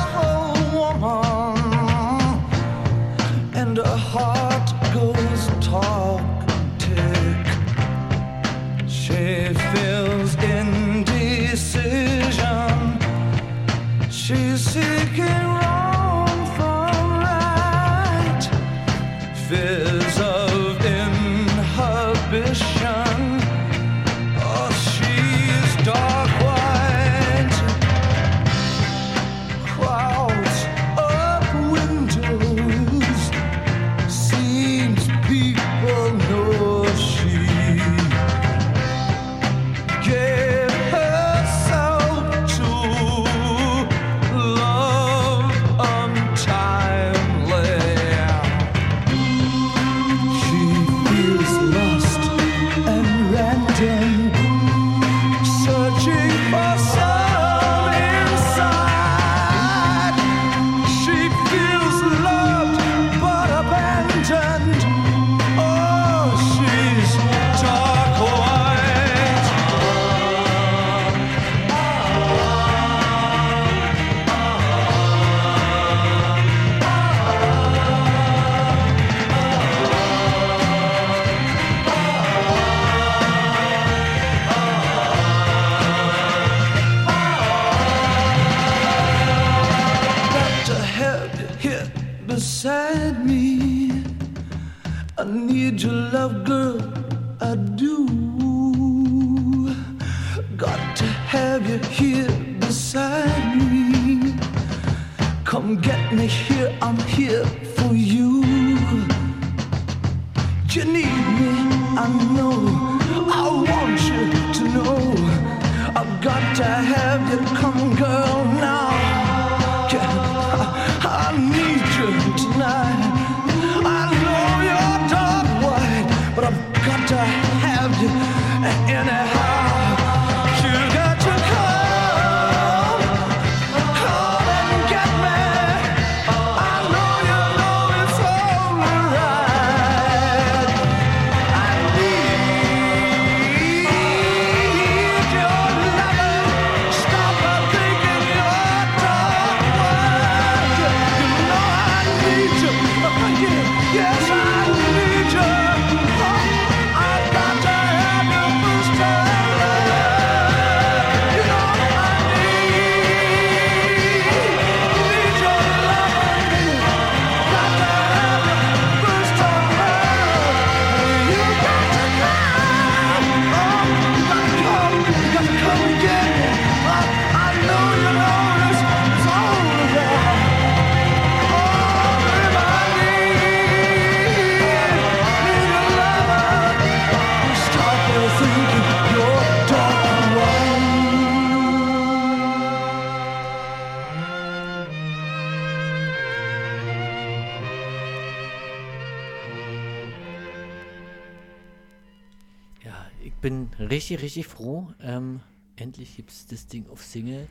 richtig, 204.22 204.46
richtig 204.46 204.48
froh. 204.48 204.88
Ähm, 205.02 205.40
endlich 205.76 206.16
gibt 206.16 206.32
es 206.32 206.46
das 206.48 206.68
Ding 206.68 206.86
auf 206.90 207.04
Single. 207.04 207.48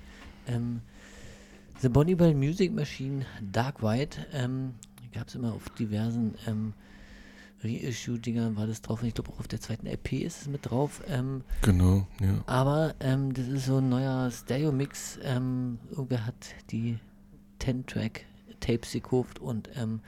Ähm, 0.46 0.80
The 1.80 1.88
Bonnibel 1.88 2.34
Music 2.34 2.72
Machine 2.72 3.24
Dark 3.52 3.82
White 3.82 4.26
ähm, 4.32 4.74
gab 5.12 5.28
es 5.28 5.34
immer 5.34 5.52
auf 5.52 5.68
diversen 5.70 6.34
ähm, 6.46 6.72
Reissue-Dingern 7.62 8.56
war 8.56 8.66
das 8.66 8.82
drauf 8.82 9.00
und 9.00 9.08
ich 9.08 9.14
glaube 9.14 9.30
auch 9.32 9.40
auf 9.40 9.48
der 9.48 9.60
zweiten 9.60 9.86
LP 9.86 10.12
ist 10.22 10.42
es 10.42 10.48
mit 10.48 10.68
drauf. 10.70 11.02
Ähm, 11.08 11.42
Genau, 11.62 12.06
ja. 12.20 12.42
aber 12.46 12.94
ähm, 13.00 13.32
das 13.32 13.48
ist 13.48 13.66
so 13.66 13.78
ein 13.78 13.88
neuer 13.88 14.30
Stereo-Mix. 14.30 15.18
Ähm, 15.22 15.78
irgendwer 15.90 16.26
hat 16.26 16.34
die 16.70 16.98
10-Track-Tapes 17.60 18.92
gekauft 18.92 19.38
und 19.38 19.70
ähm, 19.76 20.00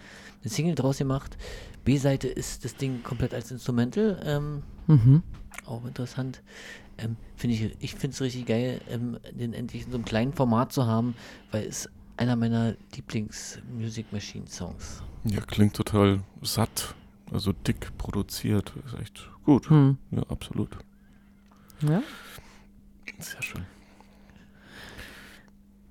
eine 0.43 0.51
Single 0.51 0.75
draus 0.75 0.99
gemacht. 0.99 1.37
B-Seite 1.85 2.29
ist 2.29 2.65
das 2.65 2.75
Ding 2.77 3.03
komplett 3.03 3.33
als 3.35 3.51
Instrumental. 3.51 4.21
Ähm, 4.25 4.63
Mhm. 4.89 5.23
Auch 5.67 5.85
interessant. 5.85 6.43
Ähm, 6.99 7.17
find 7.37 7.53
ich 7.53 7.77
ich 7.81 7.95
finde 7.95 8.15
es 8.15 8.21
richtig 8.21 8.47
geil, 8.47 8.81
ähm, 8.89 9.19
den 9.33 9.53
endlich 9.53 9.85
in 9.85 9.91
so 9.91 9.97
einem 9.97 10.05
kleinen 10.05 10.33
Format 10.33 10.73
zu 10.73 10.87
haben, 10.87 11.15
weil 11.51 11.65
es 11.65 11.89
einer 12.17 12.37
meiner 12.37 12.75
Lieblings-Music 12.95 14.13
Machine-Songs. 14.13 15.03
Ja, 15.25 15.41
klingt 15.41 15.75
total 15.77 16.21
satt, 16.41 16.95
also 17.31 17.53
dick 17.53 17.97
produziert. 17.99 18.73
Ist 18.87 18.95
echt 19.01 19.31
gut. 19.45 19.69
Hm. 19.69 19.99
Ja, 20.11 20.23
absolut. 20.29 20.79
Ja. 21.83 22.03
Sehr 23.19 23.43
schön. 23.43 23.67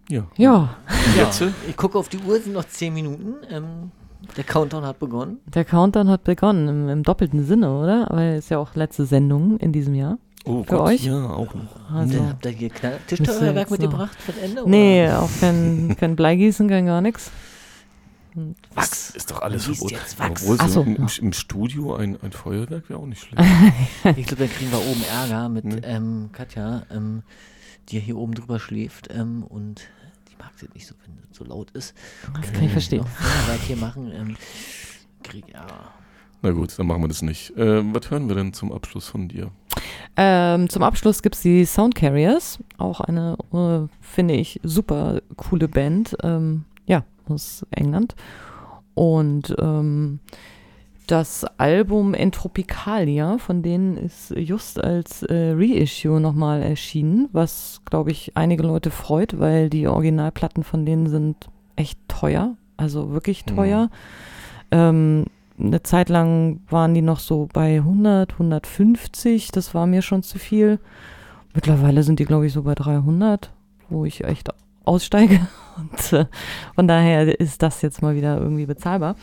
Ja. 0.10 0.27
Ja, 0.38 0.77
Jetzt? 1.15 1.41
äh, 1.41 1.52
Ich 1.68 1.76
gucke 1.77 1.97
auf 1.97 2.10
die 2.10 2.18
Uhr, 2.19 2.39
sind 2.39 2.53
noch 2.53 2.65
10 2.65 2.93
Minuten. 2.93 3.35
Ähm, 3.49 3.91
der 4.38 4.43
Countdown 4.43 4.85
hat 4.85 4.99
begonnen. 4.99 5.39
der 5.53 5.65
Countdown 5.65 6.10
hat 6.10 6.23
begonnen, 6.23 6.68
im, 6.68 6.89
im 6.89 7.03
doppelten 7.03 7.45
Sinne, 7.45 7.77
oder? 7.77 8.07
Weil 8.10 8.35
es 8.35 8.49
ja 8.49 8.57
auch 8.57 8.76
letzte 8.76 9.06
Sendung 9.06 9.57
in 9.57 9.72
diesem 9.72 9.95
Jahr. 9.95 10.18
Oh 10.45 10.64
Für 10.64 10.81
euch? 10.81 11.03
Ja, 11.06 11.30
auch 11.31 11.53
noch. 11.56 11.89
Also, 11.91 12.18
Dann 12.19 12.30
habt 12.30 12.45
ihr 12.45 12.52
hier 12.52 12.72
Tischfeuerwerk 13.07 13.72
mitgebracht 13.72 14.15
für 14.22 14.31
das 14.31 14.41
Ende? 14.41 14.61
oder? 14.61 14.69
nee, 14.69 15.10
auch 15.10 15.30
kein, 15.39 15.95
kein 15.99 16.15
Bleigießen, 16.15 16.68
kein 16.68 16.85
gar 16.85 17.02
nichts. 17.02 17.31
Wachs. 18.73 19.11
Ist 19.11 19.31
doch 19.31 19.41
alles 19.41 19.65
verboten. 19.65 19.95
Obwohl 20.19 20.57
so 20.57 20.68
so. 20.68 20.81
im, 20.81 21.07
im 21.22 21.34
Studio 21.34 21.95
ein, 21.95 22.18
ein 22.22 22.31
Feuerwerk 22.34 22.89
wäre 22.89 22.99
auch 22.99 23.06
nicht 23.06 23.22
schlecht. 23.27 23.41
Ich 24.18 24.27
glaube, 24.27 24.43
dann 24.45 24.49
kriegen 24.53 24.72
wir 24.72 24.80
oben 24.80 25.03
Ärger 25.10 25.49
mit 25.49 25.64
Nee. 25.65 25.80
ähm, 25.84 26.30
Katja, 26.34 26.84
ähm, 26.91 27.23
die 27.89 27.95
ja 27.97 28.02
hier 28.02 28.18
oben 28.18 28.34
drüber 28.35 28.60
schläft 28.60 29.07
ähm, 29.15 29.43
und 29.43 29.81
die 30.37 30.43
mag 30.43 30.51
es 30.55 30.73
nicht 30.73 30.87
so, 30.87 30.95
wenn 31.05 31.17
es 31.31 31.37
so 31.37 31.43
laut 31.45 31.71
ist. 31.71 31.93
Das 32.33 32.51
kann 32.51 32.63
ich 32.63 32.71
verstehen. 32.71 33.01
Noch 33.03 33.61
hier 33.61 33.77
machen. 33.77 34.11
Ähm, 34.11 34.37
krieg, 35.23 35.45
ja. 35.51 35.65
Na 36.41 36.51
gut, 36.51 36.77
dann 36.77 36.87
machen 36.87 37.01
wir 37.01 37.07
das 37.07 37.21
nicht. 37.21 37.53
Ähm, 37.57 37.95
was 37.95 38.11
hören 38.11 38.27
wir 38.27 38.35
denn 38.35 38.53
zum 38.53 38.71
Abschluss 38.71 39.07
von 39.07 39.27
dir? 39.27 39.51
Ähm, 40.15 40.69
zum 40.69 40.83
Abschluss 40.83 41.21
gibt 41.21 41.35
es 41.35 41.41
die 41.41 41.65
Sound 41.65 41.95
Carriers, 41.95 42.59
auch 42.77 43.01
eine, 43.01 43.37
äh, 43.51 43.87
finde 44.01 44.35
ich, 44.35 44.59
super 44.63 45.21
coole 45.35 45.67
Band, 45.67 46.15
ähm, 46.23 46.65
ja, 46.85 47.03
aus 47.27 47.65
England. 47.71 48.15
Und 48.93 49.55
ähm, 49.59 50.19
das 51.07 51.45
Album 51.57 52.14
Entropicalia 52.14 53.38
von 53.38 53.61
denen 53.61 53.98
ist 53.98 54.32
just 54.32 54.84
als 54.84 55.23
äh, 55.23 55.53
Reissue 55.56 56.19
nochmal 56.19 56.61
erschienen, 56.64 57.30
was, 57.32 57.82
glaube 57.86 58.11
ich, 58.11 58.32
einige 58.36 58.64
Leute 58.64 58.91
freut, 58.91 59.40
weil 59.40 59.69
die 59.69 59.88
Originalplatten 59.88 60.64
von 60.64 60.86
denen 60.86 61.07
sind 61.07 61.48
echt 61.76 61.99
teuer, 62.07 62.56
also 62.77 63.11
wirklich 63.11 63.45
Mhm. 63.45 63.56
teuer. 63.56 63.90
Ähm, 64.72 65.26
eine 65.57 65.84
Zeit 65.84 66.10
lang 66.10 66.60
waren 66.69 66.94
die 66.94 67.02
noch 67.02 67.19
so 67.19 67.48
bei 67.53 67.77
100, 67.82 68.34
150, 68.34 69.52
das 69.52 69.73
war 69.73 69.88
mir 69.88 70.02
schon 70.02 70.23
zu 70.23 70.38
viel. 70.40 70.80
Mittlerweile 71.53 72.03
sind 72.03 72.19
die, 72.19 72.26
glaube 72.26 72.45
ich, 72.48 72.53
so 72.53 72.64
bei 72.64 72.76
300, 72.76 73.52
wo 73.90 74.03
ich 74.06 74.23
echt 74.26 74.49
aussteige. 74.84 75.40
Und 75.77 76.14
äh, 76.14 76.26
von 76.76 76.88
daher 76.88 77.40
ist 77.40 77.61
das 77.61 77.82
jetzt 77.82 78.02
mal 78.02 78.15
wieder 78.15 78.38
irgendwie 78.40 78.65
bezahlbar. 78.65 79.15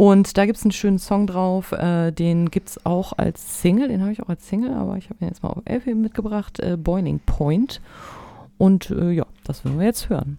Und 0.00 0.38
da 0.38 0.46
gibt 0.46 0.56
es 0.56 0.64
einen 0.64 0.72
schönen 0.72 0.98
Song 0.98 1.26
drauf, 1.26 1.72
äh, 1.72 2.10
den 2.10 2.50
gibt 2.50 2.70
es 2.70 2.86
auch 2.86 3.12
als 3.18 3.60
Single, 3.60 3.88
den 3.88 4.00
habe 4.00 4.12
ich 4.12 4.22
auch 4.22 4.30
als 4.30 4.48
Single, 4.48 4.72
aber 4.72 4.96
ich 4.96 5.10
habe 5.10 5.22
ihn 5.22 5.28
jetzt 5.28 5.42
mal 5.42 5.50
auf 5.50 5.62
LP 5.68 5.94
mitgebracht, 5.94 6.58
äh, 6.58 6.78
Boiling 6.78 7.20
Point. 7.26 7.82
Und 8.56 8.88
äh, 8.88 9.10
ja, 9.10 9.26
das 9.44 9.62
werden 9.62 9.78
wir 9.78 9.84
jetzt 9.84 10.08
hören. 10.08 10.38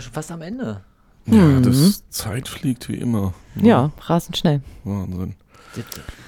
Wir 0.00 0.02
schon 0.02 0.12
fast 0.14 0.32
am 0.32 0.42
Ende. 0.42 0.82
Ja, 1.26 1.34
Mhm. 1.44 1.62
das 1.62 2.08
Zeit 2.08 2.48
fliegt 2.48 2.88
wie 2.88 2.96
immer. 2.96 3.34
Ja, 3.56 3.92
rasend 4.00 4.36
schnell. 4.36 4.62
Wahnsinn. 4.84 5.34
Das 5.76 5.84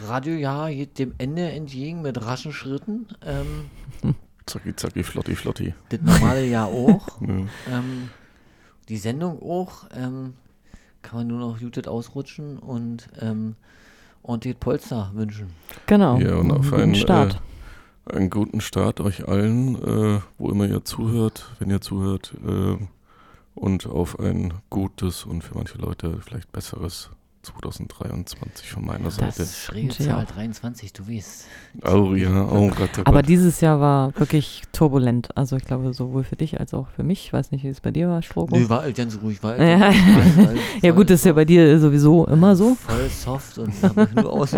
Radiojahr 0.08 0.70
geht 0.70 0.98
dem 0.98 1.14
Ende 1.18 1.50
entgegen 1.50 2.02
mit 2.02 2.24
raschen 2.24 2.52
Schritten. 2.52 3.06
Ähm, 3.24 3.70
Zacki, 4.46 4.76
zacki, 4.76 5.02
flotti, 5.02 5.34
flotti. 5.34 5.74
das 5.88 6.00
normale 6.02 6.44
Jahr 6.46 6.66
auch. 6.68 7.20
Ja. 7.20 7.28
ähm, 7.78 8.10
die 8.88 8.98
Sendung 8.98 9.40
auch. 9.42 9.84
Ähm, 9.96 10.34
kann 11.00 11.18
man 11.18 11.26
nur 11.26 11.40
noch 11.40 11.58
Judith 11.58 11.88
ausrutschen 11.88 12.58
und 12.58 13.08
ähm, 13.20 13.56
ordentlich 14.22 14.60
Polster 14.60 15.10
wünschen. 15.14 15.48
Genau. 15.86 16.18
Ja, 16.18 16.36
und 16.36 16.52
auf 16.52 16.70
Guten 16.70 16.80
einen, 16.82 16.94
Start. 16.94 17.40
Äh, 18.06 18.16
einen 18.16 18.30
guten 18.30 18.60
Start 18.60 19.00
euch 19.00 19.26
allen, 19.26 19.74
äh, 19.82 20.20
wo 20.38 20.50
immer 20.50 20.66
ihr 20.66 20.84
zuhört, 20.84 21.50
wenn 21.58 21.70
ihr 21.70 21.80
zuhört. 21.80 22.34
Äh, 22.46 22.76
und 23.62 23.86
auf 23.86 24.18
ein 24.18 24.52
gutes 24.70 25.24
und 25.24 25.42
für 25.44 25.54
manche 25.54 25.78
Leute 25.78 26.18
vielleicht 26.20 26.50
besseres 26.50 27.10
2023 27.42 28.70
von 28.70 28.84
meiner 28.84 29.10
Seite. 29.10 29.34
Das 29.38 29.56
schräge 29.58 29.88
Zahl 29.88 30.24
auch. 30.24 30.30
23, 30.32 30.92
du 30.92 31.08
weißt. 31.08 31.46
Oh 31.84 32.14
ja, 32.14 32.44
oh 32.50 32.68
Gott, 32.68 32.90
oh 32.98 33.02
Aber 33.04 33.18
Gott. 33.20 33.28
dieses 33.28 33.60
Jahr 33.60 33.80
war 33.80 34.16
wirklich 34.18 34.62
turbulent. 34.72 35.36
Also 35.36 35.56
ich 35.56 35.64
glaube, 35.64 35.92
sowohl 35.92 36.24
für 36.24 36.36
dich 36.36 36.58
als 36.60 36.74
auch 36.74 36.88
für 36.88 37.02
mich. 37.04 37.26
Ich 37.26 37.32
weiß 37.32 37.50
nicht, 37.52 37.62
wie 37.64 37.68
es 37.68 37.80
bei 37.80 37.90
dir 37.92 38.08
war, 38.08 38.22
Strobo. 38.22 38.56
Nee, 38.56 38.68
war 38.68 38.82
halt 38.82 38.96
ganz 38.96 39.18
ruhig. 39.22 39.40
War 39.42 39.56
halt 39.58 39.60
Ja. 39.60 39.92
ja 40.82 40.90
gut, 40.92 41.10
das 41.10 41.20
ist 41.20 41.26
ja 41.26 41.32
bei 41.32 41.44
dir 41.44 41.78
sowieso 41.78 42.26
immer 42.26 42.54
so. 42.56 42.74
Voll 42.76 43.08
soft 43.08 43.58
und 43.58 44.14
nur 44.16 44.32
aus. 44.32 44.50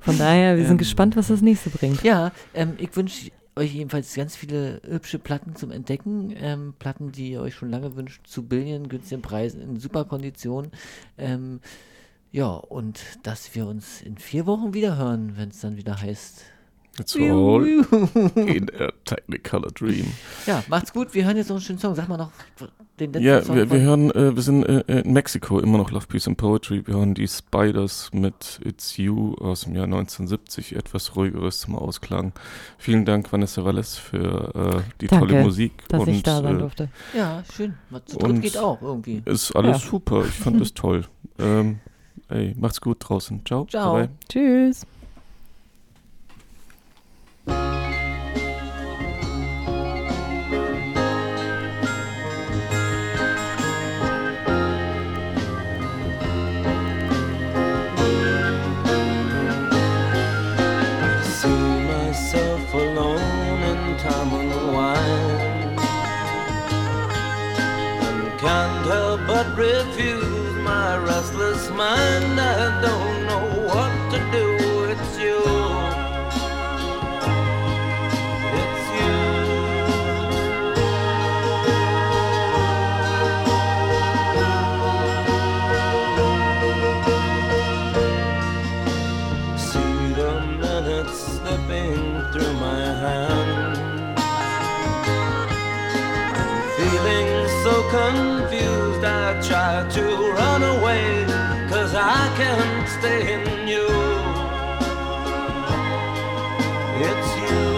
Von 0.00 0.18
daher, 0.18 0.56
wir 0.56 0.64
sind 0.64 0.72
Ähm, 0.72 0.78
gespannt, 0.78 1.16
was 1.16 1.28
das 1.28 1.40
nächste 1.42 1.70
bringt. 1.70 2.02
Ja, 2.02 2.30
ähm, 2.54 2.74
ich 2.78 2.94
wünsche 2.96 3.30
euch 3.58 3.74
jedenfalls 3.74 4.14
ganz 4.14 4.36
viele 4.36 4.80
hübsche 4.86 5.18
Platten 5.18 5.56
zum 5.56 5.70
Entdecken. 5.70 6.34
Ähm, 6.36 6.74
Platten, 6.78 7.12
die 7.12 7.32
ihr 7.32 7.40
euch 7.42 7.54
schon 7.54 7.70
lange 7.70 7.96
wünscht, 7.96 8.26
zu 8.26 8.44
billigen, 8.46 8.88
günstigen 8.88 9.22
Preisen, 9.22 9.60
in 9.60 9.78
super 9.78 10.04
Konditionen. 10.04 10.70
Ähm, 11.18 11.60
ja, 12.30 12.48
und 12.48 13.00
dass 13.22 13.54
wir 13.54 13.66
uns 13.66 14.02
in 14.02 14.18
vier 14.18 14.46
Wochen 14.46 14.74
wieder 14.74 14.96
hören, 14.96 15.36
wenn 15.36 15.50
es 15.50 15.60
dann 15.60 15.76
wieder 15.76 16.00
heißt. 16.00 16.44
It's 17.00 17.14
all 17.16 17.66
in 18.36 18.70
a 18.80 18.90
Technicolor 19.04 19.70
Dream. 19.72 20.06
Ja, 20.46 20.62
macht's 20.68 20.92
gut. 20.92 21.14
Wir 21.14 21.24
hören 21.24 21.36
jetzt 21.36 21.48
noch 21.48 21.56
einen 21.56 21.64
schönen 21.64 21.78
Song. 21.78 21.94
Sag 21.94 22.08
mal 22.08 22.16
noch 22.16 22.30
den 22.98 23.12
letzten 23.12 23.26
Ja, 23.26 23.42
Song. 23.42 23.54
wir, 23.56 23.70
wir 23.70 23.78
von- 23.78 23.86
hören, 23.86 24.10
äh, 24.10 24.34
wir 24.34 24.42
sind 24.42 24.64
äh, 24.64 25.00
in 25.02 25.12
Mexiko 25.12 25.60
immer 25.60 25.78
noch 25.78 25.90
Love, 25.90 26.06
Peace 26.08 26.26
and 26.26 26.36
Poetry. 26.36 26.86
Wir 26.86 26.94
hören 26.94 27.14
die 27.14 27.28
Spiders 27.28 28.10
mit 28.12 28.60
It's 28.64 28.96
You 28.96 29.34
aus 29.36 29.60
dem 29.62 29.74
Jahr 29.76 29.84
1970, 29.84 30.74
etwas 30.74 31.14
ruhigeres 31.16 31.60
zum 31.60 31.76
Ausklang. 31.76 32.32
Vielen 32.78 33.04
Dank, 33.04 33.32
Vanessa 33.32 33.64
Valles, 33.64 33.96
für 33.96 34.54
äh, 34.54 34.90
die 35.00 35.06
Danke, 35.06 35.26
tolle 35.28 35.42
Musik. 35.44 35.72
dass 35.88 36.02
ich 36.08 36.16
und, 36.16 36.26
da 36.26 36.42
sein 36.42 36.56
äh, 36.56 36.58
durfte. 36.58 36.88
Ja, 37.16 37.42
schön. 37.54 37.74
Zu 38.06 38.18
dritt 38.18 38.42
geht 38.42 38.58
auch 38.58 38.82
irgendwie. 38.82 39.22
Ist 39.24 39.54
alles 39.54 39.82
Ja. 39.84 39.90
super. 39.90 40.24
Ich 40.26 40.34
fand 40.34 40.60
es 40.60 40.74
toll. 40.74 41.04
Ähm, 41.40 41.78
ey, 42.30 42.52
macht's 42.58 42.80
gut 42.80 42.96
draußen. 42.98 43.42
Ciao. 43.46 43.64
Ciao. 43.66 43.94
Bye-bye. 43.94 44.08
Tschüss. 44.28 44.84
Refuse 69.58 70.54
my 70.62 70.96
restless 70.98 71.68
mind. 71.70 72.40
I 72.40 72.80
don't 72.80 73.26
know 73.26 73.46
what 73.66 73.92
to 74.12 74.18
do. 74.30 74.46
It's 74.92 75.18
you. 75.18 75.40
It's 78.60 78.84
you. 78.96 79.16
See 89.66 90.14
the 90.20 90.32
minutes 90.62 91.18
slipping 91.34 92.00
through 92.32 92.54
my 92.66 92.82
hand. 93.04 93.78
I'm 96.38 96.62
feeling 96.76 97.28
so. 97.64 98.27
To 99.78 100.02
run 100.32 100.62
away, 100.64 101.24
cause 101.70 101.94
I 101.94 102.28
can't 102.36 102.88
stay 102.88 103.34
in 103.34 103.68
you. 103.68 103.86
It's 107.00 107.30
you. 107.38 107.68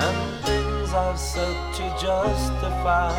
and 0.00 0.44
things 0.44 0.92
I've 0.94 1.18
said 1.18 1.74
to 1.74 1.84
justify 2.00 3.14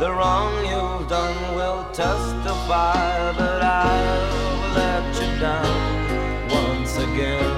the 0.00 0.10
wrong 0.10 0.52
you've 0.64 1.08
done 1.08 1.54
will 1.54 1.84
testify 1.92 3.32
that 3.32 3.62
I've 3.62 4.76
let 4.76 5.14
you 5.20 5.38
down 5.38 6.48
once 6.50 6.96
again. 6.96 7.53